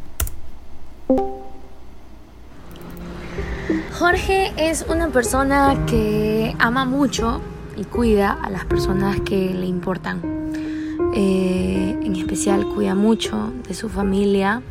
Jorge 3.97 4.53
es 4.57 4.85
una 4.87 5.07
persona 5.09 5.85
que 5.87 6.55
ama 6.59 6.85
mucho 6.85 7.41
y 7.75 7.83
cuida 7.83 8.31
a 8.31 8.49
las 8.51 8.65
personas 8.65 9.19
que 9.21 9.53
le 9.53 9.65
importan. 9.65 10.21
Eh, 11.15 11.97
en 12.03 12.15
especial 12.15 12.67
cuida 12.67 12.93
mucho 12.93 13.51
de 13.67 13.73
su 13.73 13.89
familia. 13.89 14.61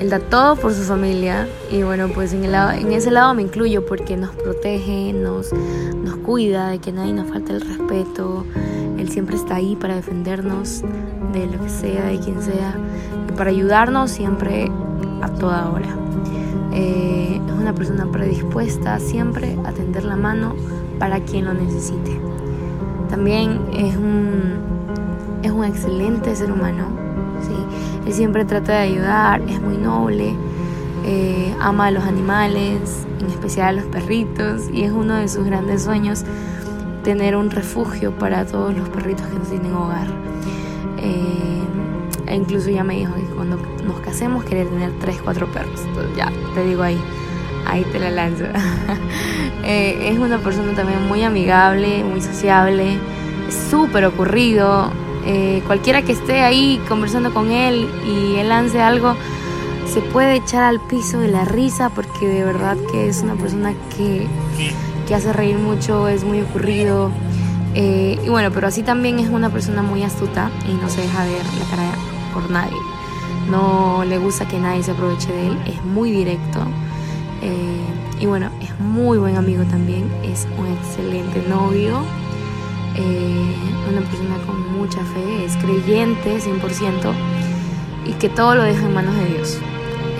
Él 0.00 0.10
da 0.10 0.20
todo 0.20 0.54
por 0.54 0.72
su 0.72 0.82
familia 0.82 1.48
y 1.72 1.82
bueno, 1.82 2.08
pues 2.08 2.32
en, 2.32 2.44
ese 2.92 3.10
lado 3.10 3.34
me 3.34 3.42
incluyo 3.42 3.84
porque 3.84 4.16
nos 4.16 4.30
protege, 4.30 5.12
nos, 5.12 5.52
nos 5.52 6.16
cuida 6.18 6.68
de 6.68 6.78
que 6.78 6.92
nadie 6.92 7.12
nos 7.12 7.28
falte 7.28 7.52
el 7.52 7.60
respeto. 7.60 8.46
Él 8.96 9.08
siempre 9.10 9.34
está 9.36 9.56
ahí 9.56 9.74
para 9.74 9.96
defendernos 9.96 10.82
de 11.32 11.46
lo 11.46 11.60
que 11.62 11.68
sea, 11.68 12.04
de 12.06 12.20
quien 12.20 12.40
sea, 12.40 12.76
y 13.28 13.32
para 13.32 13.50
ayudarnos 13.50 14.10
siempre 14.12 14.70
a 15.22 15.28
toda 15.28 15.70
hora. 15.70 15.88
Eh, 16.72 17.40
es 17.46 17.52
una 17.52 17.72
persona 17.72 18.06
predispuesta 18.06 18.98
siempre 18.98 19.56
a 19.64 19.72
tender 19.72 20.04
la 20.04 20.16
mano 20.16 20.54
para 20.98 21.20
quien 21.20 21.44
lo 21.44 21.54
necesite. 21.54 22.20
También 23.08 23.60
es 23.72 23.96
un, 23.96 24.54
es 25.42 25.50
un 25.50 25.64
excelente 25.64 26.34
ser 26.34 26.50
humano. 26.50 26.86
¿sí? 27.42 27.54
Él 28.06 28.12
siempre 28.12 28.44
trata 28.44 28.72
de 28.72 28.78
ayudar, 28.78 29.42
es 29.42 29.60
muy 29.60 29.76
noble, 29.76 30.34
eh, 31.06 31.54
ama 31.60 31.86
a 31.86 31.90
los 31.90 32.04
animales, 32.04 33.06
en 33.20 33.26
especial 33.26 33.78
a 33.78 33.82
los 33.82 33.90
perritos, 33.90 34.68
y 34.72 34.82
es 34.82 34.92
uno 34.92 35.14
de 35.16 35.28
sus 35.28 35.44
grandes 35.44 35.82
sueños 35.84 36.24
tener 37.04 37.36
un 37.36 37.50
refugio 37.50 38.12
para 38.18 38.46
todos 38.46 38.74
los 38.74 38.88
perritos 38.88 39.26
que 39.26 39.38
no 39.38 39.44
tienen 39.44 39.74
hogar. 39.74 40.06
Eh, 40.98 41.60
e 42.26 42.34
incluso 42.34 42.70
ya 42.70 42.84
me 42.84 42.96
dijo 42.96 43.14
que 43.14 43.22
cuando 43.34 43.58
nos 43.84 44.00
casemos 44.00 44.44
quiere 44.44 44.64
tener 44.66 44.92
3, 45.00 45.20
4 45.22 45.46
perros. 45.48 45.80
Entonces 45.86 46.16
ya, 46.16 46.32
te 46.54 46.64
digo 46.64 46.82
ahí, 46.82 46.98
ahí 47.66 47.84
te 47.92 47.98
la 47.98 48.10
lanzo. 48.10 48.44
Eh, 49.66 50.10
es 50.10 50.18
una 50.18 50.36
persona 50.36 50.74
también 50.74 51.08
muy 51.08 51.22
amigable, 51.22 52.04
muy 52.04 52.20
sociable, 52.20 52.98
súper 53.70 54.04
ocurrido. 54.04 54.92
Eh, 55.24 55.62
cualquiera 55.66 56.02
que 56.02 56.12
esté 56.12 56.42
ahí 56.42 56.78
conversando 56.86 57.32
con 57.32 57.50
él 57.50 57.88
y 58.06 58.36
él 58.36 58.50
lance 58.50 58.82
algo, 58.82 59.16
se 59.86 60.02
puede 60.02 60.34
echar 60.34 60.64
al 60.64 60.80
piso 60.80 61.18
de 61.18 61.28
la 61.28 61.46
risa 61.46 61.88
porque 61.88 62.28
de 62.28 62.44
verdad 62.44 62.76
que 62.92 63.08
es 63.08 63.22
una 63.22 63.36
persona 63.36 63.72
que, 63.96 64.26
que 65.08 65.14
hace 65.14 65.32
reír 65.32 65.56
mucho, 65.56 66.08
es 66.08 66.24
muy 66.24 66.42
ocurrido. 66.42 67.10
Eh, 67.74 68.18
y 68.24 68.28
bueno, 68.28 68.50
pero 68.52 68.68
así 68.68 68.82
también 68.82 69.18
es 69.18 69.28
una 69.28 69.50
persona 69.50 69.82
muy 69.82 70.02
astuta 70.02 70.50
y 70.68 70.74
no 70.74 70.88
se 70.88 71.00
deja 71.00 71.24
ver 71.24 71.44
la 71.58 71.70
cara 71.70 72.13
por 72.34 72.50
nadie. 72.50 72.76
No 73.50 74.04
le 74.04 74.18
gusta 74.18 74.46
que 74.46 74.58
nadie 74.58 74.82
se 74.82 74.90
aproveche 74.90 75.32
de 75.32 75.46
él, 75.46 75.58
es 75.66 75.82
muy 75.84 76.10
directo. 76.10 76.60
Eh, 77.40 77.84
y 78.20 78.26
bueno, 78.26 78.50
es 78.60 78.78
muy 78.80 79.18
buen 79.18 79.36
amigo 79.36 79.64
también, 79.64 80.10
es 80.22 80.46
un 80.58 80.66
excelente 80.66 81.42
novio, 81.48 82.02
eh, 82.96 83.54
una 83.90 84.00
persona 84.00 84.36
con 84.46 84.78
mucha 84.78 84.98
fe, 85.04 85.44
es 85.44 85.56
creyente 85.56 86.40
100% 86.40 87.12
y 88.06 88.12
que 88.12 88.28
todo 88.28 88.54
lo 88.54 88.62
deja 88.62 88.86
en 88.86 88.94
manos 88.94 89.14
de 89.14 89.26
Dios. 89.26 89.58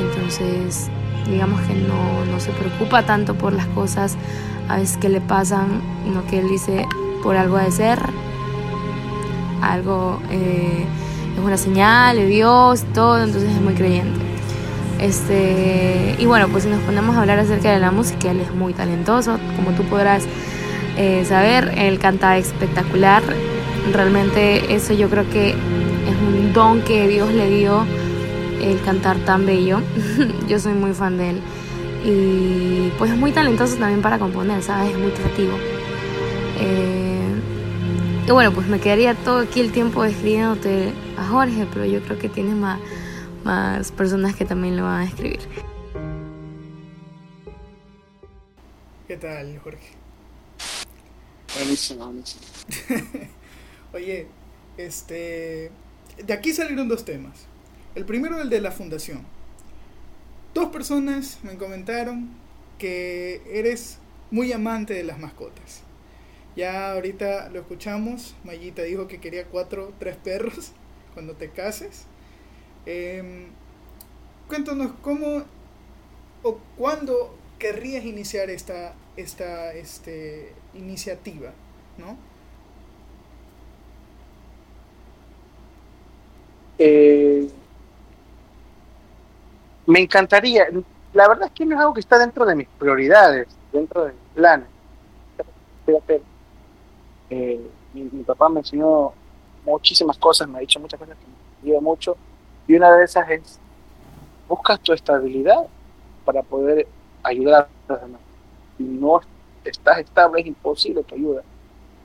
Entonces, 0.01 0.91
digamos 1.31 1.61
que 1.63 1.75
no, 1.75 2.25
no 2.31 2.41
se 2.41 2.51
preocupa 2.53 3.05
tanto 3.05 3.35
por 3.35 3.53
las 3.53 3.67
cosas 3.69 4.17
a 4.69 4.77
veces 4.77 4.97
que 4.97 5.09
le 5.09 5.21
pasan, 5.21 5.81
sino 6.05 6.27
que 6.27 6.39
él 6.41 6.49
dice, 6.49 6.87
por 7.23 7.37
algo 7.37 7.59
de 7.59 7.71
ser, 7.71 7.99
algo 9.63 10.21
eh, 10.31 10.85
es 11.37 11.43
una 11.43 11.57
señal 11.57 12.17
de 12.17 12.27
Dios, 12.27 12.85
todo, 12.95 13.23
entonces 13.23 13.51
es 13.51 13.61
muy 13.61 13.75
creyente. 13.75 14.21
Este, 14.99 16.15
y 16.19 16.27
bueno, 16.27 16.49
pues 16.49 16.65
si 16.65 16.71
nos 16.71 16.81
ponemos 16.83 17.17
a 17.17 17.21
hablar 17.21 17.39
acerca 17.39 17.73
de 17.73 17.81
la 17.81 17.91
música, 17.91 18.31
él 18.31 18.41
es 18.41 18.55
muy 18.55 18.73
talentoso, 18.73 19.39
como 19.57 19.73
tú 19.73 19.83
podrás 19.85 20.25
eh, 20.97 21.25
saber, 21.27 21.75
él 21.77 21.99
canta 21.99 22.39
espectacular. 22.39 23.23
Realmente 23.93 24.75
eso 24.75 24.95
yo 24.95 25.11
creo 25.11 25.29
que 25.29 25.51
es 25.51 26.17
un 26.27 26.53
don 26.53 26.83
que 26.83 27.09
Dios 27.09 27.33
le 27.33 27.51
dio, 27.51 27.85
el 28.63 28.81
cantar 28.83 29.17
tan 29.19 29.45
bello. 29.45 29.81
yo 30.49 30.59
soy 30.59 30.75
muy 30.75 30.93
fan 30.93 31.19
de 31.19 31.31
él. 31.31 31.41
Y 32.05 32.91
pues 32.99 33.11
es 33.11 33.17
muy 33.17 33.33
talentoso 33.33 33.77
también 33.77 34.03
para 34.03 34.19
componer, 34.19 34.63
¿sabes? 34.63 34.93
Es 34.93 34.99
muy 34.99 35.11
creativo. 35.11 35.53
Eh, 36.61 37.21
y 38.27 38.31
bueno, 38.31 38.53
pues 38.53 38.69
me 38.69 38.79
quedaría 38.79 39.15
todo 39.15 39.41
aquí 39.41 39.61
el 39.61 39.73
tiempo 39.73 40.05
escribiéndote 40.05 40.93
a 41.17 41.29
Jorge, 41.29 41.67
pero 41.73 41.85
yo 41.85 42.03
creo 42.03 42.19
que 42.19 42.29
tienes 42.29 42.55
más, 42.55 42.81
más 43.45 43.93
personas 43.93 44.35
que 44.35 44.45
también 44.45 44.77
lo 44.77 44.85
van 44.85 45.03
a 45.03 45.05
escribir. 45.05 45.41
¿Qué 49.07 49.17
tal, 49.17 49.59
Jorge? 49.59 49.89
Buenísimo, 51.57 52.07
buenísimo. 52.07 52.43
Oye, 53.93 54.27
este. 54.77 55.71
De 56.25 56.33
aquí 56.33 56.53
salieron 56.53 56.89
dos 56.89 57.05
temas. 57.05 57.47
El 57.95 58.05
primero, 58.05 58.41
el 58.41 58.51
de 58.51 58.61
la 58.61 58.73
fundación. 58.73 59.25
Dos 60.53 60.71
personas 60.71 61.39
me 61.43 61.57
comentaron 61.57 62.31
que 62.79 63.43
eres 63.47 63.99
muy 64.31 64.53
amante 64.53 64.95
de 64.95 65.05
las 65.05 65.19
mascotas. 65.19 65.83
Ya 66.57 66.93
ahorita 66.93 67.51
lo 67.51 67.61
escuchamos. 67.61 68.35
Mayita 68.45 68.83
dijo 68.83 69.07
que 69.07 69.21
quería 69.21 69.47
cuatro, 69.47 69.93
tres 69.99 70.17
perros 70.17 70.73
cuando 71.15 71.35
te 71.35 71.51
cases. 71.51 72.07
Em, 72.87 73.47
cuéntanos 74.49 74.93
cómo 75.01 75.45
o 76.43 76.59
cuándo 76.77 77.35
querrías 77.59 78.05
iniciar 78.05 78.51
esta, 78.51 78.95
esta 79.17 79.73
este, 79.73 80.53
iniciativa, 80.75 81.53
¿no? 81.97 82.19
Eh, 86.79 87.49
me 89.87 90.01
encantaría. 90.01 90.67
La 91.13 91.29
verdad 91.29 91.47
es 91.47 91.53
que 91.53 91.65
no 91.65 91.77
es 91.77 91.81
algo 91.81 91.95
que 91.95 92.01
está 92.01 92.19
dentro 92.19 92.45
de 92.45 92.57
mis 92.57 92.69
prioridades, 92.79 93.49
dentro 93.73 94.05
de 94.05 94.13
mis 94.13 94.23
planes. 94.35 94.69
Eh, 97.31 97.61
mi, 97.95 98.03
mi 98.03 98.23
papá 98.25 98.49
me 98.49 98.61
enseñó 98.61 99.13
muchísimas 99.65 100.19
cosas, 100.19 100.49
me 100.49 100.59
ha 100.59 100.61
dicho 100.61 100.81
muchas 100.81 100.99
cosas 100.99 101.17
que 101.17 101.27
me 101.27 101.69
ayudan 101.69 101.85
mucho. 101.85 102.17
Y 102.67 102.77
una 102.77 102.97
de 102.97 103.05
esas 103.05 103.29
es, 103.31 103.61
buscas 104.49 104.81
tu 104.81 104.93
estabilidad 104.93 105.67
para 106.25 106.43
poder 106.43 106.87
ayudar 107.23 107.69
a 107.89 107.93
los 107.93 108.03
demás. 108.03 108.21
Si 108.77 108.85
no 108.85 109.21
estás 109.65 109.99
estable, 109.99 110.41
es 110.41 110.47
imposible 110.47 111.03
tu 111.03 111.15
ayuda. 111.15 111.43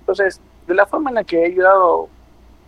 Entonces, 0.01 0.41
de 0.68 0.74
la 0.74 0.86
forma 0.86 1.10
en 1.10 1.16
la 1.16 1.24
que 1.24 1.41
he 1.41 1.45
ayudado 1.45 2.10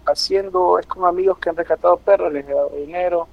haciendo 0.06 0.80
es 0.80 0.86
con 0.88 1.06
amigos 1.06 1.38
que 1.38 1.50
han 1.50 1.56
rescatado 1.56 1.98
perros, 1.98 2.34
les 2.34 2.48
he 2.48 2.54
dado 2.54 2.70
dinero, 2.70 3.28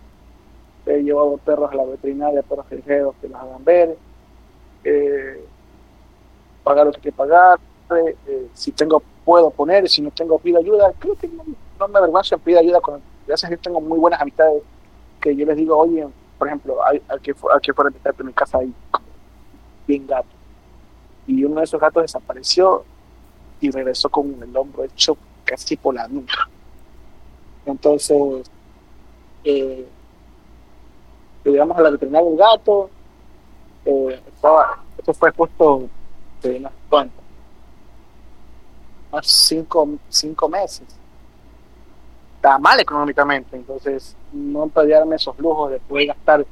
he 0.87 1.03
llevado 1.03 1.37
perros 1.39 1.71
a 1.73 1.77
la 1.77 1.85
veterinaria, 1.85 2.43
perros 2.43 2.67
callejeros 2.69 3.15
que 3.21 3.29
los 3.29 3.41
hagan 3.41 3.65
ver, 3.65 3.97
eh, 4.85 5.45
pagar 6.63 6.87
lo 6.87 6.93
que 6.93 6.99
hay 6.99 7.03
que 7.03 7.13
pagar, 7.13 7.59
eh, 7.91 8.49
si 8.53 8.73
tengo 8.73 9.03
puedo 9.29 9.51
poner, 9.51 9.87
si 9.91 10.01
no 10.01 10.11
tengo 10.11 10.39
pido 10.39 10.59
ayuda, 10.59 10.91
creo 10.99 11.15
que 11.15 11.29
no, 11.29 11.45
me 11.87 11.99
avergüenzo 11.99 12.37
en 12.37 12.41
pedir 12.41 12.57
ayuda, 12.61 12.81
con, 12.81 13.03
gracias 13.27 13.53
a 13.53 13.55
que 13.55 13.59
tengo 13.59 13.79
muy 13.79 13.99
buenas 13.99 14.23
amistades 14.23 14.63
que 15.21 15.37
yo 15.37 15.45
les 15.45 15.55
digo, 15.55 15.77
oye, 15.77 16.09
por 16.39 16.49
ejemplo, 16.49 16.83
al 16.83 17.03
que 17.21 17.35
al 17.51 17.61
que 17.61 17.75
fue 17.75 17.85
a 17.85 17.91
en 18.19 18.27
mi 18.27 18.33
casa 18.33 18.57
hay 18.57 18.73
bien 19.87 20.07
gatos, 20.07 20.33
y 21.27 21.45
uno 21.45 21.57
de 21.57 21.65
esos 21.65 21.79
gatos 21.79 22.05
desapareció 22.05 22.85
y 23.61 23.71
regresó 23.71 24.09
con 24.09 24.35
el 24.43 24.57
hombro 24.57 24.85
hecho 24.85 25.15
casi 25.45 25.77
por 25.77 25.95
la 25.95 26.09
nuca. 26.09 26.49
Entonces, 27.67 28.51
eh, 29.45 29.87
a 31.45 31.83
la 31.83 31.91
veterinaria 31.91 32.31
el 32.31 32.37
gato, 32.39 32.89
eh, 33.85 34.23
estaba, 34.27 34.83
esto 34.97 35.13
fue 35.13 35.33
puesto 35.33 35.87
de 36.41 36.57
unas 36.57 36.73
unos 39.11 39.27
cinco, 39.27 39.89
cinco 40.09 40.49
meses. 40.49 40.87
Estaba 42.37 42.59
mal 42.59 42.79
económicamente, 42.79 43.57
entonces 43.57 44.17
no 44.33 44.71
darme 44.75 45.17
esos 45.17 45.39
lujos 45.39 45.73
de 45.73 45.81
poder 45.81 46.09
gastar 46.09 46.47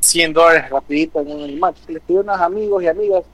100 0.00 0.32
dólares 0.34 0.70
rapidito 0.70 1.20
en 1.20 1.32
un 1.32 1.44
animal. 1.44 1.74
Les 1.88 2.02
pedí 2.02 2.18
a 2.18 2.20
unos 2.20 2.40
amigos 2.40 2.82
y 2.82 2.88
amigas, 2.88 3.24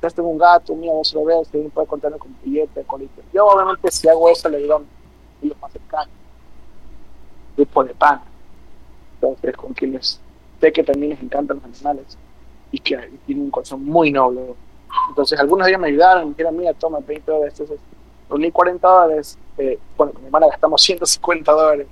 ya 0.00 0.10
tengo 0.10 0.28
un 0.28 0.38
gato, 0.38 0.74
mira, 0.76 0.92
vos 0.92 1.12
lo 1.12 1.24
ves, 1.24 1.48
si 1.50 1.58
puede 1.58 1.86
contarme 1.86 2.18
con 2.18 2.36
billete, 2.42 2.84
con 2.84 3.00
listo. 3.00 3.22
Yo 3.32 3.46
obviamente 3.46 3.90
si 3.90 4.08
hago 4.08 4.30
eso 4.30 4.48
le 4.48 4.58
digo 4.58 4.74
a 4.74 4.82
ellos 5.42 5.56
más 5.60 5.72
cercanos, 5.72 6.14
grupo 7.56 7.84
de 7.84 7.94
pan. 7.94 8.20
Entonces, 9.14 9.56
con 9.56 9.74
quienes 9.74 10.20
sé 10.60 10.72
que 10.72 10.84
también 10.84 11.10
les 11.10 11.22
encantan 11.22 11.56
los 11.56 11.64
animales 11.64 12.16
y 12.70 12.78
que 12.78 12.96
tienen 13.26 13.46
un 13.46 13.50
corazón 13.50 13.84
muy 13.84 14.12
noble. 14.12 14.54
Entonces 15.08 15.38
algunos 15.38 15.66
de 15.66 15.72
ellos 15.72 15.80
me 15.80 15.88
ayudaron, 15.88 16.24
me 16.24 16.30
dijeron, 16.30 16.56
mira, 16.56 16.72
toma 16.74 16.98
20 17.00 17.30
dólares. 17.30 17.54
Entonces 17.58 17.80
reuní 18.28 18.50
40 18.50 18.86
dólares, 18.88 19.38
eh, 19.56 19.78
bueno, 19.96 20.12
con 20.12 20.22
mi 20.22 20.26
hermana 20.26 20.46
gastamos 20.48 20.82
150 20.82 21.52
dólares, 21.52 21.86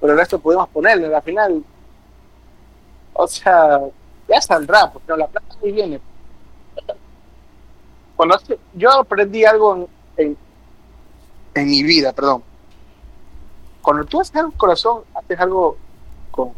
pero 0.00 0.12
el 0.12 0.18
resto 0.18 0.38
pudimos 0.38 0.68
ponerle, 0.68 1.14
al 1.14 1.22
final, 1.22 1.62
o 3.12 3.26
sea, 3.26 3.80
ya 4.28 4.40
saldrá, 4.40 4.90
porque 4.92 5.16
la 5.16 5.26
plata 5.26 5.56
ahí 5.62 5.72
viene. 5.72 6.00
Hace- 8.34 8.58
yo 8.74 8.90
aprendí 8.92 9.44
algo 9.44 9.88
en, 10.16 10.36
en, 11.54 11.66
mi 11.68 11.82
vida, 11.82 12.12
perdón. 12.12 12.42
Cuando 13.80 14.04
tú 14.04 14.20
haces 14.20 14.34
algo 14.36 14.52
corazón, 14.52 15.02
haces 15.14 15.38
algo 15.38 15.76
con, 16.30 16.52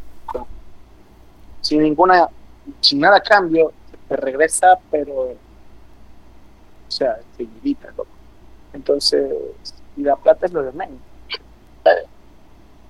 sin 1.60 1.82
ninguna, 1.82 2.28
sin 2.80 3.00
nada 3.00 3.20
cambio, 3.20 3.72
te 4.08 4.16
regresa, 4.16 4.78
pero, 4.90 5.34
o 6.90 6.92
sea, 6.92 7.20
seguidita, 7.36 7.88
loco. 7.96 8.08
Entonces, 8.72 9.32
y 9.96 10.02
la 10.02 10.16
plata 10.16 10.46
es 10.46 10.52
lo 10.52 10.62
de 10.64 10.72
menos. 10.72 10.98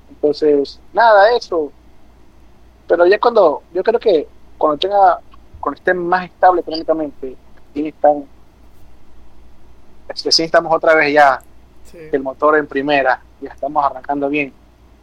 Entonces, 0.09 0.81
nada, 0.93 1.37
eso. 1.37 1.71
Pero 2.89 3.07
ya 3.07 3.21
cuando, 3.21 3.63
yo 3.75 3.83
creo 3.83 4.01
que 4.01 4.27
cuando 4.57 4.79
tenga, 4.79 5.21
cuando 5.61 5.79
esté 5.79 5.93
más 5.95 6.25
estable 6.25 6.63
económicamente, 6.63 7.37
sí 7.75 7.89
están, 7.89 8.25
recién 10.09 10.47
estamos 10.47 10.75
otra 10.75 10.95
vez 10.95 11.13
ya 11.13 11.41
Sí. 11.85 11.99
el 12.13 12.23
motor 12.23 12.57
en 12.57 12.67
primera, 12.69 13.21
ya 13.41 13.51
estamos 13.51 13.85
arrancando 13.85 14.29
bien. 14.29 14.53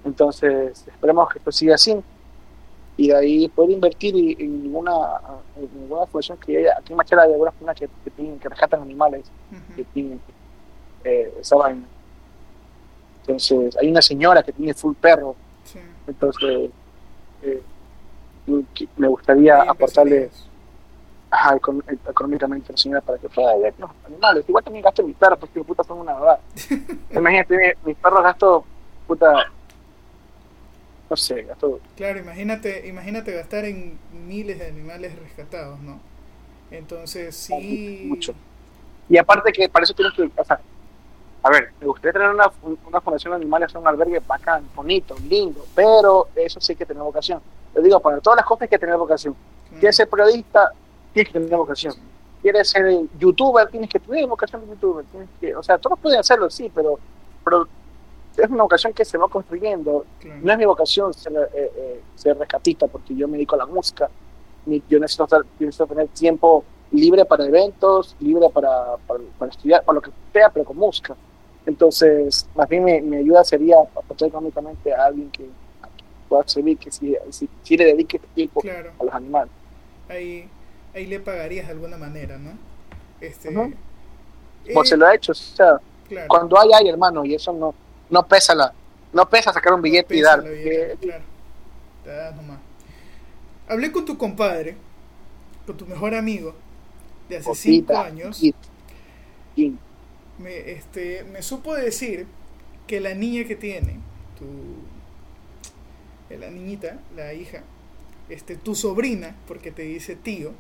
Entonces, 0.06 0.86
esperemos 0.88 1.30
que 1.30 1.40
esto 1.40 1.52
siga 1.52 1.76
así. 1.76 2.02
Y 2.98 3.10
de 3.10 3.16
ahí 3.16 3.48
poder 3.50 3.72
invertir 3.72 4.16
y- 4.16 4.36
en 4.40 4.76
una, 4.76 4.92
en 5.56 5.82
alguna 5.84 6.06
fundación 6.08 6.38
que 6.40 6.58
haya, 6.58 6.74
aquí 6.80 6.94
en 6.94 6.98
Machera 6.98 7.24
hay 7.24 7.32
algunas 7.32 7.54
personas 7.54 7.76
que, 7.76 7.88
que, 8.04 8.10
tienen- 8.12 8.40
que 8.40 8.50
rescatan 8.50 8.82
animales, 8.82 9.30
que 9.76 9.84
tienen 9.86 10.20
eh, 11.04 11.32
esa 11.40 11.56
vaina. 11.56 11.84
Entonces, 13.22 13.76
hay 13.78 13.90
una 13.92 14.02
señora 14.02 14.42
que 14.44 14.52
tiene 14.52 14.74
full 14.74 14.96
perro, 14.96 15.36
Sí. 15.66 15.80
entonces 16.08 16.70
eh, 17.44 17.62
me 18.96 19.08
gustaría 19.10 19.62
Ahí 19.62 19.68
aportarle 19.68 20.30
ajá, 21.30 21.58
econ- 21.58 21.84
económicamente 22.10 22.68
a 22.70 22.72
la 22.72 22.78
señora 22.78 23.02
para 23.02 23.18
que 23.18 23.28
pueda 23.28 23.56
ver 23.58 23.74
los 23.78 23.90
animales. 24.06 24.46
Igual 24.48 24.64
también 24.64 24.84
gasto 24.84 25.04
mis 25.04 25.16
perros, 25.18 25.38
porque 25.40 25.62
puta 25.64 25.84
son 25.84 26.00
una 26.00 26.14
verdad. 26.14 26.40
Imagínate, 27.12 27.78
mis 27.86 27.98
perros 27.98 28.24
gasto, 28.24 28.64
puta, 29.06 29.52
no 31.10 31.16
sé, 31.18 31.44
gasto 31.44 31.80
Claro, 31.96 32.20
imagínate, 32.20 32.88
imagínate 32.88 33.32
gastar 33.34 33.66
en 33.66 33.98
miles 34.28 34.60
de 34.60 34.68
animales 34.68 35.18
rescatados, 35.18 35.80
¿no? 35.80 36.00
Entonces 36.72 37.36
sí. 37.36 38.06
Mucho. 38.08 38.34
Y 39.10 39.18
aparte 39.18 39.52
que 39.52 39.70
para 39.70 39.84
eso 39.84 39.94
tienes 39.94 40.14
que, 40.14 40.24
o 40.24 40.46
sea, 40.46 40.60
a 41.44 41.50
ver, 41.50 41.72
me 41.80 41.88
gustaría 41.88 42.14
tener 42.14 42.30
una, 42.30 42.52
una 42.86 43.00
fundación 43.00 43.32
de 43.32 43.38
animales, 43.38 43.74
un 43.74 43.88
albergue 43.88 44.20
bacán, 44.20 44.68
bonito, 44.76 45.16
lindo, 45.30 45.66
pero 45.74 46.28
eso 46.36 46.60
sí 46.60 46.76
que 46.76 46.86
tener 46.86 47.02
vocación. 47.02 47.42
Te 47.74 47.82
digo, 47.82 48.00
para 48.00 48.20
todas 48.20 48.38
las 48.38 48.46
cosas 48.46 48.64
hay 48.64 48.68
que 48.68 48.80
tener 48.80 48.98
vocación. 48.98 49.34
claro. 49.34 49.80
¿Quieres 49.80 49.96
ser 49.96 50.10
periodista? 50.10 50.72
Tienes 51.14 51.32
que 51.32 51.40
tener 51.40 51.58
vocación. 51.58 51.94
¿Quieres 52.42 52.70
ser 52.70 53.02
youtuber? 53.18 53.70
Tienes 53.70 53.90
que 53.90 54.00
tener 54.00 54.28
vocación 54.28 54.62
de 54.62 54.68
youtuber. 54.68 55.06
Tienes 55.06 55.30
que, 55.40 55.56
o 55.56 55.64
sea, 55.64 55.78
todos 55.78 55.98
pueden 56.00 56.20
hacerlo, 56.20 56.50
sí, 56.50 56.72
pero, 56.74 57.00
pero 57.46 57.68
es 58.38 58.50
una 58.50 58.64
vocación 58.64 58.94
que 58.94 59.04
se 59.06 59.18
va 59.18 59.28
construyendo. 59.28 60.06
Claro. 60.20 60.40
No 60.44 60.52
es 60.52 60.58
mi 60.58 60.66
vocación 60.66 61.14
ser, 61.14 61.34
eh, 61.54 61.72
eh, 61.76 62.02
ser 62.16 62.38
rescatista 62.38 62.88
porque 62.88 63.16
yo 63.16 63.28
me 63.28 63.38
dedico 63.38 63.56
a 63.56 63.60
la 63.60 63.66
música. 63.66 64.10
Yo 64.90 65.00
necesito, 65.00 65.24
estar- 65.26 65.46
necesito 65.60 65.88
tener 65.88 66.08
tiempo 66.10 66.64
libre 66.92 67.26
para 67.26 67.46
eventos, 67.46 68.16
libre 68.20 68.50
para, 68.50 68.98
para, 69.08 69.20
para 69.38 69.52
estudiar, 69.52 69.84
para 69.84 69.96
lo 69.96 70.02
que 70.02 70.12
sea, 70.34 70.50
pero 70.50 70.66
con 70.66 70.78
música. 70.78 71.16
Entonces, 71.66 72.48
más 72.56 72.68
bien 72.70 72.84
mi, 72.84 73.02
mi 73.02 73.18
ayuda 73.18 73.44
sería 73.44 73.78
aportar 73.80 74.28
económicamente 74.30 74.94
a 74.94 75.06
alguien 75.06 75.30
que, 75.32 75.44
que 75.44 76.04
pueda 76.30 76.44
servir, 76.48 76.78
que 76.78 76.92
si, 76.92 77.16
si, 77.30 77.50
si 77.64 77.78
le 77.78 77.86
dedique 77.86 78.20
tiempo 78.36 78.62
Claro. 78.62 78.92
a 79.00 79.04
los 79.04 79.14
animales. 79.14 79.52
Ahí, 80.10 80.48
ahí 80.94 81.06
le 81.08 81.20
pagarías 81.20 81.66
de 81.68 81.74
alguna 81.74 81.98
manera, 81.98 82.38
¿no? 82.38 82.52
Este. 83.20 83.50
Eh, 83.50 83.74
Como 84.74 84.86
se 84.86 84.96
lo 84.98 85.06
ha 85.08 85.16
hecho, 85.16 85.32
o 85.32 85.36
sea, 85.36 85.78
claro. 86.08 86.28
cuando 86.30 86.60
hay, 86.60 86.70
hay, 86.74 86.90
hermano, 86.90 87.24
y 87.26 87.36
eso 87.36 87.52
no, 87.54 87.74
no 88.10 88.28
pesa 88.28 88.56
la, 88.56 88.74
no 89.14 89.30
pesa 89.30 89.54
sacar 89.54 89.74
un 89.74 89.82
billete 89.82 90.16
y 90.16 90.22
dar. 90.22 90.42
claro. 90.42 91.24
Te 92.04 92.10
das 92.10 92.36
nomás. 92.36 92.60
Hablé 93.68 93.92
con 93.92 94.06
tu 94.06 94.18
compadre, 94.18 94.78
con 95.66 95.76
tu 95.76 95.86
mejor 95.86 96.16
amigo, 96.16 96.56
de 97.28 97.38
hace 97.38 97.54
cinco 97.56 97.98
años. 97.98 98.42
me, 100.38 100.72
este, 100.72 101.26
me 101.26 101.42
supo 101.42 101.76
decir 101.76 102.28
que 102.86 103.02
la 103.02 103.14
niña 103.14 103.46
que 103.46 103.56
tiene, 103.56 104.00
tu, 104.38 104.46
eh, 106.34 106.38
la 106.38 106.50
niñita, 106.50 107.00
la 107.16 107.34
hija, 107.34 107.64
este, 108.30 108.56
tu 108.56 108.76
sobrina, 108.76 109.36
porque 109.48 109.72
te 109.72 109.84
dice 109.84 110.16
tío, 110.16 110.54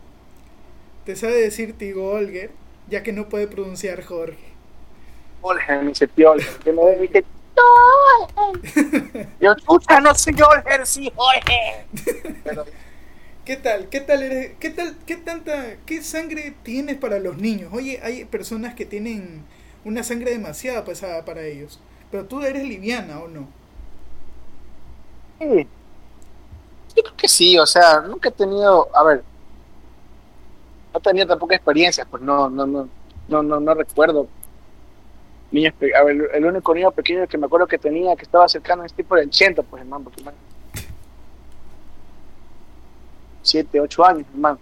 te 1.05 1.15
sabe 1.15 1.35
decir 1.35 1.77
tío 1.77 2.03
Olger, 2.03 2.51
ya 2.89 3.03
que 3.03 3.13
no 3.13 3.29
puede 3.29 3.47
pronunciar 3.47 4.03
Jorge. 4.03 4.37
Olger, 5.41 5.81
me 5.83 5.89
dice 5.89 6.07
tío 6.07 6.31
Olger, 6.31 6.57
que 6.63 6.73
me 6.73 6.83
ve 6.83 6.97
y 6.97 7.01
dice, 7.07 7.25
Yo, 9.39 9.55
chucha, 9.55 9.99
no 9.99 10.13
soy 10.15 10.35
Olger, 10.41 10.85
sí. 10.85 11.11
Pero, 12.43 12.65
¿Qué 13.47 13.55
tal? 13.55 13.87
¿Qué 13.87 14.01
tal 14.01 14.23
eres? 14.23 14.57
¿Qué 14.59 14.69
tal? 14.71 14.97
¿Qué 15.05 15.15
tanta? 15.15 15.77
¿Qué 15.85 16.03
sangre 16.03 16.53
tienes 16.63 16.97
para 16.97 17.17
los 17.17 17.37
niños? 17.37 17.71
Oye, 17.73 17.97
hay 18.03 18.25
personas 18.25 18.75
que 18.75 18.85
tienen 18.85 19.45
una 19.85 20.03
sangre 20.03 20.31
demasiado 20.31 20.83
pesada 20.83 21.23
para 21.23 21.43
ellos. 21.43 21.79
Pero 22.11 22.25
tú 22.25 22.41
eres 22.41 22.63
liviana 22.67 23.19
o 23.19 23.29
no? 23.29 23.47
sí. 25.39 25.65
Yo 26.93 27.03
creo 27.03 27.15
que 27.15 27.27
sí, 27.29 27.57
o 27.57 27.65
sea, 27.65 28.01
nunca 28.01 28.27
he 28.27 28.31
tenido, 28.33 28.89
a 28.93 29.03
ver, 29.03 29.23
no 30.91 30.99
he 30.99 31.01
tenido 31.01 31.27
tampoco 31.27 31.53
experiencias, 31.53 32.05
pues 32.09 32.21
no, 32.23 32.49
no, 32.49 32.65
no, 32.65 32.89
no, 33.29 33.43
no, 33.43 33.59
no 33.61 33.73
recuerdo. 33.75 34.27
Niños, 35.51 35.73
a 35.97 36.03
ver, 36.03 36.29
el 36.33 36.45
único 36.45 36.73
niño 36.73 36.91
pequeño 36.91 37.25
que 37.27 37.37
me 37.37 37.45
acuerdo 37.45 37.67
que 37.67 37.77
tenía, 37.77 38.15
que 38.15 38.23
estaba 38.23 38.47
cercano 38.49 38.83
es 38.83 38.93
tipo 38.93 39.15
del 39.15 39.27
80, 39.29 39.63
pues 39.63 39.81
hermano, 39.81 40.03
porque 40.05 40.19
hermano, 40.21 40.37
siete, 43.41 43.79
ocho 43.79 44.05
años, 44.05 44.25
hermano. 44.33 44.59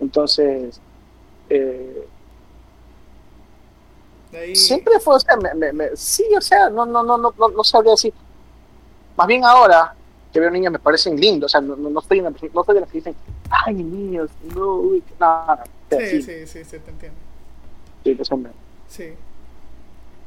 Entonces, 0.00 0.80
eh, 1.50 2.06
De 4.30 4.38
ahí, 4.38 4.54
siempre 4.54 5.00
fue, 5.00 5.16
o 5.16 5.20
sea, 5.20 5.36
me, 5.36 5.52
me- 5.54 5.72
me- 5.72 5.96
sí, 5.96 6.24
o 6.36 6.40
sea, 6.40 6.68
no, 6.70 6.86
no, 6.86 7.02
no, 7.02 7.16
no, 7.18 7.32
no, 7.36 7.64
sabría 7.64 7.92
decir. 7.92 8.12
Más 9.16 9.26
bien 9.26 9.44
ahora 9.44 9.94
que 10.32 10.38
veo 10.38 10.50
niños 10.50 10.70
me 10.72 10.78
parecen 10.78 11.16
lindos, 11.18 11.46
o 11.46 11.52
sea, 11.52 11.60
no, 11.60 11.74
no, 11.74 11.98
estoy, 11.98 12.18
en 12.18 12.24
la- 12.24 12.30
no 12.30 12.62
soy 12.64 12.74
de 12.74 12.80
los 12.82 12.90
que 12.90 12.98
dicen, 12.98 13.16
ay, 13.50 13.74
niños, 13.74 14.30
no, 14.54 14.74
uy, 14.74 15.02
no, 15.18 15.46
no, 15.46 15.58
sí, 15.98 16.22
sí, 16.22 16.46
sí, 16.46 16.64
sí, 16.64 16.78
te 16.78 16.90
entiendo. 16.90 17.18
sí, 18.04 18.14
que 18.16 18.24
son- 18.24 18.48
Sí. 18.86 19.14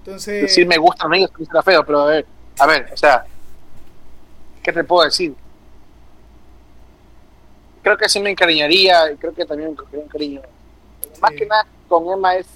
Entonces, 0.06 0.42
decir 0.42 0.68
me 0.68 0.78
gustan 0.78 1.14
ellos 1.14 1.30
que 1.38 1.46
será 1.46 1.62
feo, 1.62 1.86
pero 1.86 2.02
a 2.02 2.06
ver, 2.08 2.26
a 2.60 2.66
ver, 2.66 2.90
o 2.94 2.98
sea, 2.98 3.26
¿qué 4.64 4.72
te 4.74 4.84
puedo 4.84 5.06
decir? 5.06 5.36
Creo 7.84 7.98
que 7.98 8.10
sí 8.10 8.20
me 8.20 8.30
encariñaría 8.32 9.16
creo 9.18 9.34
que 9.34 9.46
también 9.46 9.72
me 9.72 9.76
cogería 9.76 10.04
un 10.04 10.10
cariño. 10.10 10.42
Más 11.20 11.32
que 11.32 11.46
nada 11.46 11.66
con 11.88 12.08
Emma 12.12 12.36
es, 12.36 12.48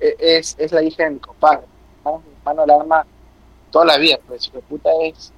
es, 0.00 0.56
es 0.58 0.72
la 0.72 0.82
hija 0.82 1.04
de 1.04 1.10
mi 1.10 1.18
compadre. 1.18 1.62
¿no? 2.04 2.18
Mi 2.26 2.32
hermano 2.38 2.66
la 2.66 2.74
ama 2.80 3.06
toda 3.70 3.84
la 3.84 3.98
vida, 3.98 4.18
pues 4.26 4.46
hijo 4.48 4.56
de 4.56 4.62
puta 4.62 4.90
es, 5.02 5.32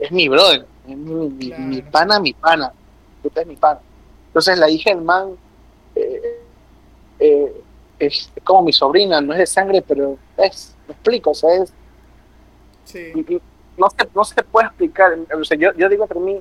es 0.00 0.10
mi 0.12 0.28
brother, 0.28 0.66
es 0.88 0.96
mi, 0.96 1.28
mi- 1.30 1.46
Claro. 1.48 1.62
mi 1.64 1.82
pana, 1.82 2.20
mi 2.20 2.32
pana, 2.34 2.72
puta 3.22 3.40
es 3.42 3.46
mi 3.46 3.56
pana. 3.56 3.80
Entonces 4.26 4.58
la 4.58 4.68
hija 4.68 4.90
del 4.90 5.02
man 5.02 5.36
eh, 5.94 6.40
eh, 7.20 7.62
es 8.00 8.30
como 8.44 8.62
mi 8.62 8.72
sobrina, 8.72 9.20
no 9.20 9.32
es 9.32 9.38
de 9.38 9.46
sangre, 9.46 9.82
pero 9.86 10.16
es, 10.36 10.74
me 10.88 10.94
explico, 10.94 11.30
o 11.30 11.34
sea, 11.34 11.54
es, 11.62 11.72
sí, 12.84 13.12
no 13.76 13.88
se, 13.90 14.08
no 14.14 14.24
se 14.24 14.42
puede 14.42 14.66
explicar. 14.66 15.16
O 15.38 15.44
sea, 15.44 15.56
yo, 15.56 15.72
yo 15.74 15.88
digo 15.88 16.04
entre 16.04 16.18
mí, 16.20 16.40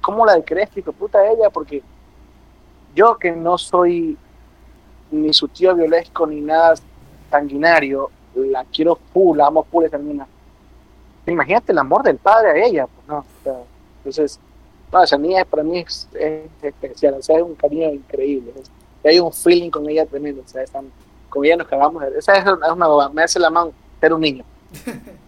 ¿cómo 0.00 0.24
la 0.24 0.40
crees, 0.42 0.70
hijo 0.76 0.92
puta 0.92 1.26
ella? 1.30 1.50
Porque 1.50 1.82
yo 2.94 3.16
que 3.18 3.32
no 3.32 3.58
soy 3.58 4.16
ni 5.10 5.32
su 5.32 5.48
tío 5.48 5.74
biológico 5.74 6.26
ni 6.26 6.40
nada 6.40 6.74
sanguinario, 7.30 8.10
la 8.34 8.64
quiero 8.64 8.96
full, 9.12 9.38
la 9.38 9.46
amo 9.46 9.64
full 9.64 9.84
esa 9.84 9.98
niña. 9.98 10.26
Imagínate 11.26 11.72
el 11.72 11.78
amor 11.78 12.02
del 12.02 12.16
padre 12.16 12.50
a 12.50 12.66
ella, 12.66 12.86
pues 12.86 13.06
no. 13.08 13.18
o 13.18 13.24
sea, 13.44 13.54
entonces, 13.98 14.40
no, 14.92 15.02
esa 15.02 15.18
niña 15.18 15.44
para 15.44 15.62
mí 15.62 15.78
es, 15.78 16.08
es 16.14 16.48
especial, 16.62 17.14
o 17.14 17.22
sea, 17.22 17.36
es 17.36 17.42
un 17.42 17.54
cariño 17.54 17.90
increíble. 17.90 18.52
es- 18.60 18.70
hay 19.08 19.18
un 19.20 19.32
feeling 19.32 19.70
con 19.70 19.88
ella 19.88 20.06
tremendo, 20.06 20.42
o 20.44 20.48
sea, 20.48 20.62
están- 20.62 20.90
con 21.28 21.44
ella 21.44 21.56
nos 21.56 21.68
cagamos. 21.68 22.02
de- 22.02 22.18
Esa 22.18 22.34
es 22.36 22.44
una, 22.46 22.86
boba, 22.86 23.08
me 23.10 23.22
hace 23.22 23.38
la 23.38 23.50
mano 23.50 23.72
ser 24.00 24.12
un 24.12 24.20
niño. 24.20 24.44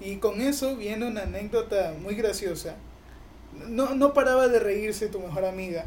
Y 0.00 0.16
con 0.18 0.40
eso 0.40 0.76
viene 0.76 1.06
una 1.06 1.22
anécdota 1.22 1.94
muy 2.00 2.14
graciosa. 2.14 2.76
No, 3.66 3.94
no 3.94 4.12
paraba 4.12 4.46
de 4.46 4.60
reírse 4.60 5.08
tu 5.08 5.18
mejor 5.20 5.44
amiga. 5.46 5.86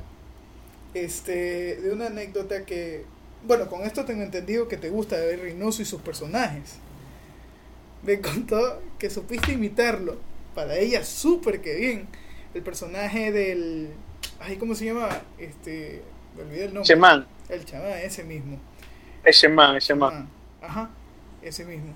Este, 0.94 1.76
de 1.78 1.92
una 1.94 2.08
anécdota 2.08 2.66
que 2.66 3.06
Bueno, 3.46 3.68
con 3.70 3.84
esto 3.84 4.04
tengo 4.04 4.24
entendido 4.24 4.68
que 4.68 4.76
te 4.78 4.90
gusta 4.90 5.18
David 5.18 5.42
Reynoso 5.42 5.82
y 5.82 5.86
sus 5.86 6.02
personajes. 6.02 6.76
Me 8.04 8.20
contó 8.20 8.82
que 8.98 9.10
supiste 9.10 9.54
imitarlo. 9.54 10.18
Para 10.56 10.76
ella, 10.78 11.06
súper 11.06 11.62
que 11.62 11.76
bien. 11.76 12.08
El 12.54 12.64
personaje 12.64 13.32
del. 13.32 13.90
Ay, 14.40 14.58
¿cómo 14.58 14.76
se 14.76 14.86
llama? 14.86 15.08
Este. 15.38 16.02
Me 16.36 16.44
olvidé 16.44 16.66
el 16.66 16.74
nombre. 16.74 16.84
Chemán, 16.88 17.28
El 17.50 17.66
chamán, 17.66 17.92
ese 18.04 18.24
mismo. 18.24 18.58
ese 19.24 19.50
man, 19.50 19.76
ese 19.76 19.96
man. 19.96 20.30
Ah, 20.62 20.66
Ajá, 20.66 20.90
ese 21.42 21.66
mismo. 21.66 21.94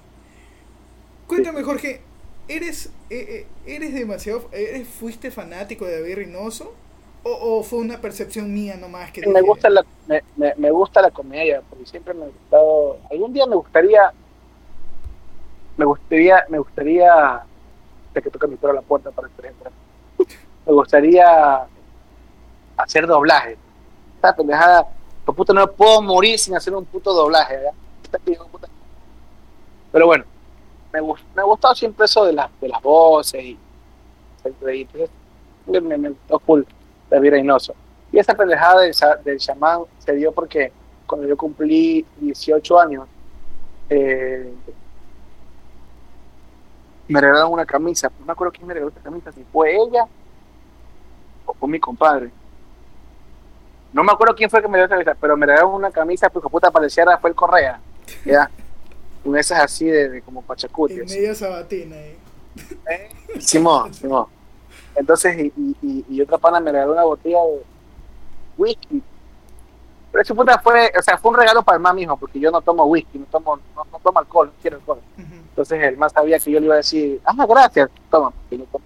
Cuéntame, 1.28 1.64
Jorge, 1.64 2.02
¿eres, 2.48 2.88
eh, 3.10 3.46
eh, 3.46 3.48
eres 3.66 3.94
demasiado, 3.94 4.50
eres, 4.52 4.88
fuiste 4.88 5.32
fanático 5.32 5.86
de 5.86 6.00
David 6.02 6.16
Reynoso? 6.16 6.74
¿O, 7.26 7.32
o 7.60 7.64
fue 7.64 7.80
una 7.80 8.02
percepción 8.02 8.54
mía 8.54 8.76
nomás 8.76 9.10
que 9.14 9.26
me 9.26 9.40
gusta 9.40 9.70
la 9.70 9.86
me, 10.08 10.22
me, 10.36 10.54
me 10.58 10.72
gusta 10.72 11.02
la 11.02 11.10
comedia 11.10 11.62
porque 11.70 11.86
siempre 11.86 12.14
me 12.14 12.26
ha 12.26 12.28
gustado 12.28 12.98
algún 13.10 13.32
día 13.32 13.46
me 13.48 13.56
gustaría 13.56 14.12
me 15.78 15.86
gustaría 15.86 16.44
me 16.50 16.58
gustaría 16.58 17.46
de 18.14 18.22
que 18.22 18.30
toca 18.30 18.46
mi 18.46 18.58
perro 18.58 18.74
a 18.74 18.76
la 18.76 18.82
puerta 18.82 19.10
para 19.12 19.30
que 19.30 19.52
me 20.66 20.74
gustaría 20.74 21.66
hacer 22.76 23.08
doblaje 23.08 23.56
esta 24.24 24.36
pendejada 24.36 24.88
por 25.26 25.36
puta 25.36 25.54
no 25.54 25.68
puedo 25.72 26.02
morir 26.02 26.40
sin 26.40 26.56
hacer 26.56 26.74
un 26.74 26.86
puto 26.86 27.14
doblaje 27.14 27.58
¿verdad? 27.58 27.74
Pero 29.92 30.06
bueno 30.06 30.26
me, 30.94 31.02
gust- 31.02 31.26
me 31.36 31.42
ha 31.42 31.46
gustado 31.46 31.76
siempre 31.76 32.06
eso 32.06 32.26
de 32.26 32.34
las 32.34 32.50
de 32.62 32.68
las 32.70 32.82
voces 32.82 33.44
y, 33.44 33.60
y 34.46 34.82
entonces, 34.82 35.10
me, 35.84 35.98
me, 35.98 36.10
gustó 36.10 36.40
full 36.40 36.64
David 37.10 37.32
Reynoso 37.32 37.74
y 38.12 38.20
esa 38.20 38.36
pendejada 38.36 38.82
del, 38.82 38.94
del 39.24 39.40
chamán 39.40 39.82
se 40.00 40.14
dio 40.14 40.32
porque 40.32 40.72
cuando 41.08 41.28
yo 41.28 41.36
cumplí 41.38 42.06
18 42.18 42.80
años, 42.80 43.08
eh, 43.90 44.54
me 47.08 47.22
regalaron 47.22 47.52
una 47.54 47.66
camisa. 47.66 48.12
No 48.20 48.26
me 48.26 48.32
acuerdo 48.34 48.52
quién 48.54 48.68
me 48.68 48.74
regaló 48.74 48.90
esta 48.90 49.02
camisa, 49.02 49.32
si 49.32 49.44
fue 49.44 49.76
ella 49.76 50.06
o 51.46 51.54
fue 51.54 51.70
mi 51.70 51.80
compadre. 51.80 52.32
No 53.94 54.04
me 54.04 54.12
acuerdo 54.12 54.36
quién 54.36 54.50
fue 54.50 54.60
el 54.60 54.66
que 54.66 54.70
me 54.72 54.78
regaló 54.78 55.00
esta 55.02 55.06
camisa, 55.06 55.18
pero 55.22 55.38
me 55.38 55.46
regalaron 55.46 55.74
una 55.76 55.92
camisa, 55.92 56.30
pues 56.30 56.44
puta 56.52 56.72
parecía 56.72 57.06
Rafael 57.06 57.36
Correa. 57.36 57.80
Ya. 58.26 58.50
Con 59.24 59.38
esas 59.38 59.60
así 59.62 59.86
de, 59.86 60.10
de 60.10 60.22
como 60.22 60.42
en 60.42 60.46
pachacutis. 60.46 61.12
media 61.12 61.34
sabatina. 61.36 61.96
eh. 61.96 62.18
Simón, 63.40 63.94
Simón. 63.94 64.26
Entonces, 64.96 65.38
y, 65.40 65.54
y, 65.56 65.76
y- 65.82 66.06
y 66.10 66.22
otra 66.22 66.38
pana 66.38 66.60
me 66.60 66.72
regaló 66.72 66.94
una 66.94 67.04
botella 67.04 67.40
de 67.44 67.64
whisky. 68.58 69.02
Pero 70.12 70.22
ese 70.22 70.36
puta 70.36 70.60
fue, 70.60 70.92
o 70.98 71.02
sea, 71.02 71.18
fue 71.18 71.32
un 71.32 71.38
regalo 71.38 71.64
para 71.64 71.78
el 71.78 71.82
más 71.82 71.96
mismo, 71.96 72.18
porque 72.18 72.40
yo 72.40 72.52
no 72.52 72.62
tomo 72.62 72.84
whisky, 72.86 73.18
no 73.18 73.26
tomo, 73.26 73.58
no, 73.76 73.86
no 73.92 74.00
tomo 74.00 74.20
alcohol, 74.20 74.48
no 74.48 74.54
quiero 74.62 74.78
alcohol. 74.78 75.00
Entonces 75.18 75.82
el 75.84 75.98
más 75.98 76.12
sabía 76.12 76.38
que 76.40 76.52
yo 76.52 76.60
le 76.60 76.66
iba 76.68 76.76
a 76.76 76.78
decir, 76.78 77.20
ah, 77.26 77.46
gracias, 77.48 77.90
toma, 78.12 78.30
porque 78.32 78.58
no 78.58 78.66
tomo. 78.66 78.86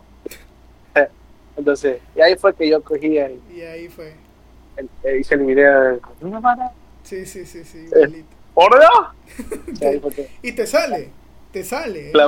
Entonces, 1.58 2.02
y 2.16 2.22
ahí 2.22 2.36
fue 2.38 2.54
que 2.54 2.70
yo 2.70 2.82
cogí 2.82 3.18
y 3.18 3.42
Y 3.58 3.62
ahí 3.62 3.90
fue. 3.90 4.14
El, 4.78 4.90
el- 5.04 5.20
hice 5.20 5.36
el 5.36 5.46
video 5.46 5.82
de, 5.82 6.02
"Una 6.22 6.40
mala". 6.40 6.72
Sí, 7.04 7.26
sí, 7.26 7.46
sí, 7.46 7.64
sí, 7.64 7.88
Eh. 7.92 8.24
Y 10.44 10.48
ahí 10.48 10.52
te 10.54 10.66
sale, 10.68 11.10
te 11.52 11.64
sale. 11.64 12.10
eh. 12.10 12.12
la 12.14 12.28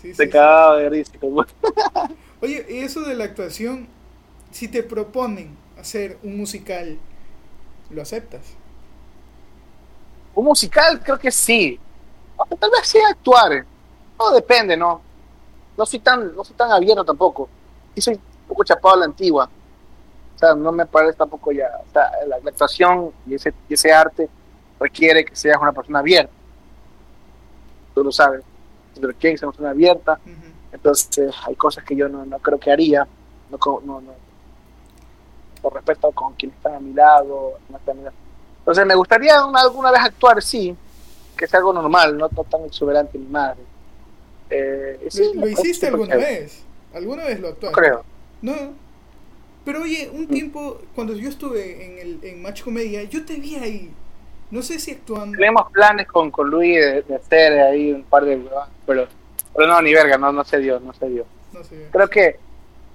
Sí, 0.00 0.08
sí, 0.08 0.14
se 0.14 0.24
sí. 0.24 0.30
como- 1.18 1.44
Oye, 2.40 2.64
y 2.68 2.78
eso 2.78 3.00
de 3.02 3.14
la 3.14 3.24
actuación, 3.24 3.88
si 4.52 4.68
te 4.68 4.82
proponen 4.82 5.56
hacer 5.78 6.18
un 6.22 6.36
musical, 6.36 6.98
¿lo 7.90 8.00
aceptas? 8.02 8.42
Un 10.34 10.44
musical 10.44 11.00
creo 11.02 11.18
que 11.18 11.30
sí. 11.30 11.78
Aunque 12.38 12.56
tal 12.56 12.70
vez 12.70 12.86
sí 12.88 12.98
actuar. 12.98 13.64
No 14.18 14.30
depende, 14.32 14.76
¿no? 14.76 15.00
No 15.76 15.84
soy 15.86 15.98
tan, 16.00 16.34
no 16.34 16.44
soy 16.44 16.54
tan 16.56 16.70
abierto 16.70 17.04
tampoco. 17.04 17.48
Y 17.94 18.00
soy 18.00 18.14
un 18.14 18.20
poco 18.48 18.64
chapado 18.64 18.94
a 18.94 18.98
la 18.98 19.04
antigua. 19.06 19.50
O 20.38 20.40
sea, 20.40 20.54
no 20.54 20.70
me 20.70 20.86
parece 20.86 21.18
tampoco 21.18 21.50
ya. 21.50 21.68
O 21.88 21.92
sea, 21.92 22.12
la, 22.28 22.38
la 22.38 22.50
actuación 22.50 23.10
y 23.26 23.34
ese, 23.34 23.52
y 23.68 23.74
ese 23.74 23.92
arte 23.92 24.28
requiere 24.78 25.24
que 25.24 25.34
seas 25.34 25.58
una 25.60 25.72
persona 25.72 25.98
abierta. 25.98 26.30
Tú 27.92 28.04
lo 28.04 28.12
sabes. 28.12 28.42
Tú 28.94 29.00
quieres 29.18 29.40
ser 29.40 29.48
una 29.48 29.52
persona 29.52 29.70
abierta, 29.70 30.20
entonces 30.70 31.34
hay 31.44 31.56
cosas 31.56 31.82
que 31.82 31.96
yo 31.96 32.08
no, 32.08 32.24
no 32.24 32.38
creo 32.38 32.60
que 32.60 32.70
haría. 32.70 33.04
No, 33.50 33.58
no, 33.84 34.00
no. 34.00 34.12
Por 35.60 35.74
respeto 35.74 36.12
con 36.12 36.34
quienes 36.34 36.56
están 36.56 36.74
a 36.76 36.80
mi 36.80 36.92
lado. 36.92 37.58
Entonces 38.60 38.86
me 38.86 38.94
gustaría 38.94 39.44
una- 39.44 39.62
alguna 39.62 39.90
vez 39.90 40.02
actuar, 40.02 40.40
sí, 40.40 40.76
que 41.36 41.48
sea 41.48 41.58
algo 41.58 41.72
normal, 41.72 42.16
no 42.16 42.28
tan 42.28 42.64
exuberante 42.64 43.18
ni 43.18 43.26
madre. 43.26 43.60
Eh, 44.50 45.08
sí, 45.10 45.32
¿Lo, 45.34 45.48
hiciste 45.48 45.88
alguna 45.88 46.14
vez? 46.14 46.62
¿Alguna 46.94 47.24
vez 47.24 47.40
lo 47.40 47.48
actuaste? 47.48 47.80
creo. 47.80 48.04
No. 48.40 48.87
Pero 49.68 49.82
oye, 49.82 50.10
un 50.10 50.26
tiempo, 50.26 50.80
cuando 50.94 51.12
yo 51.12 51.28
estuve 51.28 51.84
en, 51.84 51.98
el, 51.98 52.24
en 52.24 52.40
Match 52.40 52.62
Comedia, 52.62 53.02
yo 53.02 53.26
te 53.26 53.34
vi 53.34 53.56
ahí. 53.56 53.92
No 54.50 54.62
sé 54.62 54.78
si 54.78 54.92
actuando. 54.92 55.36
Tenemos 55.36 55.70
planes 55.70 56.06
con, 56.06 56.30
con 56.30 56.48
Luis 56.48 56.76
de, 56.76 57.02
de 57.02 57.14
hacer 57.14 57.60
ahí 57.60 57.92
un 57.92 58.02
par 58.02 58.24
de 58.24 58.42
pero, 58.86 59.06
pero 59.54 59.68
no, 59.68 59.82
ni 59.82 59.92
verga, 59.92 60.16
no, 60.16 60.32
no 60.32 60.42
se 60.42 60.56
dio, 60.56 60.80
no 60.80 60.94
se 60.94 61.10
dio. 61.10 61.26
No. 61.52 61.60
Creo 61.90 62.08
que, 62.08 62.36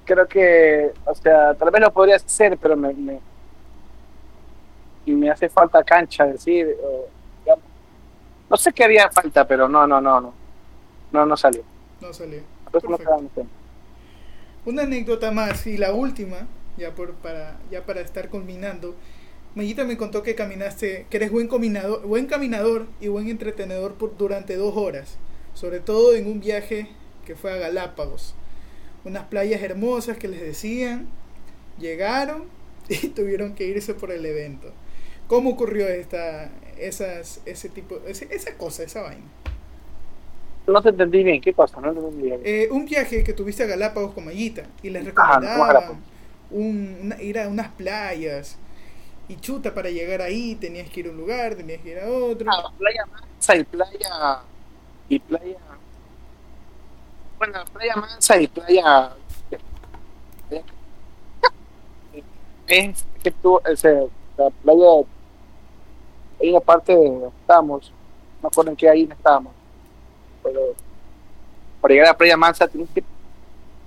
creo 0.04 0.28
que, 0.28 0.92
o 1.06 1.14
sea, 1.14 1.54
tal 1.54 1.70
vez 1.70 1.80
lo 1.80 1.94
podría 1.94 2.16
hacer, 2.16 2.58
pero 2.58 2.76
me, 2.76 2.92
me, 2.92 3.20
y 5.06 5.12
me 5.12 5.30
hace 5.30 5.50
falta 5.50 5.84
cancha, 5.84 6.26
decir, 6.26 6.76
o, 6.84 7.06
digamos, 7.42 7.66
no 8.50 8.58
sé 8.58 8.74
qué 8.74 8.84
haría 8.84 9.12
falta, 9.12 9.48
pero 9.48 9.70
no, 9.70 9.86
no, 9.86 10.02
no, 10.02 10.20
no, 10.20 10.34
no, 11.12 11.26
no 11.28 11.38
salió. 11.38 11.62
No 12.02 12.12
salió. 12.12 12.42
Entonces 12.66 12.90
no 12.90 13.48
Una 14.66 14.82
anécdota 14.82 15.30
más 15.30 15.68
y 15.68 15.78
la 15.78 15.94
última, 15.94 16.48
ya 16.78 16.94
por 16.96 17.14
para 17.16 17.60
ya 17.72 17.86
para 17.86 18.02
estar 18.02 18.30
culminando. 18.30 18.96
Mayita 19.56 19.84
me 19.86 19.98
contó 19.98 20.24
que 20.24 20.36
caminaste, 20.36 21.06
que 21.10 21.18
eres 21.18 21.32
buen 21.32 21.48
caminador, 21.48 22.02
buen 22.08 22.26
caminador 22.26 22.88
y 23.00 23.08
buen 23.10 23.30
entretenedor 23.30 23.94
por, 23.96 24.18
durante 24.18 24.56
dos 24.56 24.76
horas, 24.76 25.18
sobre 25.54 25.80
todo 25.80 26.16
en 26.16 26.28
un 26.28 26.40
viaje 26.40 26.88
que 27.26 27.36
fue 27.36 27.52
a 27.54 27.58
Galápagos, 27.58 28.34
unas 29.06 29.26
playas 29.26 29.62
hermosas 29.62 30.18
que 30.18 30.28
les 30.28 30.42
decían, 30.42 31.08
llegaron 31.80 32.46
y 32.90 33.10
tuvieron 33.10 33.54
que 33.56 33.66
irse 33.68 33.94
por 33.94 34.12
el 34.12 34.26
evento. 34.26 34.72
¿Cómo 35.28 35.52
ocurrió 35.52 35.88
esta, 35.88 36.52
esas, 36.78 37.42
ese 37.46 37.70
tipo, 37.70 38.00
ese- 38.08 38.28
esa 38.32 38.58
cosa, 38.58 38.84
esa 38.84 39.02
vaina? 39.04 39.24
No 40.68 40.82
te 40.82 40.90
entendí 40.90 41.24
bien, 41.24 41.42
¿qué 41.42 41.54
cosa? 41.54 41.82
No 41.82 41.90
entendí 41.92 42.24
bien. 42.24 42.42
Eh, 42.44 42.70
un 42.72 42.86
viaje 42.86 43.24
que 43.24 43.34
tuviste 43.34 43.64
a 43.64 43.68
Galápagos 43.68 44.14
con 44.14 44.26
Mayita 44.26 44.64
y 44.82 44.90
les 44.90 45.06
Ah, 45.16 45.40
no, 45.42 45.48
Galápagos. 45.48 45.98
Un, 46.54 46.98
una- 47.04 47.22
ir 47.22 47.40
a 47.40 47.48
unas 47.50 47.70
playas 47.74 48.58
y 49.28 49.38
chuta 49.38 49.74
para 49.74 49.90
llegar 49.90 50.22
ahí 50.22 50.56
tenías 50.56 50.90
que 50.90 51.02
ir 51.02 51.08
a 51.08 51.12
un 51.12 51.18
lugar, 51.18 51.56
tenías 51.56 51.82
que 51.82 51.92
ir 51.92 52.00
a 52.00 52.10
otro. 52.10 52.50
Ah, 52.52 52.72
playa 52.78 53.06
Mansa 53.08 53.56
y 53.58 53.64
playa 53.66 54.42
y 55.10 55.20
playa 55.20 55.58
bueno 57.38 57.64
playa 57.74 57.96
Mansa 57.96 58.42
y 58.42 58.48
playa 58.48 59.14
es 62.68 63.06
que 63.24 63.32
tú 63.32 63.60
ese, 63.66 64.08
la 64.38 64.50
playa 64.50 65.06
hay 66.42 66.50
una 66.50 66.60
parte 66.60 66.94
de 66.96 67.06
donde 67.10 67.28
estábamos 67.28 67.92
no 68.42 68.48
acuerdo 68.50 68.72
en 68.72 68.78
qué 68.78 68.90
ahí 68.90 69.08
estábamos 69.12 69.54
pero 70.42 70.60
para 71.82 71.94
llegar 71.94 72.08
a 72.08 72.12
la 72.12 72.18
playa 72.18 72.38
Mansa 72.38 72.68
tienes 72.68 72.90
que 72.94 73.04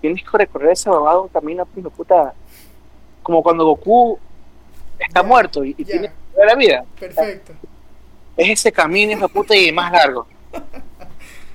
tienes 0.06 0.30
que 0.30 0.38
recorrer 0.38 0.70
ese 0.70 0.88
babado 0.88 1.22
un 1.22 1.28
camino 1.28 1.66
de 1.74 1.90
puta 1.90 2.32
como 3.22 3.42
cuando 3.42 3.64
Goku 3.64 4.18
está 4.98 5.22
muerto 5.22 5.64
y, 5.64 5.74
y 5.76 5.84
tiene 5.84 6.08
que 6.08 6.44
la 6.44 6.54
vida 6.54 6.84
Perfecto. 6.98 7.52
es 8.36 8.50
ese 8.50 8.70
camino, 8.70 9.12
hijo 9.12 9.28
puta, 9.28 9.56
y 9.56 9.72
más 9.72 9.90
largo. 9.90 10.26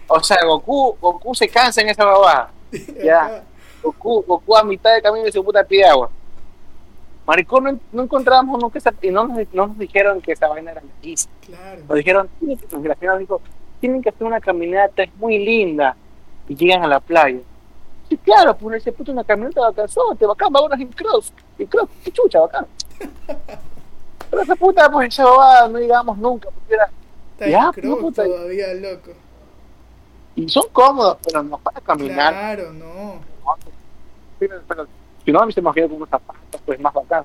O 0.07 0.21
sea, 0.21 0.37
Goku, 0.45 0.97
Goku 0.99 1.33
se 1.33 1.47
cansa 1.47 1.81
en 1.81 1.89
esa 1.89 2.03
babada. 2.03 2.51
Ya. 3.01 3.43
Goku, 3.81 4.21
Goku 4.23 4.57
a 4.57 4.63
mitad 4.63 4.93
de 4.93 5.01
camino 5.01 5.27
y 5.27 5.31
se 5.31 5.41
puta 5.41 5.63
pide 5.63 5.85
agua. 5.85 6.09
Maricón, 7.25 7.63
no, 7.63 7.79
no 7.93 8.03
encontramos 8.03 8.59
nunca 8.59 8.79
esa, 8.79 8.93
y 9.01 9.09
no 9.09 9.27
nos, 9.27 9.53
no 9.53 9.67
nos 9.67 9.77
dijeron 9.77 10.21
que 10.21 10.33
esa 10.33 10.49
vaina 10.49 10.71
era 10.71 10.81
larguísima. 10.81 11.33
Claro. 11.45 11.81
Nos 11.87 11.97
dijeron, 11.97 12.29
tienen 12.39 12.57
que, 12.57 13.17
dijo, 13.19 13.41
tienen 13.79 14.01
que 14.01 14.09
hacer 14.09 14.27
una 14.27 14.41
caminata, 14.41 15.03
es 15.03 15.15
muy 15.15 15.37
linda. 15.37 15.95
Y 16.49 16.55
llegan 16.55 16.83
a 16.83 16.87
la 16.87 16.99
playa. 16.99 17.39
Sí, 18.11 18.17
claro, 18.17 18.57
pues 18.57 18.81
ese 18.81 18.91
puto 18.91 19.13
una 19.13 19.23
caminata 19.23 19.61
vacanzote, 19.61 20.25
bacán, 20.25 20.51
vámonos 20.51 20.77
en 20.81 20.89
cross. 20.91 21.31
En 21.57 21.65
cross, 21.67 21.87
qué 22.03 22.11
chucha, 22.11 22.41
bacán. 22.41 22.67
Pero 24.29 24.41
esa 24.43 24.55
puta, 24.57 24.91
pues 24.91 25.07
esa 25.13 25.23
babada 25.23 25.69
no 25.69 25.79
llegamos 25.79 26.17
nunca, 26.17 26.49
porque 26.51 26.73
era 26.73 26.89
Está 27.33 27.47
Ya, 27.47 27.71
en 27.73 27.97
puta. 27.97 28.25
todavía, 28.25 28.73
loco. 28.73 29.11
y 30.35 30.49
son 30.49 30.63
cómodos, 30.73 31.17
pero 31.23 31.41
no 31.41 31.57
para 31.57 31.79
caminar. 31.79 32.33
Claro, 32.33 32.73
no. 32.73 33.21
Pero, 34.39 34.59
pero, 34.67 34.87
si 35.23 35.31
no, 35.31 35.39
a 35.39 35.45
mí 35.45 35.53
se 35.53 35.61
me 35.61 35.65
imagina 35.67 35.87
con 35.87 35.95
unos 35.97 36.09
zapatos, 36.09 36.61
pues 36.65 36.79
más 36.81 36.93
bacán. 36.93 37.23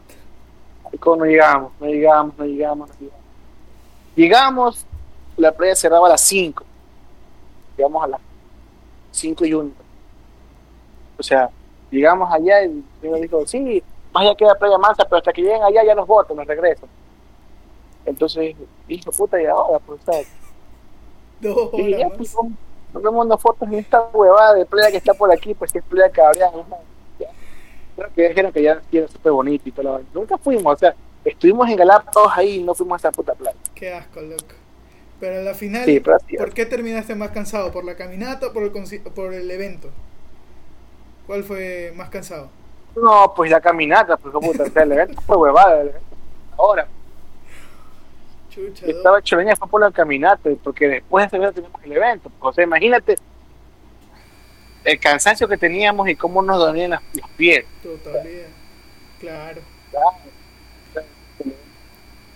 Y 0.93 0.99
como 0.99 1.17
no 1.17 1.25
llegamos, 1.25 1.73
no 1.81 1.87
llegamos, 1.89 2.39
no 2.39 2.45
llegamos, 2.45 2.89
no 2.91 2.95
llegamos. 3.01 3.25
Llegamos, 4.15 4.87
la 5.37 5.51
playa 5.51 5.75
cerraba 5.75 6.07
a 6.07 6.11
las 6.11 6.21
5. 6.21 6.63
Llegamos 7.77 8.05
a 8.05 8.07
las 8.07 8.21
5 9.11 9.45
y 9.47 9.53
1. 9.55 9.71
O 11.19 11.23
sea, 11.23 11.51
llegamos 11.91 12.33
allá 12.33 12.65
y 12.65 12.83
señor 13.01 13.21
dijo, 13.21 13.47
sí, 13.47 13.83
más 14.13 14.25
allá 14.25 14.35
queda 14.35 14.55
playa 14.55 14.79
mansa, 14.79 15.05
pero 15.05 15.19
hasta 15.19 15.33
que 15.33 15.43
lleguen 15.43 15.63
allá 15.63 15.85
ya 15.85 15.95
nos 15.95 16.07
votan, 16.07 16.37
nos 16.37 16.47
regresan. 16.47 16.89
Entonces, 18.05 18.55
dijo, 18.87 19.11
puta, 19.13 19.41
y 19.41 19.47
ahora, 19.47 19.79
pues, 19.85 20.01
¿sabes? 20.05 20.29
Dos 21.41 21.71
Y 21.75 21.97
ya, 21.97 22.09
pues, 22.09 22.35
nos 22.93 23.03
vemos 23.03 23.27
unas 23.27 23.41
fotos 23.41 23.69
en 23.69 23.75
esta 23.75 24.01
huevada 24.13 24.55
de 24.55 24.65
playa 24.65 24.91
que 24.91 24.97
está 24.97 25.13
por 25.15 25.31
aquí, 25.31 25.55
pues 25.55 25.73
que 25.73 25.81
es 25.81 25.85
playa 25.85 26.11
cabreada. 26.11 26.53
¿no? 26.57 26.79
Creo 27.97 28.13
que 28.15 28.29
dijeron 28.29 28.53
que 28.53 28.63
ya 28.63 28.81
era 28.93 29.09
súper 29.09 29.33
bonito 29.33 29.69
y 29.69 29.73
todo. 29.73 29.85
la 29.85 29.91
vaina. 29.93 30.09
Nunca 30.15 30.39
fuimos, 30.39 30.75
o 30.75 30.77
sea, 30.77 30.95
estuvimos 31.25 31.69
en 31.69 31.77
Galápagos 31.77 32.33
ahí 32.37 32.57
y 32.57 32.63
no 32.63 32.75
fuimos 32.75 32.97
a 32.97 33.09
esa 33.09 33.13
puta 33.13 33.35
playa. 33.35 33.57
Qué 33.75 33.93
asco, 33.93 34.21
loco. 34.21 34.55
Pero 35.19 35.41
a 35.41 35.43
la 35.43 35.55
final, 35.55 35.85
Sí. 35.85 36.01
¿por 36.01 36.53
qué 36.53 36.67
terminaste 36.67 37.15
más 37.15 37.31
cansado? 37.31 37.73
¿Por 37.73 37.85
la 37.85 37.97
caminata 37.97 38.49
o 38.49 38.53
por 38.53 38.63
el, 38.65 38.71
por 39.15 39.33
el 39.33 39.51
evento? 39.51 39.91
¿Cuál 41.27 41.43
fue 41.45 41.93
más 41.97 42.09
cansado? 42.09 42.49
No, 42.95 43.33
pues 43.35 43.51
la 43.51 43.61
caminata, 43.61 44.17
pues 44.17 44.33
puta, 44.33 44.63
o 44.63 44.67
sea, 44.71 44.83
el 44.83 44.93
evento 44.93 45.21
fue 45.23 45.37
huevada. 45.37 45.81
el 45.83 45.89
evento 45.89 46.07
fue 46.09 46.65
Ahora, 46.65 46.89
Chucha, 48.49 48.87
estaba 48.87 49.21
choreña 49.23 49.55
fue 49.57 49.69
por 49.69 49.81
la 49.83 49.91
caminata, 49.91 50.49
porque 50.65 50.89
después 50.89 51.23
de 51.25 51.27
ese 51.27 51.37
evento 51.37 51.55
teníamos 51.61 51.83
el 51.85 51.93
evento. 51.93 52.31
pues, 52.39 52.51
o 52.51 52.53
sea, 52.55 52.65
imagínate 52.65 53.17
el 54.85 54.99
cansancio 55.01 55.47
que 55.49 55.57
teníamos 55.59 56.09
y 56.09 56.15
cómo 56.17 56.41
nos 56.43 56.59
dolían 56.59 56.91
las- 56.91 57.03
los 57.15 57.29
pies. 57.31 57.67
Totalidad. 57.83 58.47
Claro. 59.21 59.61
Claro. 59.91 61.07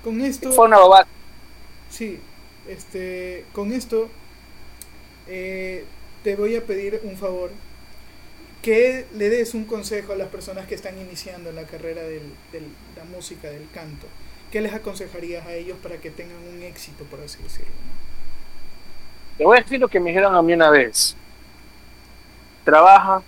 Con 0.03 0.20
esto, 0.20 0.51
Fue 0.53 0.66
una 0.66 0.78
bobada. 0.78 1.07
sí, 1.91 2.20
este, 2.68 3.45
con 3.53 3.72
esto 3.72 4.09
eh, 5.26 5.84
te 6.24 6.36
voy 6.36 6.57
a 6.57 6.64
pedir 6.64 7.01
un 7.05 7.16
favor. 7.16 7.51
Que 8.63 9.07
le 9.15 9.31
des 9.31 9.55
un 9.55 9.65
consejo 9.65 10.13
a 10.13 10.17
las 10.17 10.29
personas 10.29 10.67
que 10.67 10.75
están 10.75 10.99
iniciando 10.99 11.51
la 11.53 11.63
carrera 11.65 12.03
de 12.03 12.21
la 12.97 13.05
música, 13.05 13.49
del 13.49 13.67
canto. 13.73 14.07
¿Qué 14.53 14.61
les 14.61 14.75
aconsejarías 14.75 15.47
a 15.47 15.55
ellos 15.55 15.79
para 15.83 15.97
que 15.99 16.11
tengan 16.11 16.37
un 16.49 16.63
éxito, 16.63 17.05
por 17.05 17.21
así 17.21 17.43
decirlo? 17.43 17.73
Te 19.39 19.45
voy 19.45 19.57
a 19.59 19.63
decir 19.63 19.81
lo 19.81 19.89
que 19.89 20.01
me 20.01 20.11
dijeron 20.11 20.35
a 20.35 20.43
mí 20.43 20.53
una 20.53 20.69
vez. 20.71 21.17
Trabaja, 22.65 23.23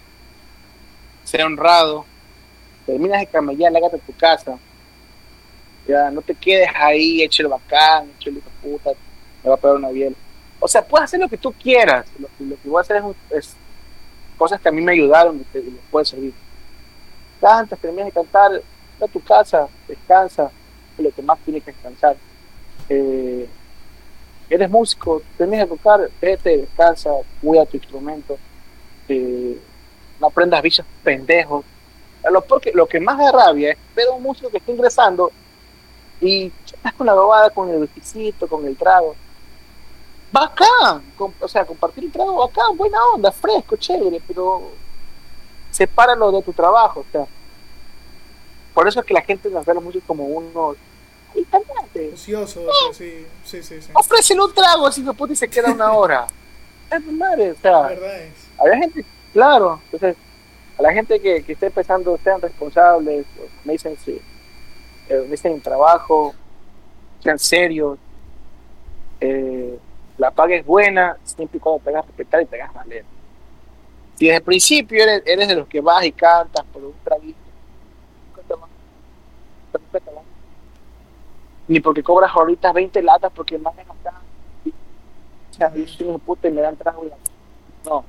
sea 1.24 1.47
honrado, 1.47 2.05
terminas 2.85 3.20
de 3.20 3.26
camellar, 3.26 3.72
lágate 3.72 3.97
a 3.97 4.01
tu 4.01 4.14
casa. 4.16 4.59
Ya, 5.89 6.11
no 6.11 6.20
te 6.20 6.35
quedes 6.35 6.68
ahí, 6.74 7.22
hecho 7.22 7.43
el 7.43 7.49
bacán, 7.49 8.11
hecho 8.18 8.28
el 8.30 8.37
hijo 8.37 8.51
puta, 8.61 8.91
me 9.43 9.49
va 9.49 9.55
a 9.55 9.59
pegar 9.59 9.76
una 9.76 9.89
biela. 9.89 10.14
O 10.61 10.68
sea, 10.68 10.85
puedes 10.85 11.05
hacer 11.05 11.20
lo 11.20 11.28
que 11.28 11.39
tú 11.39 11.53
quieras. 11.53 12.07
Lo, 12.18 12.28
que- 12.28 12.68
voy 12.68 12.78
a 12.78 12.83
hacer 12.83 13.03
es 13.30 13.57
cosas 14.43 14.61
que 14.61 14.68
a 14.68 14.72
mí 14.72 14.80
me 14.80 14.90
ayudaron 14.90 15.36
y 15.40 15.45
que 15.45 15.61
y 15.61 15.70
les 15.70 15.84
puede 15.88 16.05
servir. 16.05 16.34
Cantas, 17.40 17.78
terminas 17.78 18.07
de 18.07 18.11
cantar, 18.12 18.61
a 19.01 19.07
tu 19.07 19.22
casa, 19.22 19.68
descansa, 19.86 20.51
es 20.99 21.05
lo 21.05 21.12
que 21.12 21.22
más 21.22 21.38
tienes 21.45 21.62
que 21.62 21.70
descansar. 21.70 22.16
Eh, 22.88 23.49
eres 24.51 24.68
músico, 24.68 25.22
terminas 25.38 25.70
de 25.70 25.76
tocar, 25.76 26.11
vete, 26.20 26.57
descansa, 26.57 27.11
cuida 27.40 27.64
tu 27.66 27.76
instrumento, 27.76 28.36
eh, 29.09 29.57
no 30.20 30.26
aprendas 30.26 30.61
vicios 30.61 30.88
pendejos. 31.05 31.64
Lo, 32.74 32.86
que 32.88 32.99
más 32.99 33.18
da 33.18 33.30
rabia 33.30 33.70
es 33.70 33.78
ver 33.95 34.09
a 34.09 34.11
un 34.11 34.24
músico 34.24 34.51
que 34.51 34.59
está 34.59 34.72
ingresando 34.72 35.30
y 36.20 36.51
estás 36.66 36.95
con 36.95 37.07
la 37.07 37.14
bobada, 37.14 37.51
con 37.51 37.70
el 37.70 37.78
whiskycito, 37.78 38.49
con 38.49 38.66
el 38.66 38.76
trago. 38.76 39.14
Bacán, 40.33 41.03
o 41.41 41.49
sea, 41.49 41.64
compartir 41.66 42.05
el 42.05 42.11
trago, 42.12 42.37
bacán, 42.37 42.74
buena 42.76 42.99
onda, 43.14 43.30
fresco, 43.30 43.76
chévere, 43.76 44.20
pero 44.26 44.62
sepáralo 45.70 46.33
de 46.33 46.43
tu 46.43 46.53
trabajo, 46.53 47.01
o 47.01 47.05
sea. 47.12 47.26
Por 48.72 48.89
eso 48.89 49.01
es 49.01 49.07
que 49.07 49.12
la 49.12 49.20
gente 49.20 49.51
nos 49.51 49.66
ve 49.66 49.74
músicos 49.74 50.07
como 50.07 50.24
unos... 50.24 50.76
"Ay, 51.35 51.45
cálmate, 51.51 52.12
Ocioso, 52.14 52.62
sea, 52.64 52.93
sí, 52.95 53.26
sí, 53.45 53.62
sí, 53.62 53.83
sí. 53.83 53.91
ofrécele 53.95 54.41
un 54.43 54.53
trago 54.55 54.87
así 54.87 55.05
que 55.05 55.12
puta 55.12 55.35
y 55.35 55.37
se 55.37 55.49
queda 55.49 55.70
una 55.70 55.93
hora. 55.93 56.26
Es 56.91 57.07
madre, 57.07 57.53
o 57.53 57.57
sea, 57.57 57.85
había 58.59 58.76
gente, 58.78 59.05
claro, 59.33 59.80
entonces, 59.85 60.14
a 60.78 60.83
la 60.83 60.93
gente 60.93 61.18
que, 61.20 61.43
que 61.43 61.53
esté 61.55 61.66
empezando, 61.66 62.18
sean 62.22 62.39
responsables, 62.41 63.24
me 63.64 63.72
dicen 63.72 63.97
sí, 64.05 64.20
eh, 65.09 65.20
me 65.24 65.28
dicen 65.30 65.59
trabajo, 65.62 66.35
sean 67.22 67.39
serios, 67.39 67.99
eh, 69.20 69.78
la 70.23 70.31
paga 70.31 70.55
es 70.55 70.64
buena, 70.64 71.16
siempre 71.25 71.59
y 71.59 71.61
cuando 71.61 71.83
te 71.83 71.91
hagas 71.91 72.07
respetar 72.07 72.43
y 72.43 72.47
te 72.47 72.62
hagas 72.62 72.73
valer. 72.73 73.05
Si 74.14 74.27
desde 74.27 74.37
el 74.37 74.45
principio 74.45 75.03
eres, 75.03 75.25
eres 75.27 75.49
de 75.49 75.57
los 75.57 75.66
que 75.66 75.81
vas 75.81 76.05
y 76.05 76.12
cantas 76.12 76.64
por 76.73 76.85
un 76.85 76.95
traguito, 77.03 77.41
ni 81.66 81.81
porque 81.81 82.05
cobras 82.05 82.31
ahorita 82.33 82.73
20 82.73 83.03
latas 83.03 83.33
porque 83.35 83.59
más 83.59 83.75
acá. 83.77 84.20
O 85.51 85.55
sea, 85.55 85.75
yo 85.75 85.87
soy 85.89 86.07
un 86.07 86.20
puto 86.20 86.47
y 86.47 86.53
me 86.53 86.61
dan 86.61 86.77
trago 86.77 87.05
No. 87.85 88.05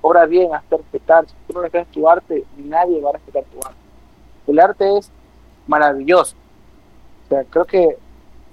Cobra 0.00 0.24
bien, 0.24 0.54
hazte 0.54 0.78
respetar. 0.78 1.26
Si 1.26 1.34
tú 1.46 1.52
no 1.52 1.60
respetas 1.60 1.88
tu 1.88 2.08
arte, 2.08 2.44
nadie 2.56 2.98
va 3.02 3.10
a 3.10 3.12
respetar 3.12 3.44
tu 3.44 3.58
arte. 3.58 3.78
El 4.46 4.58
arte 4.58 4.96
es 4.96 5.12
maravilloso. 5.66 6.34
O 7.26 7.28
sea, 7.28 7.44
creo 7.44 7.66
que, 7.66 7.98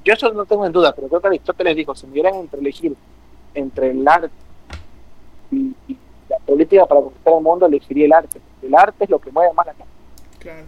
yo 0.04 0.14
eso 0.14 0.32
no 0.34 0.46
tengo 0.46 0.66
en 0.66 0.72
duda, 0.72 0.94
pero 0.94 1.08
creo 1.08 1.22
que 1.22 1.28
Aristóteles 1.28 1.76
dijo, 1.76 1.96
si 1.96 2.08
me 2.08 2.14
dieran 2.14 2.36
entre 2.36 2.60
elegir 2.60 2.96
entre 3.54 3.92
el 3.92 4.08
arte 4.08 4.32
y, 5.52 5.76
y 5.88 5.98
la 6.28 6.38
política 6.40 6.86
para 6.86 7.02
conquistar 7.02 7.34
el 7.34 7.42
mundo, 7.42 7.66
elegiría 7.66 8.06
el 8.06 8.14
arte. 8.14 8.42
El 8.62 8.74
arte 8.76 9.04
es 9.04 9.10
lo 9.10 9.20
que 9.20 9.32
mueve 9.32 9.54
más 9.54 9.66
la 9.66 9.74
gente. 9.74 9.92
Claro. 10.40 10.64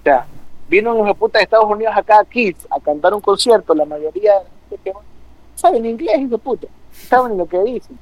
O 0.00 0.02
sea, 0.02 0.26
vino 0.68 0.94
un 0.94 1.14
puta 1.14 1.38
de 1.38 1.44
Estados 1.44 1.68
Unidos 1.68 1.94
acá 1.96 2.20
a 2.20 2.24
Kids 2.24 2.66
a 2.70 2.80
cantar 2.80 3.12
un 3.12 3.20
concierto, 3.20 3.74
la 3.74 3.84
mayoría 3.84 4.32
de 4.32 4.44
la 4.44 4.50
gente 4.70 4.90
que 4.90 4.92
saben 5.56 5.84
inglés, 5.84 6.18
hijo 6.20 6.30
de 6.30 6.38
puta, 6.38 6.66
saben 6.92 7.36
lo 7.36 7.46
que 7.46 7.58
dicen. 7.62 7.98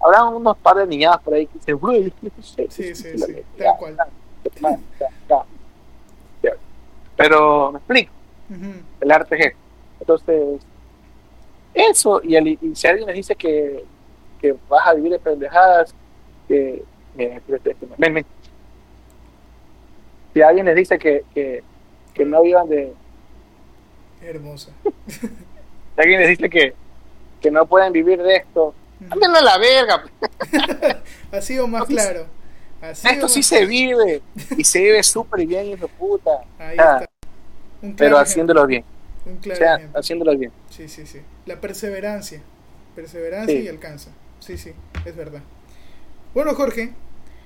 Habrá 0.00 0.24
unos 0.24 0.56
par 0.58 0.76
de 0.76 0.86
niñadas 0.86 1.20
por 1.20 1.34
ahí 1.34 1.46
que 1.46 1.58
dicen, 1.58 1.78
"Bro, 1.78 1.92
yo 1.92 2.10
no 2.22 2.42
sé". 2.42 2.66
Sí, 2.70 2.94
sí, 2.94 3.18
sí, 3.18 3.44
tal 3.56 3.76
cual. 3.78 3.96
Pero 7.16 7.72
me 7.72 7.78
explico, 7.78 8.12
el 9.00 9.10
arte 9.10 9.34
es 9.34 9.46
eso. 9.46 9.56
Entonces, 10.08 10.62
eso, 11.74 12.22
y, 12.24 12.34
el- 12.34 12.48
y 12.48 12.74
si 12.74 12.86
alguien 12.86 13.06
les 13.08 13.16
dice 13.16 13.36
que, 13.36 13.84
que 14.40 14.56
vas 14.66 14.86
a 14.86 14.94
vivir 14.94 15.12
de 15.12 15.18
pendejadas, 15.18 15.94
que, 16.48 16.82
ven. 17.14 18.26
Si 20.32 20.40
alguien 20.40 20.64
les 20.64 20.76
dice 20.76 20.98
que, 20.98 21.24
que, 21.34 21.62
que 22.14 22.24
no 22.24 22.42
vivan 22.42 22.68
de, 22.70 22.94
Hermosa. 24.22 24.72
si 25.08 25.20
alguien 25.98 26.20
les 26.20 26.30
dice 26.30 26.48
que, 26.48 26.74
que 27.40 27.50
no 27.50 27.66
pueden 27.66 27.92
vivir 27.92 28.22
de 28.22 28.36
esto, 28.36 28.74
ándenlo 29.10 29.38
a 29.38 29.42
la 29.42 29.58
verga, 29.58 30.04
Así 31.32 31.58
o 31.58 31.68
más 31.68 31.84
claro. 31.84 32.26
Así 32.80 33.06
esto 33.08 33.28
sí 33.28 33.42
se 33.42 33.66
vive, 33.66 34.22
y 34.56 34.64
se 34.64 34.80
vive 34.80 35.02
súper 35.02 35.46
bien, 35.46 35.66
hijo 35.66 35.86
puta, 35.88 36.30
Ahí 36.58 36.76
Ah, 36.78 37.00
está. 37.02 37.10
Pero 37.80 37.92
ejemplo, 37.92 38.18
haciéndolo 38.18 38.66
bien, 38.66 38.84
Un 39.28 39.36
o 39.36 39.40
claro 39.40 39.58
sea, 39.58 39.74
ejemplo. 39.76 40.00
haciéndolo 40.00 40.36
bien. 40.38 40.52
Sí, 40.70 40.88
sí, 40.88 41.06
sí. 41.06 41.20
La 41.46 41.60
perseverancia. 41.60 42.42
Perseverancia 42.94 43.54
Sí. 43.56 43.62
y 43.64 43.68
alcanza. 43.68 44.10
Sí, 44.40 44.56
sí, 44.58 44.72
es 45.04 45.16
verdad. 45.16 45.42
Bueno, 46.34 46.54
Jorge, 46.54 46.92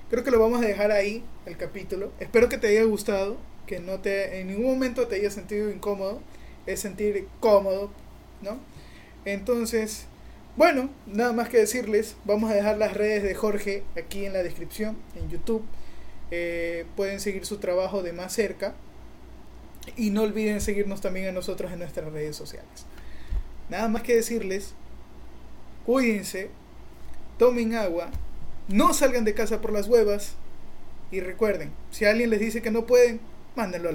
creo 0.09 0.23
que 0.23 0.31
lo 0.31 0.39
vamos 0.39 0.61
a 0.61 0.65
dejar 0.65 0.91
ahí, 0.91 1.23
el 1.45 1.57
capítulo. 1.57 2.11
Espero 2.19 2.49
que 2.49 2.57
te 2.57 2.67
haya 2.67 2.83
gustado, 2.83 3.37
que 3.67 3.79
no 3.79 3.99
te 3.99 4.39
en 4.41 4.47
ningún 4.47 4.65
momento 4.73 5.07
te 5.07 5.15
haya 5.15 5.29
sentido 5.31 5.69
incómodo. 5.69 6.21
Es 6.65 6.79
sentir 6.79 7.27
cómodo, 7.39 7.91
¿no? 8.41 8.57
Entonces, 9.25 10.05
bueno, 10.55 10.89
nada 11.07 11.33
más 11.33 11.49
que 11.49 11.57
decirles, 11.57 12.15
vamos 12.25 12.51
a 12.51 12.55
dejar 12.55 12.77
las 12.77 12.93
redes 12.93 13.23
de 13.23 13.35
Jorge 13.35 13.83
aquí 13.97 14.25
en 14.25 14.33
la 14.33 14.43
descripción, 14.43 14.97
en 15.15 15.29
YouTube. 15.29 15.63
Eh, 16.31 16.85
pueden 16.95 17.19
seguir 17.19 17.45
su 17.45 17.57
trabajo 17.57 18.01
de 18.03 18.13
más 18.13 18.33
cerca. 18.33 18.73
Y 19.95 20.09
no 20.09 20.23
olviden 20.23 20.61
seguirnos 20.61 21.01
también 21.01 21.27
a 21.27 21.31
nosotros 21.31 21.71
en 21.71 21.79
nuestras 21.79 22.11
redes 22.11 22.35
sociales. 22.35 22.85
Nada 23.69 23.87
más 23.87 24.03
que 24.03 24.15
decirles, 24.15 24.73
cuídense, 25.85 26.49
tomen 27.37 27.75
agua, 27.75 28.09
no 28.67 28.93
salgan 28.93 29.25
de 29.25 29.33
casa 29.33 29.61
por 29.61 29.73
las 29.73 29.87
huevas 29.87 30.35
y 31.11 31.19
recuerden, 31.19 31.71
si 31.91 32.05
alguien 32.05 32.29
les 32.29 32.39
dice 32.39 32.61
que 32.61 32.71
no 32.71 32.85
pueden, 32.85 33.19
mándenlo 33.55 33.89